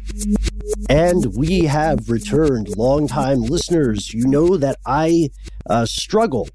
And 0.91 1.37
we 1.37 1.61
have 1.61 2.09
returned. 2.09 2.75
Longtime 2.75 3.43
listeners, 3.43 4.13
you 4.13 4.27
know 4.27 4.57
that 4.57 4.75
I 4.85 5.29
uh, 5.69 5.85
struggle 5.85 6.49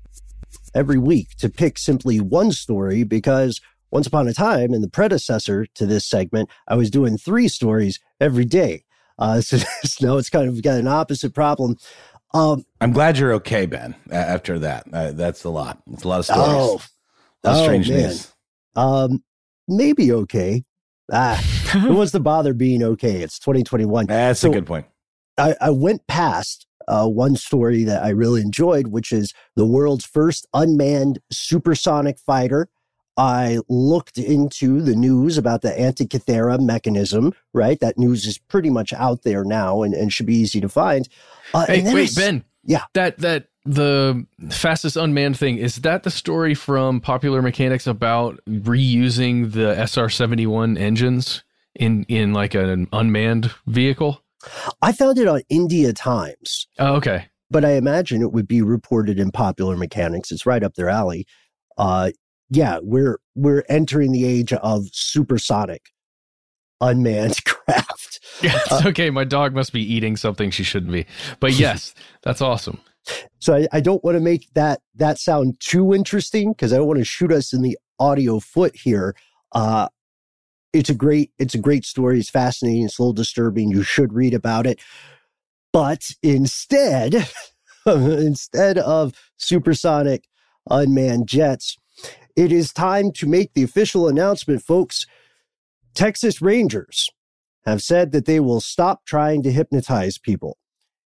every 0.74 0.98
week 0.98 1.30
to 1.38 1.48
pick 1.48 1.78
simply 1.78 2.20
one 2.20 2.52
story 2.52 3.02
because 3.02 3.62
once 3.90 4.06
upon 4.06 4.28
a 4.28 4.34
time, 4.34 4.74
in 4.74 4.82
the 4.82 4.90
predecessor 4.90 5.64
to 5.76 5.86
this 5.86 6.04
segment, 6.04 6.50
I 6.68 6.74
was 6.74 6.90
doing 6.90 7.16
three 7.16 7.48
stories 7.48 7.98
every 8.20 8.44
day. 8.44 8.84
Uh, 9.18 9.40
so 9.40 9.56
now 10.02 10.18
it's 10.18 10.28
kind 10.28 10.50
of 10.50 10.60
got 10.60 10.78
an 10.78 10.86
opposite 10.86 11.32
problem. 11.32 11.78
Um, 12.34 12.66
I'm 12.82 12.92
glad 12.92 13.16
you're 13.16 13.32
okay, 13.36 13.64
Ben. 13.64 13.94
After 14.10 14.58
that, 14.58 14.84
uh, 14.92 15.12
that's 15.12 15.44
a 15.44 15.50
lot. 15.50 15.80
It's 15.90 16.04
a 16.04 16.08
lot 16.08 16.18
of 16.18 16.26
stories. 16.26 16.44
Oh, 16.46 16.80
lot 17.42 17.54
of 17.54 17.56
oh, 17.56 17.62
strange 17.62 17.88
man. 17.88 18.00
news. 18.00 18.32
Um, 18.74 19.24
maybe 19.66 20.12
okay. 20.12 20.62
Ah, 21.12 21.36
who 21.72 21.94
wants 21.94 22.12
to 22.12 22.20
bother 22.20 22.54
being 22.54 22.82
okay? 22.82 23.22
It's 23.22 23.38
2021. 23.38 24.06
That's 24.06 24.40
So 24.40 24.50
a 24.50 24.52
good 24.52 24.66
point. 24.66 24.86
I, 25.38 25.54
I 25.60 25.70
went 25.70 26.06
past 26.06 26.66
uh, 26.88 27.06
one 27.06 27.36
story 27.36 27.84
that 27.84 28.02
I 28.02 28.10
really 28.10 28.40
enjoyed, 28.40 28.88
which 28.88 29.12
is 29.12 29.32
the 29.54 29.66
world's 29.66 30.04
first 30.04 30.46
unmanned 30.54 31.18
supersonic 31.30 32.18
fighter. 32.18 32.68
I 33.18 33.60
looked 33.68 34.18
into 34.18 34.82
the 34.82 34.94
news 34.94 35.38
about 35.38 35.62
the 35.62 35.70
Antikythera 35.70 36.60
mechanism, 36.60 37.32
right? 37.54 37.80
That 37.80 37.96
news 37.98 38.26
is 38.26 38.36
pretty 38.36 38.68
much 38.68 38.92
out 38.92 39.22
there 39.22 39.42
now 39.42 39.82
and, 39.82 39.94
and 39.94 40.12
should 40.12 40.26
be 40.26 40.36
easy 40.36 40.60
to 40.60 40.68
find. 40.68 41.08
Uh, 41.54 41.64
Hey, 41.66 41.78
and 41.78 41.86
then 41.86 41.94
I 41.94 42.00
wait, 42.00 42.14
Ben. 42.14 42.44
Yeah. 42.66 42.84
That 42.94 43.18
that 43.18 43.48
the 43.64 44.26
fastest 44.50 44.96
unmanned 44.96 45.38
thing 45.38 45.58
is 45.58 45.76
that 45.76 46.02
the 46.02 46.10
story 46.10 46.54
from 46.54 47.00
Popular 47.00 47.42
Mechanics 47.42 47.86
about 47.86 48.40
reusing 48.48 49.52
the 49.52 49.74
SR 49.86 50.08
seventy 50.08 50.46
one 50.46 50.76
engines 50.76 51.42
in 51.74 52.04
in 52.04 52.32
like 52.32 52.54
an 52.54 52.88
unmanned 52.92 53.52
vehicle. 53.66 54.22
I 54.82 54.92
found 54.92 55.18
it 55.18 55.26
on 55.26 55.42
India 55.48 55.92
Times. 55.92 56.68
Oh, 56.78 56.94
okay. 56.96 57.26
but 57.50 57.64
I 57.64 57.72
imagine 57.72 58.22
it 58.22 58.32
would 58.32 58.46
be 58.46 58.62
reported 58.62 59.18
in 59.18 59.30
Popular 59.32 59.76
Mechanics. 59.76 60.30
It's 60.30 60.46
right 60.46 60.62
up 60.62 60.74
their 60.74 60.88
alley. 60.88 61.26
Uh, 61.76 62.10
yeah, 62.50 62.78
we're 62.82 63.18
we're 63.34 63.64
entering 63.68 64.12
the 64.12 64.24
age 64.24 64.52
of 64.52 64.86
supersonic 64.92 65.90
unmanned 66.80 67.44
craft. 67.44 67.95
Yeah, 68.42 68.58
it's 68.70 68.86
okay. 68.86 69.10
My 69.10 69.24
dog 69.24 69.54
must 69.54 69.72
be 69.72 69.82
eating 69.82 70.16
something 70.16 70.50
she 70.50 70.64
shouldn't 70.64 70.92
be. 70.92 71.06
But 71.40 71.52
yes, 71.58 71.94
that's 72.22 72.40
awesome. 72.40 72.80
So 73.38 73.54
I, 73.54 73.68
I 73.72 73.80
don't 73.80 74.02
want 74.02 74.16
to 74.16 74.20
make 74.20 74.52
that 74.54 74.80
that 74.96 75.18
sound 75.18 75.60
too 75.60 75.94
interesting 75.94 76.52
because 76.52 76.72
I 76.72 76.76
don't 76.76 76.88
want 76.88 76.98
to 76.98 77.04
shoot 77.04 77.32
us 77.32 77.52
in 77.52 77.62
the 77.62 77.78
audio 77.98 78.40
foot 78.40 78.74
here. 78.76 79.14
Uh, 79.52 79.88
it's 80.72 80.90
a 80.90 80.94
great 80.94 81.30
it's 81.38 81.54
a 81.54 81.58
great 81.58 81.84
story. 81.84 82.18
It's 82.18 82.30
fascinating. 82.30 82.84
It's 82.84 82.98
a 82.98 83.02
little 83.02 83.12
disturbing. 83.12 83.70
You 83.70 83.82
should 83.82 84.12
read 84.12 84.34
about 84.34 84.66
it. 84.66 84.80
But 85.72 86.10
instead, 86.22 87.28
instead 87.86 88.78
of 88.78 89.14
supersonic 89.36 90.24
unmanned 90.68 91.28
jets, 91.28 91.76
it 92.34 92.50
is 92.50 92.72
time 92.72 93.12
to 93.12 93.26
make 93.26 93.54
the 93.54 93.62
official 93.62 94.08
announcement, 94.08 94.62
folks. 94.62 95.06
Texas 95.94 96.42
Rangers 96.42 97.08
have 97.66 97.82
said 97.82 98.12
that 98.12 98.24
they 98.26 98.40
will 98.40 98.60
stop 98.60 99.04
trying 99.04 99.42
to 99.42 99.50
hypnotize 99.52 100.18
people. 100.18 100.56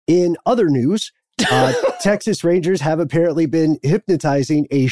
In 0.07 0.37
other 0.45 0.69
news, 0.69 1.11
uh, 1.51 1.73
Texas 2.01 2.43
Rangers 2.43 2.81
have 2.81 2.99
apparently 2.99 3.45
been 3.45 3.79
hypnotizing 3.83 4.67
a 4.71 4.89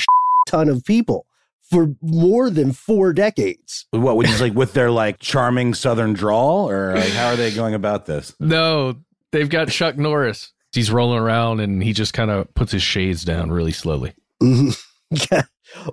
ton 0.47 0.67
of 0.69 0.83
people 0.83 1.25
for 1.61 1.95
more 2.01 2.49
than 2.49 2.71
four 2.73 3.13
decades. 3.13 3.85
What 3.91 4.17
would 4.17 4.27
you 4.27 4.37
like 4.37 4.53
with 4.53 4.73
their 4.73 4.91
like 4.91 5.19
charming 5.19 5.73
Southern 5.73 6.13
drawl, 6.13 6.69
or 6.69 6.95
like 6.95 7.11
how 7.11 7.27
are 7.29 7.35
they 7.35 7.51
going 7.53 7.73
about 7.73 8.05
this? 8.05 8.35
No, 8.39 8.95
they've 9.31 9.49
got 9.49 9.69
Chuck 9.69 9.97
Norris. 9.97 10.51
He's 10.73 10.91
rolling 10.91 11.19
around 11.19 11.59
and 11.59 11.83
he 11.83 11.91
just 11.93 12.13
kind 12.13 12.31
of 12.31 12.53
puts 12.55 12.71
his 12.71 12.81
shades 12.81 13.23
down 13.25 13.51
really 13.51 13.71
slowly. 13.73 14.13
Mhm. 14.41 14.77
Yeah. 15.29 15.41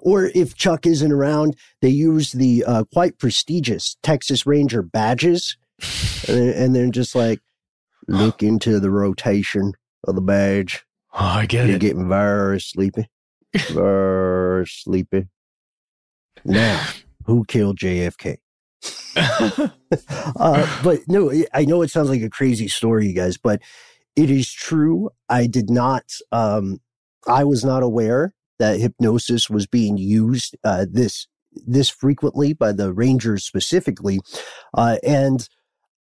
Or 0.00 0.30
if 0.34 0.54
Chuck 0.54 0.86
isn't 0.86 1.12
around, 1.12 1.56
they 1.82 1.88
use 1.88 2.32
the 2.32 2.64
uh, 2.64 2.84
quite 2.92 3.18
prestigious 3.18 3.96
Texas 4.02 4.46
Ranger 4.46 4.82
badges, 4.82 5.56
and, 6.28 6.74
they're 6.74 6.90
just 6.90 7.14
like, 7.14 7.40
look 8.08 8.42
into 8.42 8.80
the 8.80 8.90
rotation 8.90 9.72
of 10.04 10.14
the 10.14 10.20
badge. 10.20 10.84
Oh, 11.14 11.24
I 11.24 11.46
get 11.46 11.66
You're 11.66 11.76
it. 11.76 11.80
getting 11.80 12.08
very 12.08 12.60
sleepy. 12.60 13.08
Very 13.70 14.66
sleepy. 14.66 15.26
Now, 16.44 16.86
who 17.24 17.46
killed 17.46 17.78
JFK? 17.78 18.36
uh, 19.16 20.82
but 20.84 21.00
no, 21.08 21.32
I 21.54 21.64
know 21.64 21.80
it 21.80 21.90
sounds 21.90 22.10
like 22.10 22.20
a 22.20 22.28
crazy 22.28 22.68
story, 22.68 23.06
you 23.06 23.14
guys, 23.14 23.38
but 23.38 23.62
it 24.16 24.30
is 24.30 24.52
true. 24.52 25.10
I 25.30 25.46
did 25.46 25.70
not, 25.70 26.04
um, 26.30 26.80
I 27.26 27.44
was 27.44 27.64
not 27.64 27.82
aware 27.82 28.34
that 28.58 28.80
hypnosis 28.80 29.48
was 29.48 29.66
being 29.66 29.96
used 29.96 30.56
uh, 30.64 30.86
this 30.90 31.26
this 31.66 31.88
frequently 31.88 32.52
by 32.52 32.72
the 32.72 32.92
Rangers 32.92 33.44
specifically, 33.44 34.20
uh, 34.74 34.98
and 35.02 35.48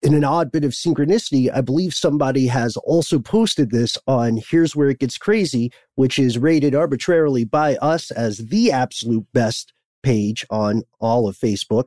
in 0.03 0.13
an 0.13 0.25
odd 0.25 0.51
bit 0.51 0.65
of 0.65 0.71
synchronicity, 0.71 1.49
I 1.51 1.61
believe 1.61 1.93
somebody 1.93 2.47
has 2.47 2.75
also 2.77 3.19
posted 3.19 3.71
this 3.71 3.97
on 4.05 4.37
Here's 4.49 4.75
Where 4.75 4.89
It 4.89 4.99
Gets 4.99 5.17
Crazy, 5.17 5.71
which 5.95 6.19
is 6.19 6.37
rated 6.37 6.75
arbitrarily 6.75 7.45
by 7.45 7.77
us 7.77 8.11
as 8.11 8.37
the 8.37 8.71
absolute 8.71 9.25
best 9.33 9.73
page 10.03 10.45
on 10.49 10.83
all 10.99 11.27
of 11.27 11.37
Facebook. 11.37 11.85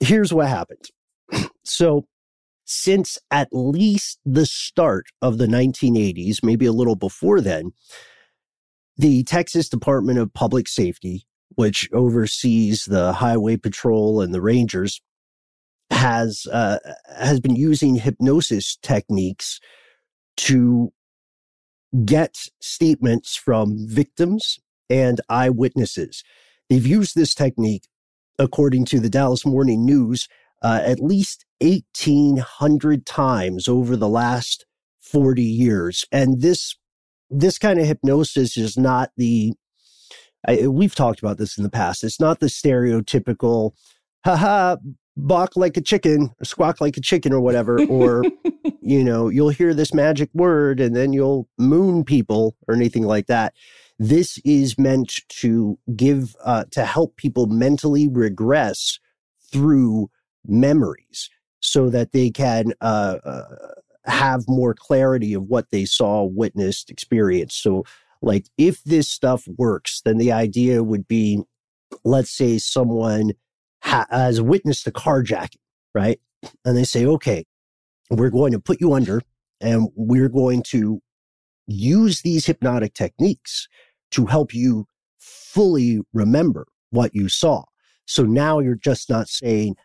Here's 0.00 0.34
what 0.34 0.48
happened. 0.48 0.86
so, 1.64 2.06
since 2.64 3.18
at 3.30 3.48
least 3.52 4.18
the 4.24 4.46
start 4.46 5.06
of 5.22 5.38
the 5.38 5.46
1980s, 5.46 6.42
maybe 6.42 6.66
a 6.66 6.72
little 6.72 6.96
before 6.96 7.40
then, 7.40 7.72
the 9.00 9.24
Texas 9.24 9.68
Department 9.70 10.18
of 10.18 10.34
Public 10.34 10.68
Safety, 10.68 11.26
which 11.54 11.88
oversees 11.92 12.84
the 12.84 13.14
highway 13.14 13.56
patrol 13.56 14.20
and 14.20 14.34
the 14.34 14.42
rangers, 14.42 15.00
has 15.90 16.46
uh, 16.52 16.78
has 17.16 17.40
been 17.40 17.56
using 17.56 17.96
hypnosis 17.96 18.76
techniques 18.82 19.58
to 20.36 20.92
get 22.04 22.36
statements 22.60 23.36
from 23.36 23.88
victims 23.88 24.58
and 24.90 25.20
eyewitnesses. 25.30 26.22
They've 26.68 26.86
used 26.86 27.16
this 27.16 27.34
technique, 27.34 27.88
according 28.38 28.84
to 28.86 29.00
the 29.00 29.10
Dallas 29.10 29.46
Morning 29.46 29.84
News, 29.84 30.28
uh, 30.62 30.82
at 30.84 31.00
least 31.00 31.46
1,800 31.60 33.06
times 33.06 33.66
over 33.66 33.96
the 33.96 34.08
last 34.08 34.66
40 35.00 35.42
years. 35.42 36.04
And 36.12 36.42
this 36.42 36.76
this 37.30 37.58
kind 37.58 37.78
of 37.78 37.86
hypnosis 37.86 38.56
is 38.56 38.76
not 38.76 39.10
the 39.16 39.54
I, 40.46 40.68
we've 40.68 40.94
talked 40.94 41.20
about 41.20 41.38
this 41.38 41.58
in 41.58 41.64
the 41.64 41.70
past. 41.70 42.02
It's 42.02 42.20
not 42.20 42.40
the 42.40 42.46
stereotypical, 42.46 43.72
haha, 44.24 44.76
balk 45.16 45.56
like 45.56 45.76
a 45.76 45.82
chicken 45.82 46.30
or 46.40 46.44
squawk 46.44 46.80
like 46.80 46.96
a 46.96 47.00
chicken 47.00 47.32
or 47.32 47.40
whatever, 47.40 47.82
or, 47.84 48.24
you 48.80 49.04
know, 49.04 49.28
you'll 49.28 49.50
hear 49.50 49.74
this 49.74 49.92
magic 49.92 50.30
word 50.32 50.80
and 50.80 50.96
then 50.96 51.12
you'll 51.12 51.48
moon 51.58 52.04
people 52.04 52.56
or 52.66 52.74
anything 52.74 53.04
like 53.04 53.26
that. 53.26 53.54
This 53.98 54.38
is 54.44 54.78
meant 54.78 55.20
to 55.28 55.78
give, 55.94 56.34
uh, 56.42 56.64
to 56.70 56.84
help 56.86 57.16
people 57.16 57.46
mentally 57.46 58.08
regress 58.08 58.98
through 59.52 60.08
memories 60.46 61.28
so 61.60 61.90
that 61.90 62.12
they 62.12 62.30
can, 62.30 62.72
uh, 62.80 63.18
uh, 63.22 63.44
have 64.04 64.44
more 64.48 64.74
clarity 64.74 65.34
of 65.34 65.44
what 65.44 65.70
they 65.70 65.84
saw, 65.84 66.24
witnessed, 66.24 66.90
experienced. 66.90 67.62
So, 67.62 67.84
like, 68.22 68.46
if 68.58 68.82
this 68.84 69.08
stuff 69.08 69.46
works, 69.56 70.02
then 70.04 70.18
the 70.18 70.32
idea 70.32 70.82
would 70.82 71.08
be, 71.08 71.42
let's 72.04 72.30
say 72.30 72.58
someone 72.58 73.32
ha- 73.82 74.06
has 74.10 74.40
witnessed 74.40 74.86
a 74.86 74.90
carjacking, 74.90 75.56
right? 75.94 76.20
And 76.64 76.76
they 76.76 76.84
say, 76.84 77.06
okay, 77.06 77.44
we're 78.10 78.30
going 78.30 78.52
to 78.52 78.60
put 78.60 78.80
you 78.80 78.92
under 78.92 79.22
and 79.60 79.88
we're 79.94 80.28
going 80.28 80.62
to 80.64 81.00
use 81.66 82.22
these 82.22 82.46
hypnotic 82.46 82.94
techniques 82.94 83.68
to 84.10 84.26
help 84.26 84.52
you 84.52 84.86
fully 85.18 86.00
remember 86.12 86.66
what 86.90 87.14
you 87.14 87.28
saw. 87.28 87.64
So 88.06 88.24
now 88.24 88.58
you're 88.58 88.74
just 88.74 89.08
not 89.08 89.28
saying 89.28 89.76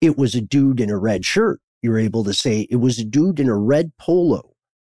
it 0.00 0.18
was 0.18 0.34
a 0.34 0.40
dude 0.40 0.80
in 0.80 0.90
a 0.90 0.98
red 0.98 1.24
shirt. 1.24 1.60
You're 1.82 1.98
able 1.98 2.24
to 2.24 2.32
say 2.32 2.66
it 2.70 2.76
was 2.76 2.98
a 2.98 3.04
dude 3.04 3.40
in 3.40 3.48
a 3.48 3.56
red 3.56 3.92
polo 3.98 4.54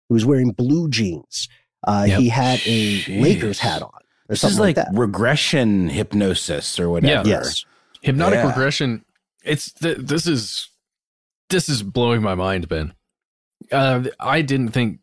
who 0.08 0.14
was 0.14 0.26
wearing 0.26 0.50
blue 0.50 0.88
jeans. 0.88 1.48
Uh, 1.86 2.04
yep. 2.08 2.20
He 2.20 2.28
had 2.28 2.60
a 2.66 2.98
Jeez. 3.00 3.20
Lakers 3.22 3.58
hat 3.60 3.82
on. 3.82 3.88
Or 3.88 4.00
this 4.28 4.40
something 4.40 4.54
is 4.56 4.60
like, 4.60 4.76
like 4.76 4.86
that. 4.86 4.98
regression 4.98 5.88
hypnosis 5.88 6.78
or 6.80 6.90
whatever. 6.90 7.28
Yeah. 7.28 7.38
Yes. 7.38 7.64
Hypnotic 8.02 8.38
Yeah. 8.38 8.48
regression. 8.48 9.04
It's 9.44 9.72
th- 9.72 9.98
this 9.98 10.26
is 10.26 10.68
this 11.50 11.68
is 11.68 11.82
blowing 11.82 12.22
my 12.22 12.34
mind, 12.34 12.68
Ben. 12.68 12.94
Uh, 13.70 14.04
I 14.20 14.42
didn't 14.42 14.70
think 14.70 14.98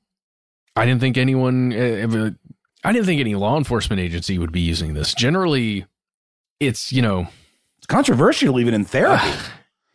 I 0.76 0.86
didn't 0.86 1.02
think 1.02 1.18
anyone 1.18 1.72
uh, 1.74 1.76
ever- 1.76 2.36
I 2.84 2.94
didn't 2.94 3.06
think 3.06 3.20
any 3.20 3.36
law 3.36 3.58
enforcement 3.58 4.00
agency 4.00 4.38
would 4.38 4.52
be 4.54 4.62
using 4.62 4.94
this. 4.94 5.14
Generally, 5.14 5.86
it's 6.62 6.92
you 6.94 7.02
know 7.02 7.28
It's 7.78 7.88
controversial 7.88 8.60
even 8.60 8.74
in 8.74 8.86
therapy. 8.86 9.28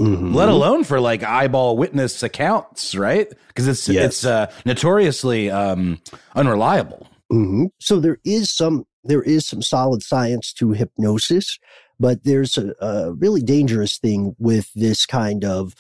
Mhm. 0.00 0.34
Let 0.34 0.48
alone 0.48 0.82
for 0.84 1.00
like 1.00 1.22
eyeball 1.22 1.76
witness 1.76 2.22
accounts, 2.22 2.94
right? 2.94 3.32
Because 3.48 3.68
it's 3.68 3.88
Yes. 3.88 4.04
it's 4.04 4.24
uh, 4.24 4.50
notoriously 4.66 5.50
um, 5.50 6.00
unreliable. 6.34 7.08
hmm 7.30 7.66
So 7.80 8.00
there 8.00 8.18
is 8.24 8.50
some 8.50 8.86
there 9.04 9.22
is 9.22 9.46
some 9.46 9.62
solid 9.62 10.02
science 10.02 10.52
to 10.54 10.72
hypnosis, 10.72 11.58
but 12.00 12.24
there's 12.24 12.58
a, 12.58 12.74
a 12.80 13.12
really 13.12 13.42
dangerous 13.42 13.98
thing 13.98 14.34
with 14.38 14.72
this 14.74 15.06
kind 15.06 15.44
of 15.44 15.74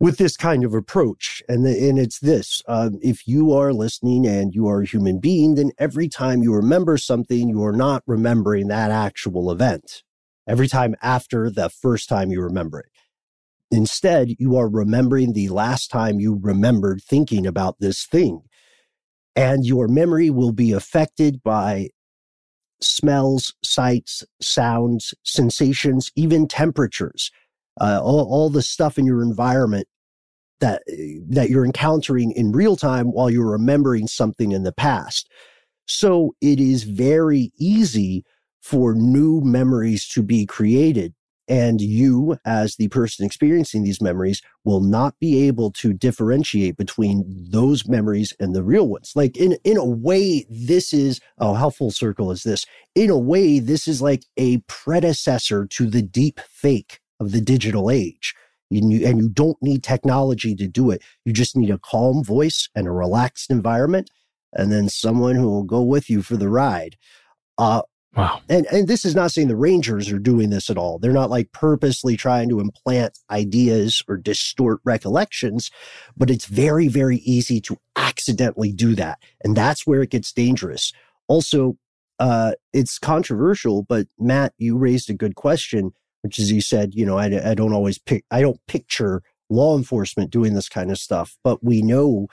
with 0.00 0.16
this 0.16 0.34
kind 0.36 0.64
of 0.64 0.72
approach, 0.72 1.42
and 1.46 1.64
the, 1.64 1.88
and 1.88 1.98
it's 1.98 2.18
this: 2.20 2.62
um, 2.66 2.98
if 3.02 3.28
you 3.28 3.52
are 3.52 3.72
listening 3.72 4.26
and 4.26 4.54
you 4.54 4.66
are 4.66 4.80
a 4.80 4.86
human 4.86 5.20
being, 5.20 5.54
then 5.54 5.70
every 5.78 6.08
time 6.08 6.42
you 6.42 6.54
remember 6.54 6.96
something, 6.96 7.48
you 7.50 7.62
are 7.62 7.76
not 7.76 8.02
remembering 8.06 8.68
that 8.68 8.90
actual 8.90 9.50
event. 9.52 10.02
Every 10.50 10.66
time 10.66 10.96
after 11.00 11.48
the 11.48 11.70
first 11.70 12.08
time 12.08 12.32
you 12.32 12.42
remember 12.42 12.80
it. 12.80 12.90
Instead, 13.70 14.34
you 14.40 14.56
are 14.56 14.68
remembering 14.68 15.32
the 15.32 15.48
last 15.48 15.92
time 15.92 16.18
you 16.18 16.40
remembered 16.42 17.00
thinking 17.02 17.46
about 17.46 17.76
this 17.78 18.04
thing 18.04 18.42
and 19.36 19.64
your 19.64 19.86
memory 19.86 20.28
will 20.28 20.50
be 20.50 20.72
affected 20.72 21.40
by 21.44 21.88
smells, 22.82 23.54
sights, 23.62 24.24
sounds, 24.42 25.14
sensations, 25.24 26.10
even 26.16 26.48
temperatures, 26.48 27.30
uh, 27.80 28.00
all, 28.02 28.26
all 28.28 28.50
the 28.50 28.60
stuff 28.60 28.98
in 28.98 29.06
your 29.06 29.22
environment 29.22 29.86
that 30.58 30.82
that 31.28 31.48
you're 31.48 31.64
encountering 31.64 32.32
in 32.32 32.52
real 32.52 32.76
time 32.76 33.06
while 33.12 33.30
you're 33.30 33.50
remembering 33.52 34.06
something 34.08 34.52
in 34.52 34.64
the 34.64 34.72
past. 34.72 35.30
So 35.86 36.34
it 36.40 36.60
is 36.60 36.82
very 36.82 37.52
easy 37.56 38.24
for 38.60 38.94
new 38.94 39.40
memories 39.40 40.06
to 40.08 40.22
be 40.22 40.46
created. 40.46 41.14
And 41.48 41.80
you, 41.80 42.38
as 42.44 42.76
the 42.76 42.86
person 42.86 43.26
experiencing 43.26 43.82
these 43.82 44.00
memories, 44.00 44.40
will 44.64 44.80
not 44.80 45.18
be 45.18 45.48
able 45.48 45.72
to 45.72 45.92
differentiate 45.92 46.76
between 46.76 47.24
those 47.50 47.88
memories 47.88 48.32
and 48.38 48.54
the 48.54 48.62
real 48.62 48.86
ones. 48.86 49.12
Like 49.16 49.36
in, 49.36 49.58
in 49.64 49.76
a 49.76 49.84
way, 49.84 50.46
this 50.48 50.92
is, 50.92 51.20
oh, 51.38 51.54
how 51.54 51.70
full 51.70 51.90
circle 51.90 52.30
is 52.30 52.44
this? 52.44 52.64
In 52.94 53.10
a 53.10 53.18
way, 53.18 53.58
this 53.58 53.88
is 53.88 54.00
like 54.00 54.24
a 54.36 54.58
predecessor 54.68 55.66
to 55.66 55.90
the 55.90 56.02
deep 56.02 56.38
fake 56.48 57.00
of 57.18 57.32
the 57.32 57.40
digital 57.40 57.90
age. 57.90 58.32
And 58.70 58.92
you, 58.92 59.04
and 59.04 59.18
you 59.18 59.28
don't 59.28 59.60
need 59.60 59.82
technology 59.82 60.54
to 60.54 60.68
do 60.68 60.92
it. 60.92 61.02
You 61.24 61.32
just 61.32 61.56
need 61.56 61.70
a 61.70 61.78
calm 61.78 62.22
voice 62.22 62.68
and 62.76 62.86
a 62.86 62.92
relaxed 62.92 63.50
environment, 63.50 64.08
and 64.52 64.70
then 64.70 64.88
someone 64.88 65.34
who 65.34 65.48
will 65.48 65.64
go 65.64 65.82
with 65.82 66.08
you 66.08 66.22
for 66.22 66.36
the 66.36 66.48
ride. 66.48 66.96
Uh, 67.58 67.82
wow. 68.16 68.40
and 68.48 68.66
and 68.66 68.88
this 68.88 69.04
is 69.04 69.14
not 69.14 69.32
saying 69.32 69.48
the 69.48 69.56
Rangers 69.56 70.10
are 70.10 70.18
doing 70.18 70.50
this 70.50 70.70
at 70.70 70.78
all. 70.78 70.98
They're 70.98 71.12
not 71.12 71.30
like 71.30 71.52
purposely 71.52 72.16
trying 72.16 72.48
to 72.48 72.60
implant 72.60 73.18
ideas 73.30 74.02
or 74.08 74.16
distort 74.16 74.80
recollections, 74.84 75.70
but 76.16 76.30
it's 76.30 76.46
very 76.46 76.88
very 76.88 77.18
easy 77.18 77.60
to 77.62 77.76
accidentally 77.96 78.72
do 78.72 78.94
that, 78.94 79.18
and 79.42 79.56
that's 79.56 79.86
where 79.86 80.02
it 80.02 80.10
gets 80.10 80.32
dangerous. 80.32 80.92
Also, 81.28 81.76
uh, 82.20 82.52
it's 82.72 82.98
controversial, 82.98 83.82
but 83.82 84.06
Matt, 84.18 84.52
you 84.58 84.76
raised 84.76 85.08
a 85.08 85.14
good 85.14 85.34
question, 85.34 85.92
which 86.22 86.38
is 86.38 86.52
you 86.52 86.60
said, 86.60 86.94
you 86.94 87.06
know, 87.06 87.16
I, 87.16 87.50
I 87.50 87.54
don't 87.54 87.72
always 87.72 87.98
pick, 87.98 88.24
I 88.30 88.42
don't 88.42 88.60
picture 88.66 89.22
law 89.48 89.76
enforcement 89.76 90.30
doing 90.30 90.54
this 90.54 90.68
kind 90.68 90.90
of 90.90 90.98
stuff, 90.98 91.36
but 91.42 91.64
we 91.64 91.82
know 91.82 92.28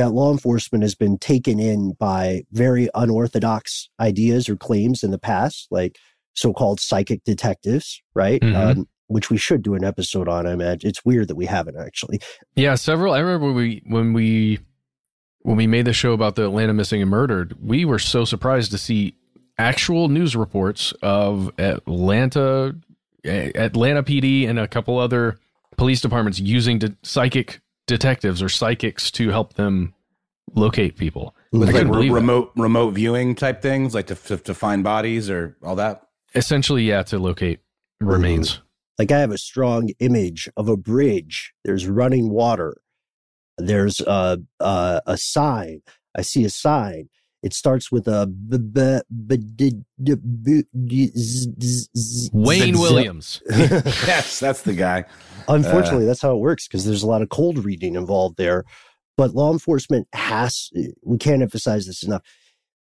that 0.00 0.10
law 0.12 0.32
enforcement 0.32 0.82
has 0.82 0.94
been 0.94 1.18
taken 1.18 1.60
in 1.60 1.92
by 1.98 2.42
very 2.52 2.88
unorthodox 2.94 3.90
ideas 4.00 4.48
or 4.48 4.56
claims 4.56 5.02
in 5.02 5.10
the 5.10 5.18
past, 5.18 5.66
like 5.70 5.98
so-called 6.32 6.80
psychic 6.80 7.22
detectives, 7.24 8.00
right? 8.14 8.40
Mhm. 8.40 8.54
Um, 8.54 8.88
which 9.08 9.28
we 9.28 9.36
should 9.36 9.62
do 9.62 9.74
an 9.74 9.84
episode 9.84 10.26
on. 10.28 10.46
I 10.46 10.52
imagine 10.52 10.88
it's 10.88 11.04
weird 11.04 11.28
that 11.28 11.34
we 11.34 11.44
haven't 11.44 11.76
actually. 11.76 12.20
Yeah, 12.56 12.76
several. 12.76 13.12
I 13.12 13.18
remember 13.18 13.46
when 13.46 13.56
we 13.56 13.82
when 13.86 14.12
we 14.12 14.58
when 15.42 15.56
we 15.56 15.66
made 15.66 15.84
the 15.84 15.92
show 15.92 16.12
about 16.12 16.36
the 16.36 16.44
Atlanta 16.44 16.72
missing 16.72 17.02
and 17.02 17.10
murdered, 17.10 17.56
we 17.60 17.84
were 17.84 17.98
so 17.98 18.24
surprised 18.24 18.70
to 18.70 18.78
see 18.78 19.14
actual 19.58 20.08
news 20.08 20.34
reports 20.36 20.92
of 21.02 21.50
Atlanta, 21.58 22.74
Atlanta 23.24 24.02
PD, 24.02 24.48
and 24.48 24.58
a 24.58 24.68
couple 24.68 24.98
other 24.98 25.36
police 25.76 26.00
departments 26.00 26.38
using 26.38 26.78
de- 26.78 26.96
psychic 27.02 27.60
detectives 27.90 28.40
or 28.42 28.48
psychics 28.48 29.10
to 29.10 29.30
help 29.30 29.54
them 29.54 29.92
locate 30.54 30.96
people. 30.96 31.34
With 31.52 31.68
like 31.68 31.74
re- 31.74 31.84
believe 31.84 32.12
that. 32.12 32.14
remote 32.14 32.52
remote 32.56 32.92
viewing 32.92 33.34
type 33.34 33.60
things, 33.60 33.94
like 33.94 34.06
to, 34.06 34.14
to 34.14 34.38
to 34.38 34.54
find 34.54 34.82
bodies 34.82 35.28
or 35.28 35.56
all 35.62 35.76
that. 35.76 36.02
Essentially, 36.34 36.84
yeah, 36.84 37.02
to 37.04 37.18
locate 37.18 37.58
remains. 38.00 38.60
Like 38.98 39.10
I 39.10 39.18
have 39.18 39.32
a 39.32 39.38
strong 39.38 39.90
image 39.98 40.48
of 40.56 40.68
a 40.68 40.76
bridge. 40.76 41.52
There's 41.64 41.86
running 41.88 42.30
water. 42.30 42.80
There's 43.58 44.00
a 44.00 44.38
a, 44.60 45.02
a 45.06 45.16
sign. 45.18 45.82
I 46.16 46.22
see 46.22 46.44
a 46.44 46.50
sign. 46.50 47.08
It 47.42 47.54
starts 47.54 47.90
with 47.90 48.06
a 48.06 48.26
b- 48.26 48.58
b- 48.58 49.00
b- 49.26 49.36
d- 49.36 49.84
d- 50.02 50.14
b- 50.14 50.64
d- 50.84 51.06
z- 51.16 51.52
z- 51.62 51.88
z- 51.96 52.30
Wayne 52.34 52.74
z- 52.74 52.80
Williams. 52.80 53.42
yes, 53.50 54.38
that's 54.38 54.62
the 54.62 54.74
guy. 54.74 55.04
Unfortunately, 55.48 56.04
Uh, 56.04 56.08
that's 56.08 56.20
how 56.20 56.34
it 56.34 56.40
works 56.40 56.68
because 56.68 56.84
there's 56.84 57.02
a 57.02 57.06
lot 57.06 57.22
of 57.22 57.30
cold 57.30 57.64
reading 57.64 57.94
involved 57.94 58.36
there. 58.36 58.64
But 59.16 59.34
law 59.34 59.52
enforcement 59.52 60.06
has, 60.12 60.70
we 61.02 61.18
can't 61.18 61.42
emphasize 61.42 61.86
this 61.86 62.02
enough. 62.02 62.22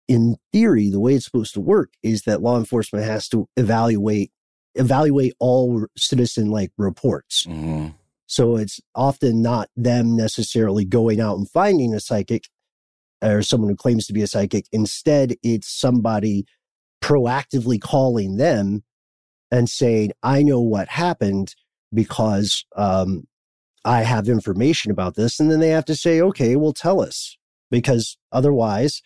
In 0.07 0.35
theory, 0.51 0.89
the 0.89 0.99
way 0.99 1.13
it's 1.15 1.25
supposed 1.25 1.53
to 1.53 1.61
work 1.61 1.93
is 2.03 2.23
that 2.23 2.41
law 2.41 2.57
enforcement 2.57 3.05
has 3.05 3.27
to 3.29 3.47
evaluate 3.55 4.31
evaluate 4.75 5.33
all 5.39 5.85
citizen 5.97 6.49
like 6.49 6.71
reports. 6.77 7.45
Mm-hmm. 7.45 7.87
So 8.25 8.55
it's 8.55 8.79
often 8.95 9.41
not 9.41 9.69
them 9.75 10.15
necessarily 10.15 10.85
going 10.85 11.19
out 11.19 11.37
and 11.37 11.49
finding 11.49 11.93
a 11.93 11.99
psychic 11.99 12.47
or 13.21 13.41
someone 13.41 13.69
who 13.69 13.75
claims 13.75 14.05
to 14.07 14.13
be 14.13 14.21
a 14.21 14.27
psychic. 14.27 14.65
Instead, 14.71 15.35
it's 15.43 15.69
somebody 15.69 16.45
proactively 17.01 17.79
calling 17.79 18.37
them 18.37 18.83
and 19.51 19.69
saying, 19.69 20.11
I 20.23 20.43
know 20.43 20.61
what 20.61 20.87
happened 20.87 21.55
because 21.93 22.65
um, 22.75 23.27
I 23.83 24.01
have 24.03 24.29
information 24.29 24.91
about 24.91 25.15
this. 25.15 25.39
And 25.39 25.51
then 25.51 25.59
they 25.59 25.69
have 25.69 25.85
to 25.85 25.95
say, 25.95 26.21
okay, 26.21 26.55
well, 26.55 26.73
tell 26.73 27.01
us, 27.01 27.37
because 27.69 28.17
otherwise, 28.31 29.01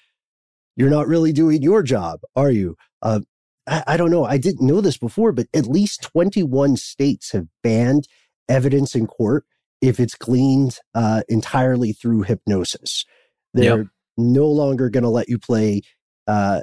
you're 0.76 0.90
not 0.90 1.08
really 1.08 1.32
doing 1.32 1.62
your 1.62 1.82
job, 1.82 2.20
are 2.36 2.52
you? 2.52 2.76
Uh, 3.02 3.22
I, 3.68 3.84
I 3.88 3.98
don't 3.98 4.12
know. 4.12 4.26
I 4.26 4.38
didn't 4.38 4.66
know 4.68 4.82
this 4.82 4.98
before, 4.98 5.32
but 5.32 5.48
at 5.54 5.68
least 5.68 6.04
21 6.04 6.78
states 6.78 7.32
have 7.32 7.48
banned 7.64 8.08
evidence 8.50 8.94
in 8.94 9.08
court 9.08 9.46
if 9.82 10.00
it's 10.00 10.16
gleaned 10.16 10.80
uh, 10.94 11.24
entirely 11.30 11.94
through 11.94 12.24
hypnosis. 12.24 13.06
They're 13.54 13.78
Yep. 13.78 13.88
No 14.18 14.48
longer 14.48 14.90
going 14.90 15.04
to 15.04 15.10
let 15.10 15.30
you 15.30 15.38
play 15.38 15.82
uh, 16.28 16.62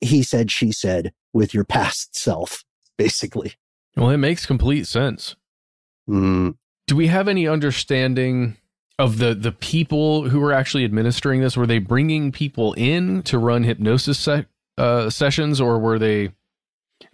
he 0.00 0.22
said, 0.22 0.50
she 0.50 0.72
said 0.72 1.12
with 1.32 1.54
your 1.54 1.64
past 1.64 2.16
self, 2.16 2.64
basically. 2.96 3.54
Well, 3.96 4.10
it 4.10 4.18
makes 4.18 4.46
complete 4.46 4.86
sense. 4.86 5.36
Mm. 6.08 6.56
Do 6.86 6.96
we 6.96 7.08
have 7.08 7.28
any 7.28 7.46
understanding 7.46 8.56
of 8.98 9.18
the 9.18 9.34
the 9.34 9.52
people 9.52 10.28
who 10.28 10.40
were 10.40 10.52
actually 10.52 10.84
administering 10.84 11.40
this? 11.40 11.56
Were 11.56 11.66
they 11.66 11.78
bringing 11.78 12.32
people 12.32 12.72
in 12.74 13.22
to 13.24 13.38
run 13.38 13.64
hypnosis 13.64 14.18
se- 14.18 14.46
uh, 14.78 15.10
sessions, 15.10 15.60
or 15.60 15.78
were 15.78 15.98
they? 15.98 16.30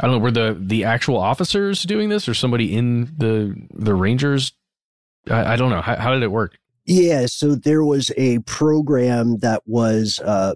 I 0.00 0.06
don't 0.06 0.12
know. 0.12 0.18
Were 0.18 0.30
the 0.30 0.56
the 0.58 0.84
actual 0.84 1.18
officers 1.18 1.82
doing 1.82 2.08
this, 2.08 2.28
or 2.28 2.34
somebody 2.34 2.74
in 2.74 3.14
the 3.16 3.54
the 3.72 3.94
Rangers? 3.94 4.52
I, 5.28 5.54
I 5.54 5.56
don't 5.56 5.70
know. 5.70 5.80
How, 5.80 5.96
how 5.96 6.14
did 6.14 6.22
it 6.22 6.30
work? 6.30 6.58
Yeah, 6.86 7.26
so 7.26 7.56
there 7.56 7.84
was 7.84 8.12
a 8.16 8.38
program 8.40 9.38
that 9.38 9.62
was 9.66 10.20
uh 10.20 10.54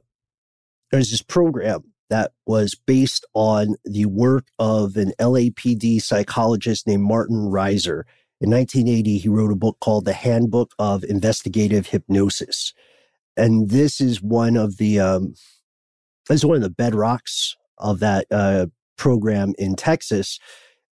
there 0.90 0.98
was 0.98 1.10
this 1.10 1.22
program 1.22 1.82
that 2.08 2.32
was 2.46 2.74
based 2.74 3.24
on 3.34 3.76
the 3.84 4.06
work 4.06 4.46
of 4.58 4.96
an 4.96 5.12
LAPD 5.20 6.02
psychologist 6.02 6.86
named 6.86 7.04
Martin 7.04 7.50
Reiser. 7.50 8.02
In 8.40 8.50
1980, 8.50 9.18
he 9.18 9.28
wrote 9.28 9.52
a 9.52 9.56
book 9.56 9.76
called 9.80 10.04
The 10.04 10.12
Handbook 10.12 10.72
of 10.78 11.04
Investigative 11.04 11.88
Hypnosis. 11.88 12.74
And 13.36 13.70
this 13.70 14.00
is 14.00 14.22
one 14.22 14.56
of 14.56 14.76
the 14.76 15.00
um 15.00 15.34
this 16.28 16.36
is 16.36 16.46
one 16.46 16.56
of 16.56 16.62
the 16.62 16.70
bedrocks 16.70 17.54
of 17.78 17.98
that 18.00 18.26
uh 18.30 18.66
program 18.96 19.54
in 19.58 19.74
Texas 19.74 20.38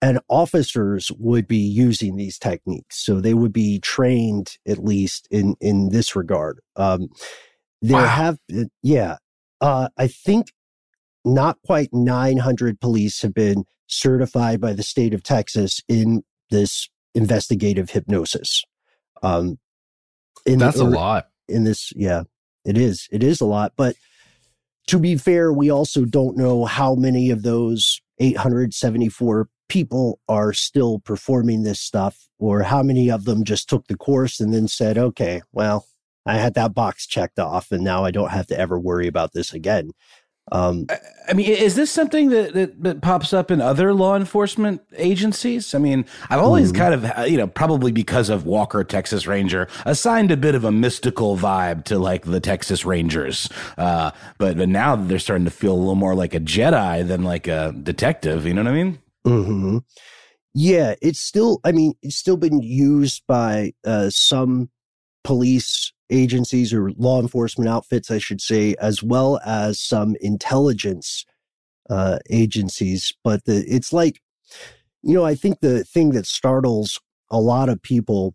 and 0.04 0.20
officers 0.28 1.10
would 1.18 1.48
be 1.48 1.56
using 1.56 2.16
these 2.16 2.38
techniques 2.38 3.02
so 3.04 3.20
they 3.20 3.32
would 3.32 3.52
be 3.54 3.78
trained 3.80 4.58
at 4.68 4.78
least 4.84 5.26
in 5.30 5.54
in 5.60 5.88
this 5.88 6.14
regard 6.14 6.60
um 6.76 7.08
there 7.80 7.96
Wow. 8.02 8.06
have 8.06 8.38
been 8.48 8.70
yeah 8.82 9.16
uh 9.62 9.88
i 9.96 10.06
think 10.06 10.48
not 11.24 11.56
quite 11.64 11.88
900 11.92 12.80
police 12.80 13.22
have 13.22 13.32
been 13.32 13.64
certified 13.86 14.60
by 14.60 14.74
the 14.74 14.82
state 14.82 15.14
of 15.14 15.22
texas 15.22 15.80
in 15.88 16.22
this 16.50 16.90
investigative 17.14 17.90
hypnosis 17.90 18.62
um 19.22 19.58
in 20.44 20.58
That's 20.58 20.80
a 20.80 20.84
lot. 20.84 21.28
in 21.48 21.64
this 21.64 21.92
yeah 21.96 22.24
it 22.66 22.76
is 22.76 23.08
it 23.10 23.22
is 23.22 23.40
a 23.40 23.46
lot 23.46 23.72
but 23.76 23.96
to 24.86 24.98
be 24.98 25.16
fair 25.16 25.50
we 25.50 25.70
also 25.70 26.04
don't 26.04 26.36
know 26.36 26.66
how 26.66 26.94
many 26.94 27.30
of 27.30 27.42
those 27.42 28.02
874 28.18 29.48
people 29.68 30.18
are 30.28 30.52
still 30.52 30.98
performing 30.98 31.62
this 31.62 31.80
stuff 31.80 32.28
or 32.38 32.62
how 32.62 32.82
many 32.82 33.10
of 33.10 33.24
them 33.24 33.44
just 33.44 33.68
took 33.68 33.86
the 33.86 33.96
course 33.96 34.40
and 34.40 34.52
then 34.52 34.68
said 34.68 34.98
okay 34.98 35.40
well 35.52 35.86
i 36.26 36.36
had 36.36 36.54
that 36.54 36.74
box 36.74 37.06
checked 37.06 37.38
off 37.38 37.72
and 37.72 37.82
now 37.82 38.04
i 38.04 38.10
don't 38.10 38.30
have 38.30 38.46
to 38.46 38.58
ever 38.58 38.78
worry 38.78 39.06
about 39.06 39.32
this 39.32 39.52
again 39.54 39.90
um 40.52 40.86
I 41.26 41.32
mean, 41.32 41.48
is 41.48 41.74
this 41.74 41.90
something 41.90 42.28
that, 42.28 42.52
that, 42.52 42.82
that 42.82 43.00
pops 43.00 43.32
up 43.32 43.50
in 43.50 43.62
other 43.62 43.94
law 43.94 44.14
enforcement 44.14 44.82
agencies? 44.94 45.74
I 45.74 45.78
mean, 45.78 46.04
I've 46.28 46.40
always 46.40 46.70
Mhm. 46.70 46.76
kind 46.76 46.92
of, 46.92 47.04
uh, 47.06 47.22
you 47.22 47.38
know, 47.38 47.46
probably 47.46 47.92
because 47.92 48.28
of 48.28 48.44
Walker, 48.44 48.84
Texas 48.84 49.26
Ranger, 49.26 49.68
assigned 49.86 50.30
a 50.30 50.36
bit 50.36 50.54
of 50.54 50.62
a 50.62 50.70
mystical 50.70 51.38
vibe 51.38 51.84
to 51.84 51.98
like 51.98 52.26
the 52.26 52.40
Texas 52.40 52.84
Rangers. 52.84 53.48
Uh, 53.78 54.10
but, 54.36 54.58
but 54.58 54.68
now 54.68 54.94
they're 54.96 55.18
starting 55.18 55.46
to 55.46 55.50
feel 55.50 55.72
a 55.72 55.80
little 55.80 55.94
more 55.94 56.14
like 56.14 56.34
a 56.34 56.40
Jedi 56.40 57.08
than 57.08 57.24
like 57.24 57.48
a 57.48 57.72
detective. 57.82 58.44
You 58.46 58.52
know 58.52 58.64
what 58.64 58.70
I 58.70 58.74
mean? 58.74 58.98
Hmm 59.24 59.78
Yeah, 60.54 60.94
it's 61.02 61.20
still, 61.20 61.60
I 61.64 61.72
mean, 61.72 61.94
it's 62.02 62.16
still 62.16 62.36
been 62.36 62.60
used 62.62 63.24
by 63.28 63.72
uh, 63.86 64.10
some 64.10 64.70
police 65.24 65.92
agencies 66.10 66.72
or 66.74 66.92
law 66.92 67.20
enforcement 67.20 67.70
outfits, 67.70 68.10
I 68.10 68.18
should 68.18 68.40
say, 68.40 68.74
as 68.80 69.02
well 69.02 69.40
as 69.46 69.80
some 69.80 70.16
intelligence 70.20 71.24
uh, 71.90 72.18
agencies. 72.30 73.12
But 73.24 73.44
the, 73.46 73.64
it's 73.68 73.92
like, 73.92 74.20
you 75.02 75.14
know, 75.14 75.24
I 75.24 75.34
think 75.34 75.60
the 75.60 75.84
thing 75.84 76.10
that 76.12 76.26
startles 76.26 77.00
a 77.30 77.40
lot 77.40 77.68
of 77.68 77.82
people 77.82 78.34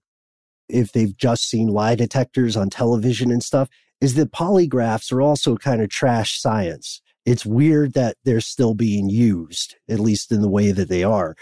if 0.69 0.91
they've 0.91 1.17
just 1.17 1.49
seen 1.49 1.67
lie 1.69 1.95
detectors 1.95 2.57
on 2.57 2.69
television 2.69 3.31
and 3.31 3.43
stuff 3.43 3.69
is 4.01 4.15
that 4.15 4.31
polygraphs 4.31 5.11
are 5.11 5.21
also 5.21 5.55
kind 5.57 5.81
of 5.81 5.89
trash 5.89 6.39
science. 6.39 7.01
It's 7.29 7.45
weird 7.45 7.93
that 7.93 8.17
they're 8.25 8.41
still 8.41 8.73
being 8.73 9.07
used, 9.07 9.75
at 9.87 9.99
least 9.99 10.31
in 10.31 10.41
the 10.41 10.49
way 10.49 10.71
that 10.71 10.89
they 10.89 11.03
are. 11.03 11.35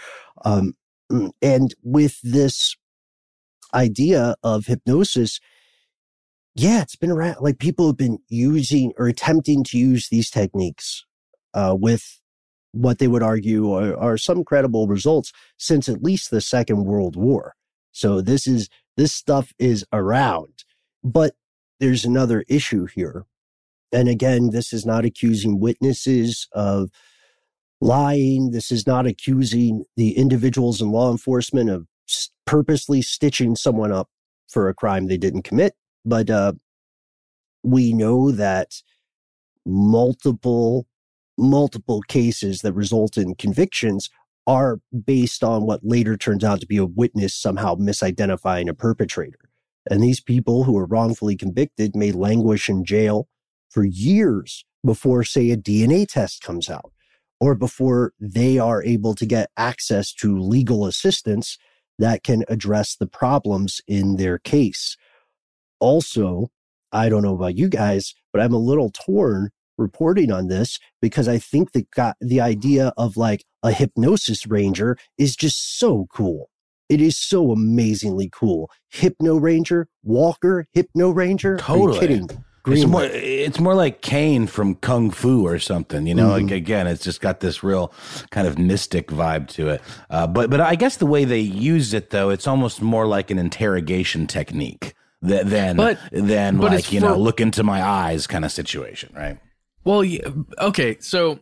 Um, 0.44 0.74
and 1.40 1.74
with 1.82 2.20
this 2.22 2.76
idea 3.72 4.36
of 4.42 4.66
hypnosis, 4.66 5.40
yeah, 6.54 6.82
it's 6.82 6.94
been 6.94 7.10
around. 7.10 7.36
Like 7.40 7.58
people 7.58 7.86
have 7.86 7.96
been 7.96 8.18
using 8.28 8.92
or 8.98 9.08
attempting 9.08 9.64
to 9.64 9.78
use 9.78 10.10
these 10.10 10.28
techniques 10.28 11.06
uh, 11.54 11.74
with 11.80 12.20
what 12.72 12.98
they 12.98 13.08
would 13.08 13.22
argue 13.22 13.72
are, 13.72 13.96
are 13.96 14.18
some 14.18 14.44
credible 14.44 14.88
results 14.88 15.32
since 15.56 15.88
at 15.88 16.02
least 16.02 16.30
the 16.30 16.42
Second 16.42 16.84
World 16.84 17.16
War. 17.16 17.54
So 17.92 18.20
this 18.20 18.46
is 18.46 18.68
this 18.98 19.14
stuff 19.14 19.54
is 19.58 19.86
around, 19.90 20.64
but 21.02 21.34
there's 21.80 22.04
another 22.04 22.44
issue 22.46 22.84
here. 22.84 23.24
And 23.92 24.08
again, 24.08 24.50
this 24.50 24.72
is 24.72 24.84
not 24.84 25.04
accusing 25.04 25.60
witnesses 25.60 26.46
of 26.52 26.90
lying. 27.80 28.50
This 28.50 28.70
is 28.70 28.86
not 28.86 29.06
accusing 29.06 29.84
the 29.96 30.16
individuals 30.16 30.80
in 30.82 30.90
law 30.90 31.10
enforcement 31.10 31.70
of 31.70 31.86
purposely 32.46 33.02
stitching 33.02 33.56
someone 33.56 33.92
up 33.92 34.08
for 34.48 34.68
a 34.68 34.74
crime 34.74 35.06
they 35.06 35.16
didn't 35.16 35.42
commit. 35.42 35.74
But 36.04 36.30
uh, 36.30 36.52
we 37.62 37.92
know 37.92 38.30
that 38.30 38.82
multiple, 39.66 40.86
multiple 41.36 42.02
cases 42.02 42.60
that 42.60 42.72
result 42.72 43.16
in 43.16 43.34
convictions 43.34 44.08
are 44.46 44.80
based 45.04 45.44
on 45.44 45.66
what 45.66 45.80
later 45.82 46.16
turns 46.16 46.42
out 46.42 46.60
to 46.60 46.66
be 46.66 46.78
a 46.78 46.86
witness 46.86 47.34
somehow 47.34 47.74
misidentifying 47.74 48.68
a 48.68 48.74
perpetrator. 48.74 49.38
And 49.90 50.02
these 50.02 50.20
people 50.20 50.64
who 50.64 50.76
are 50.78 50.86
wrongfully 50.86 51.36
convicted 51.36 51.94
may 51.94 52.12
languish 52.12 52.68
in 52.68 52.84
jail 52.84 53.28
for 53.70 53.84
years 53.84 54.64
before, 54.84 55.24
say, 55.24 55.50
a 55.50 55.56
DNA 55.56 56.06
test 56.06 56.42
comes 56.42 56.70
out 56.70 56.92
or 57.40 57.54
before 57.54 58.12
they 58.18 58.58
are 58.58 58.82
able 58.82 59.14
to 59.14 59.26
get 59.26 59.50
access 59.56 60.12
to 60.12 60.38
legal 60.38 60.86
assistance 60.86 61.58
that 61.98 62.22
can 62.22 62.44
address 62.48 62.96
the 62.96 63.06
problems 63.06 63.80
in 63.86 64.16
their 64.16 64.38
case. 64.38 64.96
Also, 65.80 66.48
I 66.92 67.08
don't 67.08 67.22
know 67.22 67.34
about 67.34 67.56
you 67.56 67.68
guys, 67.68 68.14
but 68.32 68.40
I'm 68.40 68.52
a 68.52 68.58
little 68.58 68.90
torn 68.90 69.50
reporting 69.76 70.32
on 70.32 70.48
this 70.48 70.78
because 71.00 71.28
I 71.28 71.38
think 71.38 71.72
that 71.72 71.90
got 71.90 72.16
the 72.20 72.40
idea 72.40 72.92
of 72.96 73.16
like 73.16 73.44
a 73.62 73.72
hypnosis 73.72 74.46
ranger 74.46 74.96
is 75.16 75.36
just 75.36 75.78
so 75.78 76.06
cool. 76.12 76.50
It 76.88 77.00
is 77.00 77.18
so 77.18 77.52
amazingly 77.52 78.30
cool. 78.32 78.70
Hypno 78.88 79.36
Ranger, 79.36 79.88
Walker, 80.02 80.66
Hypno 80.72 81.10
Ranger. 81.10 81.58
Are 81.68 81.76
you 81.76 81.86
Totally. 81.92 82.28
Kidding? 82.68 82.82
It's 82.82 82.90
more, 82.90 83.04
it's 83.04 83.60
more 83.60 83.74
like 83.74 84.00
Caine 84.02 84.46
from 84.46 84.74
Kung 84.76 85.10
Fu 85.10 85.46
or 85.46 85.58
something, 85.58 86.06
you 86.06 86.14
know. 86.14 86.28
Mhm. 86.28 86.42
Like 86.42 86.50
again, 86.52 86.86
it's 86.86 87.02
just 87.04 87.20
got 87.20 87.40
this 87.40 87.62
real 87.62 87.92
kind 88.30 88.46
of 88.46 88.58
mystic 88.58 89.08
vibe 89.08 89.48
to 89.48 89.68
it. 89.68 89.82
Uh, 90.10 90.26
but 90.26 90.50
but 90.50 90.60
I 90.60 90.74
guess 90.74 90.96
the 90.96 91.06
way 91.06 91.24
they 91.24 91.40
use 91.40 91.94
it 91.94 92.10
though, 92.10 92.30
it's 92.30 92.46
almost 92.46 92.80
more 92.82 93.06
like 93.06 93.30
an 93.30 93.38
interrogation 93.38 94.26
technique 94.26 94.94
th- 95.26 95.46
than 95.46 95.76
But- 95.76 95.98
than 96.12 96.58
but 96.58 96.72
like 96.72 96.92
you 96.92 97.00
know 97.00 97.16
look 97.18 97.40
into 97.40 97.62
my 97.62 97.82
eyes 97.82 98.26
kind 98.26 98.44
of 98.44 98.52
situation, 98.52 99.12
right? 99.16 99.38
Well, 99.84 100.04
yeah, 100.04 100.28
okay, 100.60 100.96
so 101.00 101.40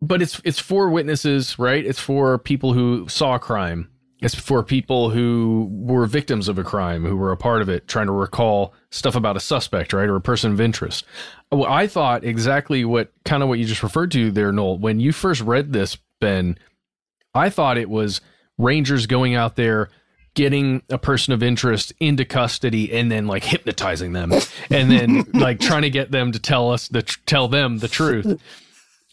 but 0.00 0.20
it's 0.22 0.40
it's 0.44 0.58
for 0.58 0.90
witnesses, 0.90 1.58
right? 1.58 1.84
It's 1.84 1.98
for 2.00 2.38
people 2.38 2.72
who 2.72 3.06
saw 3.08 3.34
a 3.34 3.38
crime. 3.38 3.88
It's 4.22 4.36
for 4.36 4.62
people 4.62 5.10
who 5.10 5.68
were 5.70 6.06
victims 6.06 6.48
of 6.48 6.56
a 6.56 6.64
crime, 6.64 7.04
who 7.04 7.16
were 7.16 7.32
a 7.32 7.36
part 7.36 7.60
of 7.60 7.68
it, 7.68 7.88
trying 7.88 8.06
to 8.06 8.12
recall 8.12 8.72
stuff 8.90 9.16
about 9.16 9.36
a 9.36 9.40
suspect, 9.40 9.92
right, 9.92 10.08
or 10.08 10.14
a 10.14 10.20
person 10.20 10.52
of 10.52 10.60
interest. 10.60 11.04
I 11.52 11.88
thought 11.88 12.24
exactly 12.24 12.84
what 12.84 13.12
kind 13.24 13.42
of 13.42 13.48
what 13.48 13.58
you 13.58 13.64
just 13.64 13.82
referred 13.82 14.12
to 14.12 14.30
there, 14.30 14.52
Noel. 14.52 14.78
When 14.78 15.00
you 15.00 15.12
first 15.12 15.42
read 15.42 15.72
this, 15.72 15.98
Ben, 16.20 16.56
I 17.34 17.50
thought 17.50 17.78
it 17.78 17.90
was 17.90 18.20
Rangers 18.58 19.06
going 19.06 19.34
out 19.34 19.56
there 19.56 19.90
getting 20.34 20.82
a 20.88 20.98
person 20.98 21.34
of 21.34 21.42
interest 21.42 21.92
into 22.00 22.24
custody 22.24 22.92
and 22.92 23.10
then 23.10 23.26
like 23.26 23.44
hypnotizing 23.44 24.12
them 24.12 24.32
and 24.70 24.90
then 24.90 25.24
like 25.34 25.60
trying 25.60 25.82
to 25.82 25.90
get 25.90 26.10
them 26.10 26.32
to 26.32 26.38
tell 26.38 26.70
us 26.70 26.88
the 26.88 27.02
tell 27.26 27.48
them 27.48 27.78
the 27.78 27.88
truth. 27.88 28.40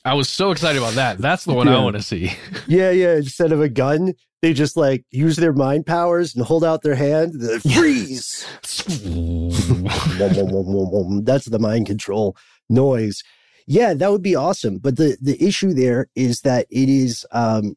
I 0.06 0.14
was 0.14 0.30
so 0.30 0.52
excited 0.52 0.78
about 0.78 0.94
that. 0.94 1.18
That's 1.18 1.46
the 1.46 1.54
one 1.54 1.68
I 1.68 1.84
want 1.84 1.96
to 1.96 2.02
see. 2.02 2.32
Yeah, 2.68 2.92
yeah. 2.92 3.16
Instead 3.16 3.52
of 3.52 3.62
a 3.62 3.70
gun, 3.70 4.14
they 4.42 4.54
just 4.54 4.78
like 4.78 5.04
use 5.12 5.36
their 5.36 5.54
mind 5.54 5.86
powers 5.86 6.36
and 6.36 6.46
hold 6.46 6.64
out 6.64 6.84
their 6.84 6.96
hand. 6.96 7.34
The 7.34 7.60
freeze. 7.60 8.46
That's 11.26 11.46
the 11.46 11.60
mind 11.60 11.88
control 11.88 12.38
noise. 12.70 13.24
Yeah, 13.68 13.94
that 13.94 14.12
would 14.12 14.22
be 14.22 14.36
awesome. 14.36 14.78
But 14.78 14.98
the 14.98 15.18
the 15.22 15.42
issue 15.44 15.74
there 15.74 16.08
is 16.16 16.42
that 16.42 16.68
it 16.70 16.90
is 16.90 17.26
um 17.32 17.76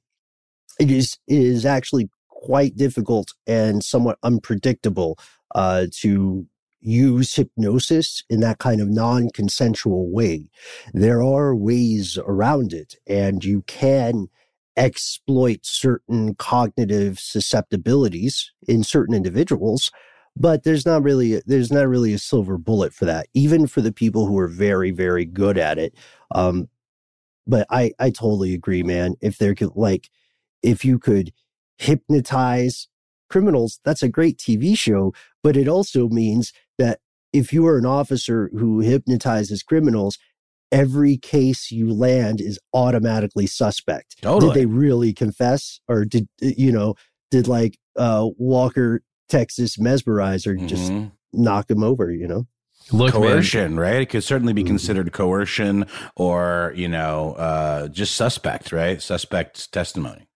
it 0.78 0.90
is 0.90 1.18
it 1.26 1.38
is 1.38 1.66
actually 1.66 2.08
quite 2.28 2.76
difficult 2.76 3.32
and 3.46 3.82
somewhat 3.82 4.18
unpredictable 4.22 5.18
uh 5.54 5.86
to 6.00 6.46
use 6.82 7.34
hypnosis 7.34 8.24
in 8.28 8.40
that 8.40 8.58
kind 8.58 8.80
of 8.80 8.88
non-consensual 8.88 10.10
way. 10.10 10.50
There 10.92 11.22
are 11.22 11.54
ways 11.54 12.18
around 12.26 12.72
it 12.72 12.96
and 13.06 13.44
you 13.44 13.62
can 13.62 14.28
exploit 14.76 15.60
certain 15.62 16.34
cognitive 16.34 17.18
susceptibilities 17.18 18.52
in 18.66 18.82
certain 18.82 19.14
individuals 19.14 19.90
but 20.36 20.64
there's 20.64 20.86
not 20.86 21.02
really 21.02 21.42
there's 21.46 21.70
not 21.70 21.86
really 21.86 22.14
a 22.14 22.18
silver 22.18 22.56
bullet 22.56 22.94
for 22.94 23.04
that 23.04 23.26
even 23.34 23.66
for 23.66 23.80
the 23.80 23.92
people 23.92 24.26
who 24.26 24.38
are 24.38 24.48
very 24.48 24.90
very 24.90 25.24
good 25.24 25.58
at 25.58 25.78
it 25.78 25.94
um 26.34 26.68
but 27.46 27.66
i 27.70 27.92
i 27.98 28.08
totally 28.08 28.54
agree 28.54 28.82
man 28.82 29.14
if 29.20 29.38
there 29.38 29.54
could 29.54 29.72
like 29.74 30.08
if 30.62 30.84
you 30.84 30.98
could 30.98 31.32
hypnotize 31.76 32.88
criminals 33.28 33.80
that's 33.84 34.02
a 34.02 34.08
great 34.08 34.38
tv 34.38 34.76
show 34.76 35.12
but 35.42 35.56
it 35.56 35.68
also 35.68 36.08
means 36.08 36.52
that 36.78 37.00
if 37.32 37.52
you 37.52 37.66
are 37.66 37.78
an 37.78 37.86
officer 37.86 38.50
who 38.58 38.80
hypnotizes 38.80 39.62
criminals 39.62 40.18
every 40.70 41.16
case 41.18 41.70
you 41.70 41.92
land 41.92 42.40
is 42.40 42.58
automatically 42.72 43.46
suspect 43.46 44.16
Totally. 44.22 44.52
did 44.52 44.60
they 44.60 44.66
really 44.66 45.12
confess 45.12 45.80
or 45.88 46.04
did 46.04 46.26
you 46.40 46.72
know 46.72 46.94
did 47.30 47.46
like 47.46 47.78
uh 47.96 48.26
walker 48.38 49.02
texas 49.28 49.76
mesmerizer 49.76 50.56
just 50.66 50.90
Mhm. 50.90 51.12
knock 51.32 51.70
him 51.70 51.82
over 51.82 52.10
you 52.10 52.26
know 52.26 52.46
Look, 52.90 53.14
man, 53.14 53.22
coercion, 53.22 53.78
right? 53.78 54.02
It 54.02 54.06
could 54.06 54.24
certainly 54.24 54.52
Mm-hmm. 54.52 54.64
be 54.64 54.64
considered 54.64 55.12
coercion 55.12 55.86
or 56.16 56.72
you 56.74 56.88
know 56.88 57.34
uh, 57.34 57.88
just 57.88 58.16
suspect, 58.16 58.72
right? 58.72 59.00
Suspect 59.00 59.72
testimony. 59.72 60.26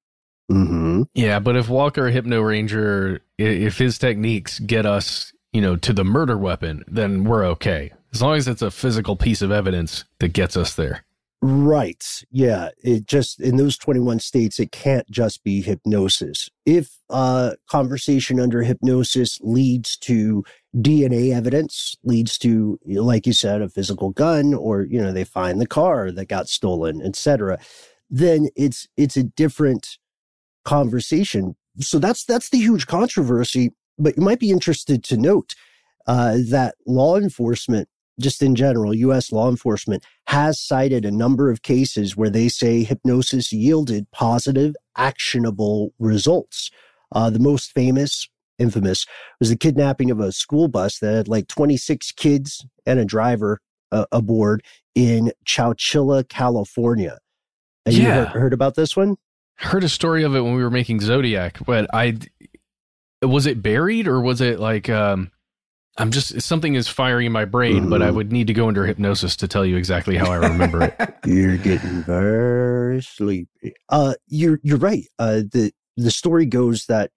mm-hmm. 0.51 1.03
Yeah, 1.15 1.41
but 1.41 1.57
if 1.57 1.69
Walker 1.69 2.09
Hypno 2.09 2.41
Ranger, 2.41 3.21
if 3.37 3.79
his 3.79 3.99
techniques 3.99 4.61
get 4.61 4.87
us, 4.87 5.33
you 5.57 5.63
know, 5.63 5.75
to 5.75 5.95
the 5.95 6.05
murder 6.05 6.37
weapon, 6.37 6.85
then 6.87 7.25
we're 7.25 7.43
okay. 7.47 7.91
As 8.13 8.21
long 8.21 8.37
as 8.37 8.47
it's 8.47 8.61
a 8.61 8.71
physical 8.71 9.17
piece 9.17 9.41
of 9.41 9.51
evidence 9.51 10.05
that 10.19 10.35
gets 10.35 10.55
us 10.55 10.75
there. 10.75 11.07
Right. 11.41 12.05
Yeah. 12.31 12.69
It 12.85 13.07
just 13.07 13.41
in 13.41 13.57
those 13.57 13.79
21 13.79 14.19
states, 14.19 14.61
it 14.61 14.71
can't 14.71 15.11
just 15.11 15.43
be 15.45 15.63
hypnosis. 15.63 16.51
If 16.67 16.91
uh, 17.09 17.53
conversation 17.71 18.39
under 18.39 18.65
hypnosis 18.65 19.39
leads 19.41 19.97
to 20.01 20.45
DNA 20.77 21.35
evidence, 21.35 21.97
leads 22.05 22.37
to, 22.41 22.79
like 22.85 23.27
you 23.27 23.33
said, 23.33 23.63
a 23.63 23.71
physical 23.71 24.11
gun, 24.11 24.53
or 24.53 24.83
you 24.83 25.01
know, 25.01 25.11
they 25.11 25.25
find 25.25 25.59
the 25.59 25.67
car 25.67 26.13
that 26.13 26.29
got 26.29 26.51
stolen, 26.51 27.01
etc., 27.01 27.59
then 28.11 28.49
it's 28.57 28.87
it's 28.99 29.17
a 29.17 29.23
different 29.23 29.97
conversation. 30.67 31.57
So 31.81 31.99
that's 31.99 32.27
that's 32.27 32.51
the 32.51 32.59
huge 32.59 32.87
controversy. 32.87 33.71
But 33.99 34.17
you 34.17 34.23
might 34.23 34.41
be 34.41 34.51
interested 34.51 35.03
to 35.05 35.17
note 35.17 35.55
uh, 36.07 36.39
that 36.51 36.75
law 36.87 37.17
enforcement 37.17 37.89
just 38.19 38.43
in 38.43 38.55
general, 38.55 38.95
US 38.95 39.31
law 39.31 39.49
enforcement 39.49 40.05
has 40.29 40.61
cited 40.61 41.05
a 41.05 41.11
number 41.11 41.51
of 41.51 41.63
cases 41.63 42.17
where 42.17 42.31
they 42.31 42.49
say 42.49 42.83
hypnosis 42.83 43.53
yielded 43.53 44.11
positive, 44.11 44.75
actionable 44.97 45.93
results. 45.99 46.71
Uh, 47.13 47.31
the 47.31 47.39
most 47.39 47.73
famous, 47.73 48.29
infamous, 48.59 49.05
was 49.39 49.51
the 49.51 49.57
kidnapping 49.57 50.11
of 50.11 50.19
a 50.19 50.33
school 50.33 50.69
bus 50.69 50.99
that 51.01 51.15
had 51.15 51.29
like 51.29 51.47
26 51.49 52.13
kids 52.13 52.67
and 52.87 52.99
a 52.99 53.05
driver 53.05 53.61
uh, 53.93 54.07
aboard 54.13 54.65
in 54.95 55.31
Chowchilla, 55.47 56.29
California. 56.29 57.19
And 57.85 57.95
you 57.95 58.05
Yeah. 58.05 58.15
heard, 58.15 58.29
heard 58.29 58.53
about 58.53 58.75
this 58.75 58.97
one? 58.97 59.17
Heard 59.59 59.85
a 59.85 59.89
story 59.89 60.23
of 60.23 60.35
it 60.35 60.41
when 60.41 60.55
we 60.55 60.63
were 60.63 60.71
making 60.71 61.01
Zodiac, 61.01 61.59
but 61.65 61.87
I 61.95 62.19
was 63.29 63.47
it 63.47 63.63
buried 63.63 64.07
or 64.09 64.21
was 64.21 64.41
it 64.41 64.61
like 64.61 64.89
um 64.89 65.31
I'm 65.99 66.11
just 66.11 66.43
something 66.43 66.75
is 66.75 66.89
firing 66.89 67.27
in 67.27 67.33
my 67.33 67.47
brain, 67.47 67.89
but 67.89 68.03
I 68.03 68.11
would 68.11 68.31
need 68.31 68.49
to 68.49 68.53
go 68.53 68.69
under 68.69 68.85
hypnosis 68.85 69.35
to 69.37 69.49
tell 69.49 69.65
you 69.65 69.77
exactly 69.77 70.17
how 70.17 70.31
I 70.31 70.37
remember 70.37 70.83
it. 70.83 71.15
You're 71.25 71.57
getting 71.57 72.03
very 72.03 73.03
sleepy. 73.03 73.73
Uh, 73.89 74.15
you're 74.27 74.61
you're 74.63 74.79
right. 74.79 75.05
Uh, 75.19 75.37
the 75.51 75.73
the 75.97 76.11
story 76.11 76.45
goes 76.45 76.85
that 76.87 77.13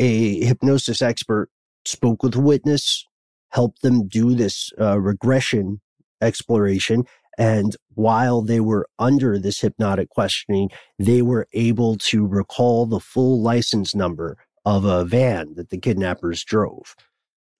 a 0.00 0.44
hypnosis 0.44 1.00
expert 1.00 1.48
spoke 1.84 2.24
with 2.24 2.34
a 2.34 2.40
witness, 2.40 3.06
helped 3.50 3.82
them 3.82 4.08
do 4.08 4.34
this 4.34 4.72
uh, 4.80 4.98
regression 4.98 5.80
exploration, 6.20 7.04
and 7.38 7.76
while 7.94 8.42
they 8.42 8.60
were 8.60 8.88
under 8.98 9.38
this 9.38 9.60
hypnotic 9.60 10.08
questioning, 10.10 10.70
they 10.98 11.22
were 11.22 11.46
able 11.52 11.96
to 11.98 12.26
recall 12.26 12.84
the 12.86 13.00
full 13.00 13.40
license 13.40 13.94
number 13.94 14.36
of 14.64 14.84
a 14.84 15.04
van 15.04 15.54
that 15.56 15.70
the 15.70 15.78
kidnappers 15.78 16.44
drove. 16.44 16.94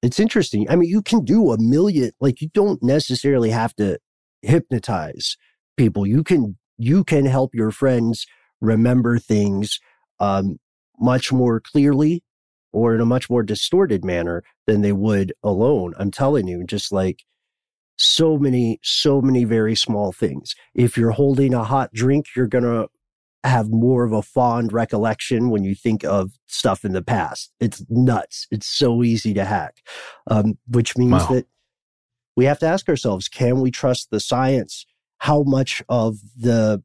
It's 0.03 0.21
interesting. 0.21 0.69
I 0.69 0.77
mean, 0.77 0.89
you 0.89 1.03
can 1.03 1.25
do 1.25 1.53
a 1.53 1.61
million, 1.61 2.11
like 2.21 2.41
you 2.41 2.49
don't 2.53 2.83
necessarily 2.83 3.51
have 3.51 3.75
to 3.77 3.99
hypnotize 4.43 5.37
people. 5.77 6.07
You 6.07 6.25
can 6.25 6.57
you 6.79 7.05
can 7.05 7.27
help 7.27 7.55
your 7.55 7.71
friends 7.71 8.27
remember 8.61 9.19
things 9.19 9.79
um, 10.19 10.59
much 10.99 11.33
more 11.33 11.61
clearly 11.61 12.23
or 12.73 12.95
in 12.95 13.01
a 13.01 13.07
much 13.07 13.29
more 13.29 13.43
distorted 13.43 14.05
manner 14.05 14.43
than 14.67 14.81
they 14.81 14.93
would 14.93 15.33
alone. 15.43 15.95
I'm 15.99 16.11
telling 16.11 16.49
you, 16.49 16.65
just 16.65 16.91
like 16.91 17.25
so 17.97 18.39
many, 18.39 18.81
so 18.83 19.21
many 19.21 19.45
very 19.45 19.77
small 19.77 20.13
things. 20.13 20.55
If 20.75 20.97
you're 20.97 21.11
holding 21.11 21.55
a 21.55 21.65
hot 21.65 21.93
drink, 21.93 22.27
you're 22.35 22.47
gonna 22.47 22.87
have 23.45 23.71
more 23.71 24.05
of 24.05 24.13
a 24.13 24.23
fond 24.23 24.73
recollection 24.73 25.51
when 25.51 25.65
you 25.65 25.75
think 25.75 26.05
of 26.05 26.33
stuff 26.47 26.85
in 26.85 26.93
the 26.93 27.03
past. 27.03 27.53
It's 27.61 27.85
nuts. 27.89 28.47
It's 28.51 28.67
so 28.67 29.03
easy 29.03 29.35
to 29.35 29.45
hack, 29.45 29.79
um, 30.31 30.59
which 30.69 30.97
means 30.97 31.13
Wow. 31.13 31.29
that 31.33 31.47
we 32.37 32.45
have 32.45 32.59
to 32.61 32.67
ask 32.67 32.89
ourselves: 32.89 33.29
Can 33.29 33.61
we 33.61 33.71
trust 33.71 34.11
the 34.11 34.21
science? 34.21 34.87
How 35.19 35.43
much 35.43 35.83
of 35.89 36.19
the 36.37 36.83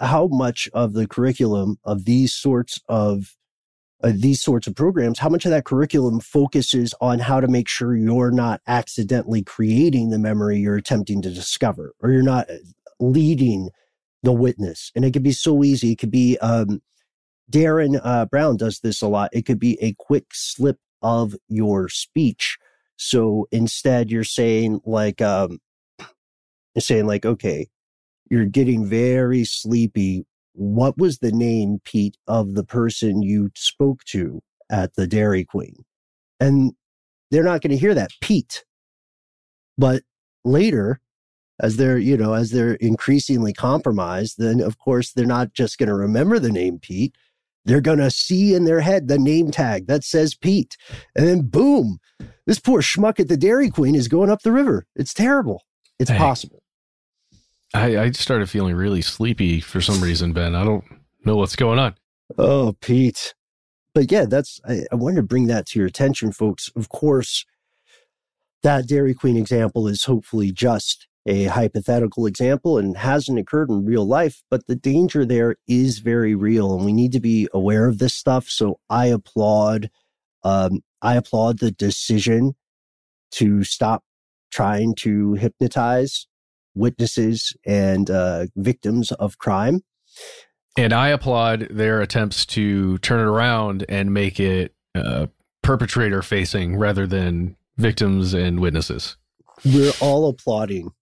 how 0.00 0.26
much 0.26 0.68
of 0.74 0.92
the 0.92 1.06
curriculum 1.06 1.78
of 1.84 2.04
these 2.04 2.34
sorts 2.34 2.80
of 2.88 3.36
uh, 4.02 4.12
these 4.14 4.42
sorts 4.42 4.66
of 4.66 4.74
programs, 4.74 5.18
how 5.18 5.28
much 5.30 5.44
of 5.46 5.50
that 5.50 5.64
curriculum 5.64 6.20
focuses 6.20 6.92
on 7.00 7.20
how 7.20 7.40
to 7.40 7.48
make 7.48 7.68
sure 7.68 7.96
you're 7.96 8.30
not 8.30 8.60
accidentally 8.66 9.42
creating 9.42 10.10
the 10.10 10.18
memory 10.18 10.58
you're 10.58 10.76
attempting 10.76 11.22
to 11.22 11.30
discover, 11.30 11.94
or 12.00 12.10
you're 12.10 12.22
not 12.22 12.50
uh, 12.50 12.54
leading 13.00 13.70
the 14.24 14.32
witness. 14.32 14.90
And 14.96 15.04
it 15.04 15.12
could 15.12 15.22
be 15.22 15.32
so 15.32 15.62
easy. 15.62 15.92
It 15.92 15.98
could 15.98 16.10
be 16.10 16.38
um, 16.38 16.82
Derren 17.50 18.00
uh, 18.02 18.26
Brown 18.26 18.56
does 18.56 18.80
this 18.80 19.02
a 19.02 19.08
lot. 19.08 19.30
It 19.32 19.42
could 19.42 19.60
be 19.60 19.78
a 19.80 19.94
quick 19.98 20.26
slip 20.32 20.78
of 21.02 21.36
your 21.48 21.88
speech. 21.88 22.56
So 22.96 23.46
instead, 23.52 24.10
you're 24.10 24.24
saying 24.24 24.80
like, 24.84 25.20
um, 25.20 25.58
you're 26.74 26.80
saying 26.80 27.06
like, 27.06 27.26
okay, 27.26 27.68
you're 28.30 28.46
getting 28.46 28.86
very 28.86 29.44
sleepy. 29.44 30.24
What 30.54 30.96
was 30.96 31.18
the 31.18 31.32
name, 31.32 31.80
Pete, 31.84 32.16
of 32.26 32.54
the 32.54 32.64
person 32.64 33.22
you 33.22 33.50
spoke 33.54 34.04
to 34.04 34.40
at 34.70 34.94
the 34.94 35.06
Dairy 35.06 35.44
Queen? 35.44 35.84
And 36.40 36.72
they're 37.30 37.44
not 37.44 37.60
going 37.60 37.72
to 37.72 37.76
hear 37.76 37.94
that. 37.94 38.10
Pete. 38.20 38.64
But 39.76 40.02
later, 40.44 41.00
as 41.60 41.76
they're, 41.76 41.98
you 41.98 42.16
know, 42.16 42.34
as 42.34 42.50
they're 42.50 42.74
increasingly 42.74 43.52
compromised, 43.52 44.36
then 44.38 44.60
of 44.60 44.78
course 44.78 45.12
they're 45.12 45.26
not 45.26 45.52
just 45.52 45.78
going 45.78 45.88
to 45.88 45.94
remember 45.94 46.38
the 46.38 46.50
name 46.50 46.78
Pete. 46.78 47.14
They're 47.64 47.80
going 47.80 47.98
to 47.98 48.10
see 48.10 48.54
in 48.54 48.64
their 48.64 48.80
head 48.80 49.08
the 49.08 49.18
name 49.18 49.50
tag 49.50 49.86
that 49.86 50.04
says 50.04 50.34
Pete. 50.34 50.76
And 51.16 51.26
then 51.26 51.42
boom, 51.42 51.98
this 52.46 52.58
poor 52.58 52.82
schmuck 52.82 53.18
at 53.20 53.28
the 53.28 53.36
Dairy 53.36 53.70
Queen 53.70 53.94
is 53.94 54.08
going 54.08 54.30
up 54.30 54.42
the 54.42 54.52
river. 54.52 54.86
It's 54.96 55.14
terrible. 55.14 55.62
It's 55.98 56.10
Hey. 56.10 56.18
possible. 56.18 56.62
I, 57.72 57.96
I 57.98 58.10
started 58.12 58.48
feeling 58.50 58.76
really 58.76 59.02
sleepy 59.02 59.60
for 59.60 59.80
some 59.80 60.00
reason, 60.00 60.32
Ben. 60.32 60.54
I 60.54 60.64
don't 60.64 60.84
know 61.24 61.36
what's 61.36 61.56
going 61.56 61.78
on. 61.78 61.94
Oh, 62.38 62.76
Pete. 62.80 63.34
But 63.94 64.12
yeah, 64.12 64.26
that's, 64.26 64.60
I, 64.68 64.84
I 64.92 64.94
wanted 64.96 65.16
to 65.16 65.22
bring 65.22 65.46
that 65.46 65.66
to 65.68 65.78
your 65.78 65.88
attention, 65.88 66.32
folks. 66.32 66.70
Of 66.76 66.88
course, 66.88 67.44
that 68.62 68.86
Dairy 68.86 69.14
Queen 69.14 69.36
example 69.36 69.88
is 69.88 70.04
hopefully 70.04 70.52
just 70.52 71.06
a 71.26 71.44
hypothetical 71.44 72.26
example 72.26 72.78
and 72.78 72.96
hasn't 72.96 73.38
occurred 73.38 73.70
in 73.70 73.84
real 73.84 74.06
life, 74.06 74.42
but 74.50 74.66
the 74.66 74.76
danger 74.76 75.24
there 75.24 75.56
is 75.66 75.98
very 75.98 76.34
real 76.34 76.74
and 76.74 76.84
we 76.84 76.92
need 76.92 77.12
to 77.12 77.20
be 77.20 77.48
aware 77.54 77.86
of 77.88 77.98
this 77.98 78.14
stuff. 78.14 78.48
So 78.48 78.78
I 78.90 79.06
applaud, 79.06 79.90
um, 80.42 80.82
I 81.00 81.16
applaud 81.16 81.58
the 81.58 81.70
decision 81.70 82.54
to 83.32 83.64
stop 83.64 84.04
trying 84.50 84.94
to 84.94 85.34
hypnotize 85.34 86.26
witnesses 86.74 87.56
and 87.64 88.10
uh, 88.10 88.46
victims 88.56 89.10
of 89.12 89.38
crime. 89.38 89.82
And 90.76 90.92
I 90.92 91.08
applaud 91.08 91.68
their 91.70 92.00
attempts 92.00 92.44
to 92.46 92.98
turn 92.98 93.20
it 93.20 93.30
around 93.30 93.84
and 93.88 94.12
make 94.12 94.40
it 94.40 94.74
uh, 94.94 95.28
perpetrator 95.62 96.20
facing 96.20 96.76
rather 96.76 97.06
than 97.06 97.56
victims 97.76 98.34
and 98.34 98.60
witnesses. 98.60 99.16
We're 99.64 99.92
all 100.00 100.28
applauding. 100.28 100.92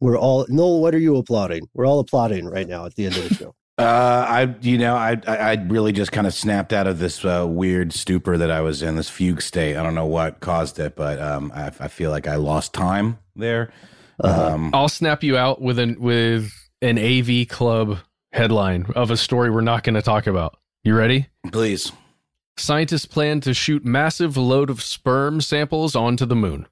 We're 0.00 0.18
all 0.18 0.46
Noel. 0.48 0.80
What 0.80 0.94
are 0.94 0.98
you 0.98 1.16
applauding? 1.16 1.68
We're 1.74 1.86
all 1.86 2.00
applauding 2.00 2.46
right 2.46 2.68
now 2.68 2.86
at 2.86 2.94
the 2.94 3.06
end 3.06 3.16
of 3.16 3.28
the 3.28 3.34
show. 3.34 3.54
Uh, 3.78 4.26
I, 4.28 4.56
you 4.60 4.76
know, 4.76 4.96
I, 4.96 5.20
I, 5.24 5.36
I 5.36 5.52
really 5.68 5.92
just 5.92 6.10
kind 6.10 6.26
of 6.26 6.34
snapped 6.34 6.72
out 6.72 6.88
of 6.88 6.98
this 6.98 7.24
uh, 7.24 7.46
weird 7.48 7.92
stupor 7.92 8.36
that 8.36 8.50
I 8.50 8.60
was 8.60 8.82
in, 8.82 8.96
this 8.96 9.08
fugue 9.08 9.40
state. 9.40 9.76
I 9.76 9.84
don't 9.84 9.94
know 9.94 10.04
what 10.04 10.40
caused 10.40 10.80
it, 10.80 10.96
but 10.96 11.20
um, 11.20 11.52
I, 11.54 11.66
I 11.78 11.86
feel 11.86 12.10
like 12.10 12.26
I 12.26 12.34
lost 12.34 12.74
time 12.74 13.18
there. 13.36 13.72
Um, 14.18 14.72
I'll 14.74 14.88
snap 14.88 15.22
you 15.22 15.36
out 15.36 15.62
with 15.62 15.78
an 15.78 16.00
with 16.00 16.52
an 16.82 16.98
AV 16.98 17.46
club 17.48 17.98
headline 18.32 18.86
of 18.96 19.12
a 19.12 19.16
story 19.16 19.48
we're 19.48 19.60
not 19.60 19.84
going 19.84 19.94
to 19.94 20.02
talk 20.02 20.26
about. 20.26 20.58
You 20.82 20.96
ready? 20.96 21.28
Please. 21.52 21.92
Scientists 22.56 23.06
plan 23.06 23.40
to 23.42 23.54
shoot 23.54 23.84
massive 23.84 24.36
load 24.36 24.70
of 24.70 24.82
sperm 24.82 25.40
samples 25.40 25.94
onto 25.94 26.26
the 26.26 26.34
moon. 26.34 26.66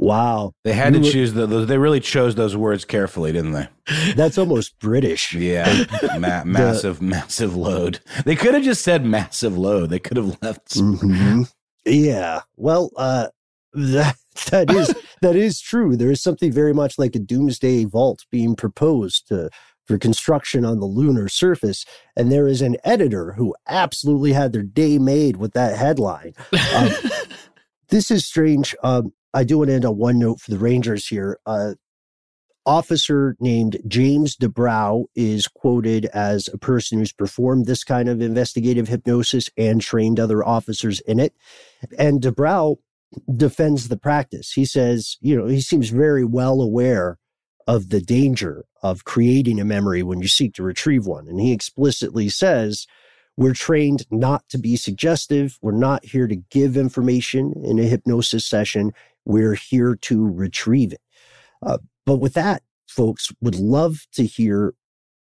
Wow, 0.00 0.52
they 0.64 0.74
had 0.74 0.92
to 0.92 1.00
You 1.00 1.04
were- 1.06 1.10
choose 1.10 1.32
the, 1.34 1.46
those. 1.46 1.66
They 1.66 1.76
really 1.76 1.98
chose 2.00 2.36
those 2.36 2.56
words 2.56 2.84
carefully, 2.84 3.32
didn't 3.32 3.52
they? 3.52 3.68
That's 4.14 4.38
almost 4.38 4.78
British. 4.78 5.32
Yeah, 5.34 5.84
ma- 6.18 6.44
massive, 6.44 7.02
massive 7.02 7.56
load. 7.56 7.98
They 8.24 8.36
could 8.36 8.54
have 8.54 8.62
just 8.62 8.82
said 8.82 9.04
massive 9.04 9.58
load. 9.58 9.90
They 9.90 9.98
could 9.98 10.16
have 10.16 10.38
left. 10.40 10.74
Mhm. 10.76 11.50
Yeah. 11.84 12.42
Well, 12.56 12.90
uh, 12.96 13.28
that 13.72 14.16
that 14.50 14.70
is 14.70 14.94
that 15.22 15.34
is 15.34 15.60
true. 15.60 15.96
There 15.96 16.12
is 16.12 16.22
something 16.22 16.52
very 16.52 16.72
much 16.72 16.96
like 16.96 17.16
a 17.16 17.18
doomsday 17.20 17.84
vault 17.84 18.24
being 18.30 18.54
proposed 18.54 19.26
to 19.28 19.50
for 19.84 19.98
construction 19.98 20.64
on 20.64 20.78
the 20.80 20.86
lunar 20.86 21.28
surface, 21.28 21.84
and 22.16 22.30
there 22.30 22.46
is 22.46 22.62
an 22.62 22.76
editor 22.84 23.32
who 23.32 23.54
absolutely 23.66 24.32
had 24.32 24.52
their 24.52 24.62
day 24.62 24.98
made 24.98 25.38
with 25.38 25.54
that 25.54 25.76
headline. 25.76 26.34
Um, 26.76 26.90
this 27.88 28.10
is 28.10 28.26
strange. 28.26 28.76
Um, 28.84 29.12
I 29.34 29.44
do 29.44 29.58
want 29.58 29.68
to 29.68 29.74
end 29.74 29.84
on 29.84 29.96
one 29.96 30.18
note 30.18 30.40
for 30.40 30.50
the 30.50 30.58
Rangers 30.58 31.06
here. 31.06 31.38
Uh, 31.46 31.74
officer 32.64 33.34
named 33.40 33.78
James 33.88 34.36
DeBrow 34.36 35.06
is 35.14 35.48
quoted 35.48 36.06
as 36.06 36.48
a 36.48 36.58
person 36.58 36.98
who's 36.98 37.12
performed 37.12 37.66
this 37.66 37.82
kind 37.82 38.08
of 38.08 38.20
investigative 38.20 38.88
hypnosis 38.88 39.48
and 39.56 39.80
trained 39.80 40.20
other 40.20 40.44
officers 40.44 41.00
in 41.00 41.18
it. 41.18 41.34
And 41.98 42.20
DeBrow 42.20 42.76
defends 43.34 43.88
the 43.88 43.96
practice. 43.96 44.52
He 44.52 44.66
says, 44.66 45.16
you 45.20 45.36
know, 45.36 45.46
he 45.46 45.62
seems 45.62 45.88
very 45.88 46.24
well 46.24 46.60
aware 46.60 47.18
of 47.66 47.88
the 47.88 48.00
danger 48.00 48.64
of 48.82 49.04
creating 49.04 49.60
a 49.60 49.64
memory 49.64 50.02
when 50.02 50.20
you 50.20 50.28
seek 50.28 50.54
to 50.54 50.62
retrieve 50.62 51.06
one. 51.06 51.26
And 51.26 51.40
he 51.40 51.52
explicitly 51.52 52.28
says, 52.28 52.86
we're 53.36 53.54
trained 53.54 54.04
not 54.10 54.48
to 54.48 54.58
be 54.58 54.76
suggestive. 54.76 55.58
We're 55.62 55.72
not 55.72 56.04
here 56.04 56.26
to 56.26 56.36
give 56.36 56.76
information 56.76 57.54
in 57.64 57.78
a 57.78 57.84
hypnosis 57.84 58.44
session. 58.44 58.92
We're 59.24 59.54
here 59.54 59.96
to 60.02 60.26
retrieve 60.26 60.92
it. 60.92 61.00
Uh, 61.62 61.78
but 62.06 62.16
with 62.16 62.34
that, 62.34 62.62
folks, 62.86 63.32
would 63.40 63.56
love 63.56 64.06
to 64.12 64.24
hear 64.24 64.74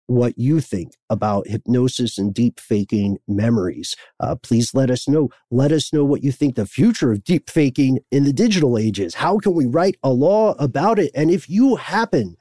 what 0.07 0.39
you 0.39 0.61
think 0.61 0.93
about 1.11 1.49
hypnosis 1.49 2.17
and 2.17 2.33
deep 2.33 2.61
faking 2.61 3.19
memories. 3.27 3.97
Uh, 4.21 4.37
please 4.37 4.73
let 4.73 4.91
us 4.91 5.09
know. 5.09 5.31
Let 5.51 5.73
us 5.73 5.93
know 5.93 6.05
what 6.05 6.23
you 6.23 6.31
think 6.31 6.55
the 6.55 6.67
future 6.67 7.13
of 7.13 7.25
deep 7.25 7.51
faking 7.51 7.99
in 8.11 8.25
the 8.25 8.33
digital 8.33 8.79
age 8.79 9.01
is. 9.01 9.17
How 9.17 9.39
can 9.39 9.55
we 9.55 9.67
write 9.67 9.97
a 10.03 10.11
law 10.11 10.55
about 10.59 10.99
it? 10.99 11.11
And 11.15 11.31
if 11.31 11.51
you 11.51 11.77
happen, 11.77 12.37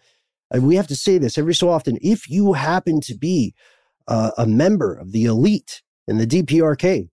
and 0.51 0.68
we 0.68 0.76
have 0.76 0.88
to 0.88 0.95
say 0.95 1.18
this 1.18 1.38
every 1.38 1.56
so 1.56 1.70
often, 1.70 1.97
if 2.01 2.30
you 2.30 2.53
happen 2.53 3.01
to 3.01 3.16
be 3.16 3.56
uh, 4.08 4.32
a 4.38 4.45
member 4.45 4.93
of 4.93 5.12
the 5.12 5.26
elite 5.26 5.82
in 6.08 6.20
the 6.20 6.28
DPRK, 6.28 7.10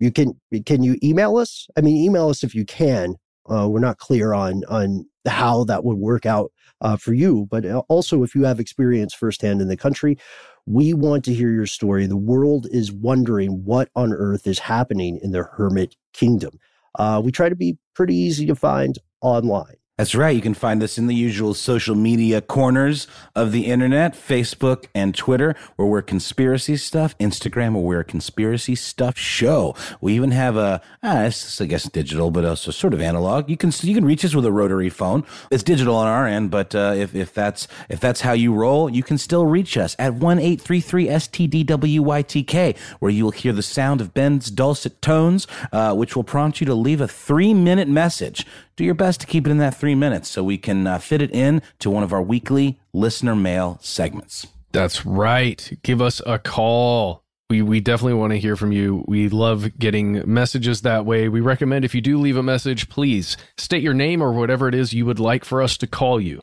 you 0.00 0.10
can 0.10 0.40
can 0.66 0.82
you 0.82 0.96
email 1.02 1.36
us? 1.36 1.68
I 1.76 1.82
mean, 1.82 1.96
email 1.96 2.28
us 2.28 2.42
if 2.42 2.54
you 2.54 2.64
can. 2.64 3.14
Uh, 3.48 3.68
we're 3.68 3.80
not 3.80 3.98
clear 3.98 4.32
on 4.32 4.64
on 4.68 5.06
how 5.26 5.64
that 5.64 5.84
would 5.84 5.98
work 5.98 6.26
out 6.26 6.50
uh, 6.80 6.96
for 6.96 7.12
you, 7.12 7.46
but 7.50 7.64
also 7.88 8.22
if 8.22 8.34
you 8.34 8.44
have 8.44 8.58
experience 8.58 9.14
firsthand 9.14 9.60
in 9.60 9.68
the 9.68 9.76
country, 9.76 10.18
we 10.66 10.94
want 10.94 11.24
to 11.26 11.34
hear 11.34 11.52
your 11.52 11.66
story. 11.66 12.06
The 12.06 12.16
world 12.16 12.66
is 12.70 12.90
wondering 12.90 13.64
what 13.64 13.90
on 13.94 14.12
earth 14.12 14.46
is 14.46 14.58
happening 14.58 15.18
in 15.22 15.32
the 15.32 15.42
Hermit 15.42 15.96
Kingdom. 16.12 16.58
Uh, 16.98 17.20
we 17.22 17.30
try 17.30 17.48
to 17.48 17.56
be 17.56 17.76
pretty 17.94 18.14
easy 18.14 18.46
to 18.46 18.54
find 18.54 18.98
online. 19.20 19.76
That's 20.00 20.14
right. 20.14 20.34
You 20.34 20.40
can 20.40 20.54
find 20.54 20.82
us 20.82 20.96
in 20.96 21.08
the 21.08 21.14
usual 21.14 21.52
social 21.52 21.94
media 21.94 22.40
corners 22.40 23.06
of 23.36 23.52
the 23.52 23.66
internet 23.66 24.14
Facebook 24.14 24.86
and 24.94 25.14
Twitter, 25.14 25.54
where 25.76 25.86
we're 25.86 26.00
conspiracy 26.00 26.78
stuff, 26.78 27.18
Instagram, 27.18 27.74
where 27.74 27.82
we're 27.82 28.02
conspiracy 28.02 28.74
stuff 28.76 29.18
show. 29.18 29.76
We 30.00 30.14
even 30.14 30.30
have 30.30 30.56
a, 30.56 30.80
ah, 31.02 31.24
I 31.26 31.66
guess, 31.66 31.86
digital, 31.90 32.30
but 32.30 32.46
also 32.46 32.70
sort 32.70 32.94
of 32.94 33.02
analog. 33.02 33.50
You 33.50 33.58
can 33.58 33.72
you 33.82 33.94
can 33.94 34.06
reach 34.06 34.24
us 34.24 34.34
with 34.34 34.46
a 34.46 34.50
rotary 34.50 34.88
phone. 34.88 35.22
It's 35.50 35.62
digital 35.62 35.96
on 35.96 36.06
our 36.06 36.26
end, 36.26 36.50
but 36.50 36.74
uh, 36.74 36.94
if, 36.96 37.14
if 37.14 37.34
that's 37.34 37.68
if 37.90 38.00
that's 38.00 38.22
how 38.22 38.32
you 38.32 38.54
roll, 38.54 38.88
you 38.88 39.02
can 39.02 39.18
still 39.18 39.44
reach 39.44 39.76
us 39.76 39.96
at 39.98 40.14
one 40.14 40.38
eight 40.38 40.62
three 40.62 40.80
three 40.80 41.08
STDWYTK, 41.08 42.78
where 43.00 43.10
you 43.10 43.24
will 43.24 43.32
hear 43.32 43.52
the 43.52 43.62
sound 43.62 44.00
of 44.00 44.14
Ben's 44.14 44.50
dulcet 44.50 45.02
tones, 45.02 45.46
uh, 45.72 45.94
which 45.94 46.16
will 46.16 46.24
prompt 46.24 46.58
you 46.62 46.64
to 46.64 46.74
leave 46.74 47.02
a 47.02 47.08
three 47.08 47.52
minute 47.52 47.86
message 47.86 48.46
do 48.80 48.84
your 48.86 48.94
best 48.94 49.20
to 49.20 49.26
keep 49.26 49.46
it 49.46 49.50
in 49.50 49.58
that 49.58 49.74
three 49.74 49.94
minutes 49.94 50.30
so 50.30 50.42
we 50.42 50.56
can 50.56 50.86
uh, 50.86 50.98
fit 50.98 51.20
it 51.20 51.30
in 51.32 51.60
to 51.78 51.90
one 51.90 52.02
of 52.02 52.14
our 52.14 52.22
weekly 52.22 52.80
listener 52.94 53.36
mail 53.36 53.78
segments. 53.82 54.46
That's 54.72 55.04
right. 55.04 55.78
Give 55.82 56.00
us 56.00 56.22
a 56.24 56.38
call. 56.38 57.22
We 57.50 57.60
we 57.60 57.80
definitely 57.80 58.14
want 58.14 58.32
to 58.32 58.38
hear 58.38 58.56
from 58.56 58.72
you. 58.72 59.04
We 59.06 59.28
love 59.28 59.78
getting 59.78 60.22
messages 60.32 60.80
that 60.80 61.04
way. 61.04 61.28
We 61.28 61.40
recommend 61.40 61.84
if 61.84 61.94
you 61.94 62.00
do 62.00 62.18
leave 62.18 62.38
a 62.38 62.42
message, 62.42 62.88
please 62.88 63.36
state 63.58 63.82
your 63.82 63.92
name 63.92 64.22
or 64.22 64.32
whatever 64.32 64.66
it 64.66 64.74
is 64.74 64.94
you 64.94 65.04
would 65.04 65.20
like 65.20 65.44
for 65.44 65.60
us 65.60 65.76
to 65.76 65.86
call 65.86 66.18
you. 66.18 66.40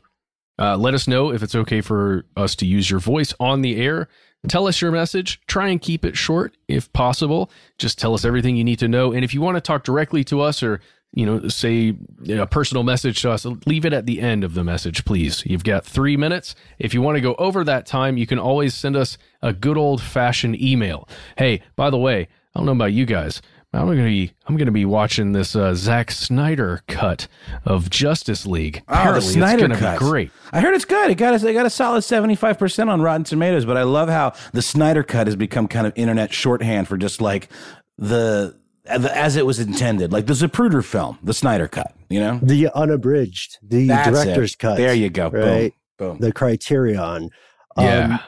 Uh, 0.60 0.76
let 0.76 0.94
us 0.94 1.08
know 1.08 1.32
if 1.32 1.42
it's 1.42 1.56
okay 1.56 1.80
for 1.80 2.24
us 2.36 2.54
to 2.56 2.66
use 2.66 2.88
your 2.88 3.00
voice 3.00 3.34
on 3.40 3.62
the 3.62 3.80
air. 3.80 4.08
Tell 4.46 4.68
us 4.68 4.80
your 4.80 4.92
message. 4.92 5.40
Try 5.48 5.68
and 5.68 5.80
keep 5.80 6.04
it 6.04 6.16
short 6.16 6.56
if 6.68 6.92
possible. 6.92 7.50
Just 7.78 7.98
tell 7.98 8.14
us 8.14 8.24
everything 8.24 8.56
you 8.56 8.62
need 8.62 8.78
to 8.78 8.86
know. 8.86 9.12
And 9.12 9.24
if 9.24 9.34
you 9.34 9.40
want 9.40 9.56
to 9.56 9.60
talk 9.60 9.82
directly 9.82 10.22
to 10.24 10.40
us 10.40 10.62
or 10.62 10.80
you 11.12 11.24
know, 11.24 11.48
say 11.48 11.96
a 12.28 12.46
personal 12.46 12.82
message 12.84 13.22
to 13.22 13.30
us, 13.30 13.44
leave 13.66 13.84
it 13.84 13.92
at 13.92 14.06
the 14.06 14.20
end 14.20 14.44
of 14.44 14.54
the 14.54 14.62
message, 14.62 15.04
please. 15.04 15.42
You've 15.46 15.64
got 15.64 15.84
three 15.84 16.16
minutes. 16.16 16.54
If 16.78 16.92
you 16.94 17.00
want 17.02 17.16
to 17.16 17.20
go 17.22 17.34
over 17.38 17.64
that 17.64 17.86
time, 17.86 18.16
you 18.16 18.26
can 18.26 18.38
always 18.38 18.74
send 18.74 18.94
us 18.96 19.16
a 19.42 19.52
good 19.52 19.78
old 19.78 20.02
fashioned 20.02 20.60
email. 20.60 21.08
Hey, 21.36 21.62
by 21.76 21.90
the 21.90 21.98
way, 21.98 22.28
I 22.54 22.58
don't 22.58 22.66
know 22.66 22.72
about 22.72 22.92
you 22.92 23.06
guys. 23.06 23.40
I'm 23.72 23.86
gonna 23.86 24.04
be 24.04 24.32
I'm 24.46 24.56
gonna 24.56 24.70
be 24.72 24.86
watching 24.86 25.32
this 25.32 25.54
uh, 25.54 25.74
Zack 25.74 26.10
Snyder 26.10 26.80
cut 26.88 27.28
of 27.66 27.90
Justice 27.90 28.46
League. 28.46 28.82
Oh, 28.88 28.94
Apparently, 28.94 29.32
Snyder 29.32 29.66
it's 29.66 29.78
gonna 29.78 29.78
cut. 29.78 29.98
be 29.98 30.06
great. 30.06 30.30
I 30.52 30.60
heard 30.60 30.74
it's 30.74 30.86
good. 30.86 31.10
It 31.10 31.16
got 31.16 31.42
a, 31.42 31.46
it 31.46 31.52
got 31.52 31.66
a 31.66 31.70
solid 31.70 32.00
75% 32.00 32.88
on 32.88 33.02
Rotten 33.02 33.24
Tomatoes, 33.24 33.66
but 33.66 33.76
I 33.76 33.82
love 33.82 34.08
how 34.08 34.32
the 34.54 34.62
Snyder 34.62 35.02
cut 35.02 35.26
has 35.26 35.36
become 35.36 35.68
kind 35.68 35.86
of 35.86 35.92
internet 35.96 36.32
shorthand 36.32 36.88
for 36.88 36.96
just 36.96 37.20
like 37.20 37.50
the 37.98 38.56
as 38.88 39.36
it 39.36 39.46
was 39.46 39.58
intended, 39.58 40.12
like 40.12 40.26
the 40.26 40.32
Zapruder 40.32 40.84
film, 40.84 41.18
the 41.22 41.34
Snyder 41.34 41.68
cut, 41.68 41.94
you 42.08 42.20
know? 42.20 42.40
The 42.42 42.68
unabridged, 42.74 43.58
the 43.62 43.86
That's 43.86 44.08
director's 44.10 44.54
it. 44.54 44.58
cut. 44.58 44.76
There 44.76 44.94
you 44.94 45.10
go. 45.10 45.30
Boom. 45.30 45.40
Right. 45.40 45.74
Boom. 45.98 46.18
The 46.18 46.32
Criterion. 46.32 47.30
Yeah, 47.76 48.04
Um, 48.04 48.20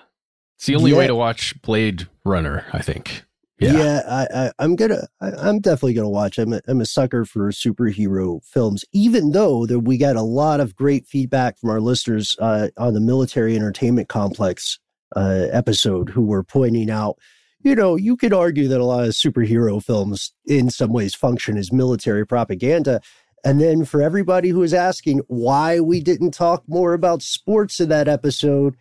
it's 0.57 0.67
the 0.67 0.77
only 0.77 0.91
yeah. 0.93 0.99
way 0.99 1.07
to 1.07 1.15
watch 1.15 1.61
Blade 1.63 2.09
Runner. 2.25 2.67
I 2.73 2.83
think 2.83 3.25
Yeah, 3.59 4.03
I, 4.09 4.27
I, 4.47 4.53
I'm 4.59 4.77
gonna. 4.77 5.07
I, 5.21 5.31
I'm 5.31 5.61
definitely 5.61 5.95
gonna 5.95 6.09
watch. 6.11 6.39
I'm 6.39 6.53
a, 6.53 6.61
I'm 6.69 6.81
a 6.81 6.87
sucker 6.87 7.25
for 7.25 7.51
superhero 7.51 8.45
films. 8.45 8.85
Even 8.93 9.33
though 9.33 9.67
that 9.67 9.81
we 9.81 9.99
got 9.99 10.17
a 10.17 10.23
lot 10.23 10.61
of 10.61 10.75
great 10.77 11.07
feedback 11.07 11.59
from 11.59 11.71
our 11.71 11.81
listeners 11.81 12.37
uh, 12.41 12.69
on 12.77 12.95
the 12.95 13.01
military 13.01 13.57
entertainment 13.57 14.09
complex 14.09 14.79
uh, 15.17 15.47
episode, 15.51 16.11
who 16.11 16.23
were 16.23 16.43
pointing 16.45 16.91
out, 16.91 17.19
you 17.63 17.75
know, 17.75 17.97
you 17.97 18.17
could 18.17 18.33
argue 18.33 18.69
that 18.69 18.81
a 18.81 18.85
lot 18.85 19.05
of 19.05 19.11
superhero 19.11 19.83
films, 19.83 20.33
in 20.47 20.71
some 20.71 20.93
ways, 20.93 21.15
function 21.15 21.57
as 21.57 21.73
military 21.73 22.27
propaganda. 22.27 23.01
And 23.45 23.61
then 23.61 23.85
for 23.85 24.03
everybody 24.03 24.51
who 24.51 24.63
is 24.63 24.75
asking 24.75 25.21
why 25.29 25.81
we 25.81 26.01
didn't 26.01 26.33
talk 26.33 26.63
more 26.67 26.93
about 26.95 27.23
sports 27.23 27.81
in 27.81 27.89
that 27.89 28.09
episode, 28.09 28.77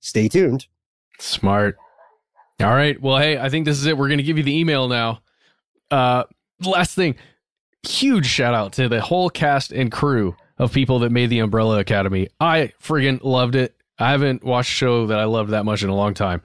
stay 0.00 0.28
tuned. 0.28 0.66
Smart. 1.18 1.76
All 2.60 2.74
right. 2.74 3.00
Well, 3.00 3.18
hey, 3.18 3.38
I 3.38 3.48
think 3.48 3.66
this 3.66 3.78
is 3.78 3.86
it. 3.86 3.96
We're 3.96 4.08
going 4.08 4.18
to 4.18 4.24
give 4.24 4.38
you 4.38 4.44
the 4.44 4.58
email 4.58 4.88
now. 4.88 5.20
Uh, 5.90 6.24
last 6.64 6.94
thing, 6.94 7.16
huge 7.82 8.26
shout 8.26 8.54
out 8.54 8.72
to 8.74 8.88
the 8.88 9.00
whole 9.00 9.30
cast 9.30 9.72
and 9.72 9.90
crew 9.90 10.36
of 10.58 10.72
people 10.72 11.00
that 11.00 11.10
made 11.10 11.30
the 11.30 11.40
Umbrella 11.40 11.78
Academy. 11.78 12.28
I 12.40 12.72
friggin' 12.82 13.22
loved 13.22 13.54
it. 13.56 13.76
I 13.98 14.10
haven't 14.10 14.44
watched 14.44 14.70
a 14.70 14.74
show 14.74 15.06
that 15.08 15.18
I 15.18 15.24
loved 15.24 15.50
that 15.50 15.64
much 15.64 15.82
in 15.82 15.88
a 15.88 15.94
long 15.94 16.14
time. 16.14 16.42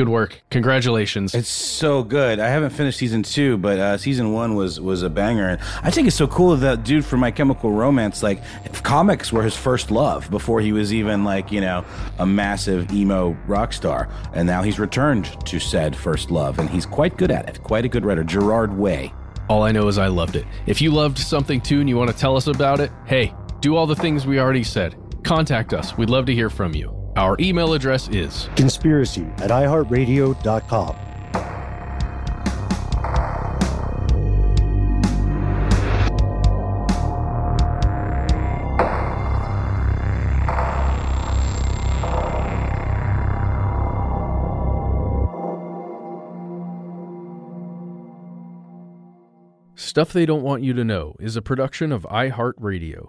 Good 0.00 0.08
work. 0.08 0.40
Congratulations. 0.48 1.34
It's 1.34 1.50
so 1.50 2.02
good. 2.02 2.40
I 2.40 2.48
haven't 2.48 2.70
finished 2.70 2.96
season 2.96 3.22
two, 3.22 3.58
but 3.58 3.78
uh, 3.78 3.98
season 3.98 4.32
one 4.32 4.54
was 4.54 4.80
was 4.80 5.02
a 5.02 5.10
banger. 5.10 5.46
And 5.46 5.60
I 5.82 5.90
think 5.90 6.06
it's 6.06 6.16
so 6.16 6.26
cool 6.26 6.56
that 6.56 6.84
dude 6.84 7.04
from 7.04 7.20
My 7.20 7.30
Chemical 7.30 7.70
Romance, 7.70 8.22
like 8.22 8.42
comics 8.82 9.30
were 9.30 9.42
his 9.42 9.54
first 9.54 9.90
love 9.90 10.30
before 10.30 10.62
he 10.62 10.72
was 10.72 10.94
even 10.94 11.22
like 11.22 11.52
you 11.52 11.60
know 11.60 11.84
a 12.18 12.24
massive 12.24 12.90
emo 12.90 13.36
rock 13.46 13.74
star, 13.74 14.08
and 14.32 14.46
now 14.46 14.62
he's 14.62 14.78
returned 14.78 15.36
to 15.44 15.60
said 15.60 15.94
first 15.94 16.30
love, 16.30 16.58
and 16.58 16.70
he's 16.70 16.86
quite 16.86 17.18
good 17.18 17.30
at 17.30 17.46
it. 17.50 17.62
Quite 17.62 17.84
a 17.84 17.88
good 17.88 18.06
writer, 18.06 18.24
Gerard 18.24 18.74
Way. 18.78 19.12
All 19.50 19.64
I 19.64 19.70
know 19.70 19.86
is 19.86 19.98
I 19.98 20.06
loved 20.06 20.34
it. 20.34 20.46
If 20.64 20.80
you 20.80 20.92
loved 20.92 21.18
something 21.18 21.60
too 21.60 21.78
and 21.80 21.90
you 21.90 21.98
want 21.98 22.10
to 22.10 22.16
tell 22.16 22.38
us 22.38 22.46
about 22.46 22.80
it, 22.80 22.90
hey, 23.04 23.34
do 23.60 23.76
all 23.76 23.86
the 23.86 23.96
things 23.96 24.26
we 24.26 24.40
already 24.40 24.64
said. 24.64 24.96
Contact 25.24 25.74
us. 25.74 25.98
We'd 25.98 26.08
love 26.08 26.24
to 26.24 26.34
hear 26.34 26.48
from 26.48 26.74
you. 26.74 26.99
Our 27.16 27.36
email 27.40 27.72
address 27.72 28.08
is 28.08 28.48
conspiracy 28.56 29.26
at 29.38 29.50
iheartradio.com. 29.50 30.96
Stuff 49.74 50.12
They 50.12 50.24
Don't 50.24 50.42
Want 50.42 50.62
You 50.62 50.72
to 50.74 50.84
Know 50.84 51.16
is 51.18 51.34
a 51.34 51.42
production 51.42 51.90
of 51.90 52.04
iHeartRadio. 52.04 53.08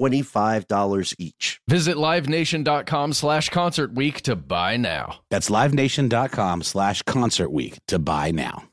$25 0.00 1.14
each. 1.18 1.60
Visit 1.68 1.96
livenation.com 1.96 3.12
slash 3.12 3.48
concert 3.50 3.94
week 3.94 4.22
to 4.22 4.36
buy 4.36 4.76
now. 4.76 5.20
That's 5.30 5.50
livenation.com 5.50 6.62
slash 6.62 7.02
concert 7.02 7.50
week 7.50 7.78
to 7.88 7.98
buy 7.98 8.30
now. 8.30 8.64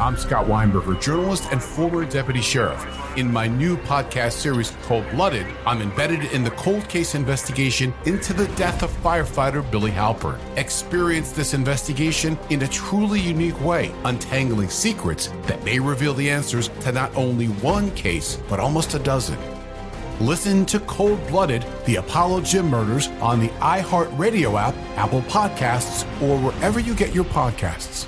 I'm 0.00 0.16
Scott 0.16 0.46
Weinberger, 0.46 1.00
journalist 1.00 1.44
and 1.52 1.62
former 1.62 2.04
deputy 2.04 2.40
sheriff. 2.40 2.84
In 3.16 3.32
my 3.32 3.46
new 3.46 3.76
podcast 3.76 4.32
series, 4.32 4.72
Cold 4.82 5.08
Blooded, 5.12 5.46
I'm 5.64 5.80
embedded 5.80 6.24
in 6.32 6.42
the 6.42 6.50
cold 6.50 6.88
case 6.88 7.14
investigation 7.14 7.94
into 8.04 8.32
the 8.32 8.48
death 8.56 8.82
of 8.82 8.90
firefighter 9.04 9.68
Billy 9.70 9.92
Halpern. 9.92 10.40
Experience 10.58 11.30
this 11.30 11.54
investigation 11.54 12.36
in 12.50 12.62
a 12.62 12.68
truly 12.68 13.20
unique 13.20 13.60
way, 13.64 13.94
untangling 14.04 14.68
secrets 14.68 15.28
that 15.42 15.62
may 15.62 15.78
reveal 15.78 16.12
the 16.12 16.28
answers 16.28 16.68
to 16.80 16.90
not 16.90 17.14
only 17.14 17.46
one 17.46 17.88
case, 17.92 18.42
but 18.48 18.58
almost 18.58 18.94
a 18.94 18.98
dozen. 18.98 19.38
Listen 20.20 20.64
to 20.66 20.78
Cold 20.80 21.26
Blooded, 21.26 21.66
the 21.86 21.96
Apollo 21.96 22.42
Gym 22.42 22.68
Murders 22.68 23.08
on 23.20 23.40
the 23.40 23.48
iHeartRadio 23.58 24.60
app, 24.60 24.74
Apple 24.96 25.22
Podcasts, 25.22 26.04
or 26.22 26.38
wherever 26.38 26.78
you 26.78 26.94
get 26.94 27.12
your 27.12 27.24
podcasts. 27.24 28.06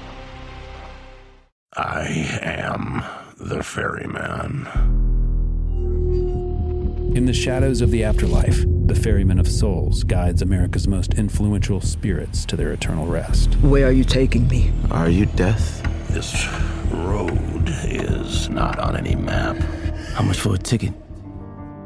I 1.74 2.06
am 2.42 3.02
the 3.38 3.62
ferryman. 3.62 4.68
In 7.16 7.26
the 7.26 7.32
shadows 7.32 7.80
of 7.80 7.90
the 7.90 8.04
afterlife, 8.04 8.64
the 8.86 8.94
ferryman 8.94 9.40
of 9.40 9.48
souls 9.48 10.04
guides 10.04 10.42
America's 10.42 10.86
most 10.86 11.14
influential 11.14 11.80
spirits 11.80 12.44
to 12.46 12.56
their 12.56 12.72
eternal 12.72 13.06
rest. 13.06 13.54
Where 13.56 13.88
are 13.88 13.92
you 13.92 14.04
taking 14.04 14.46
me? 14.46 14.70
Are 14.92 15.10
you 15.10 15.26
death? 15.26 15.82
This 16.08 16.46
road 16.92 17.64
is 17.66 18.48
not 18.48 18.78
on 18.78 18.96
any 18.96 19.16
map. 19.16 19.56
How 20.14 20.22
much 20.22 20.38
for 20.38 20.54
a 20.54 20.58
ticket? 20.58 20.92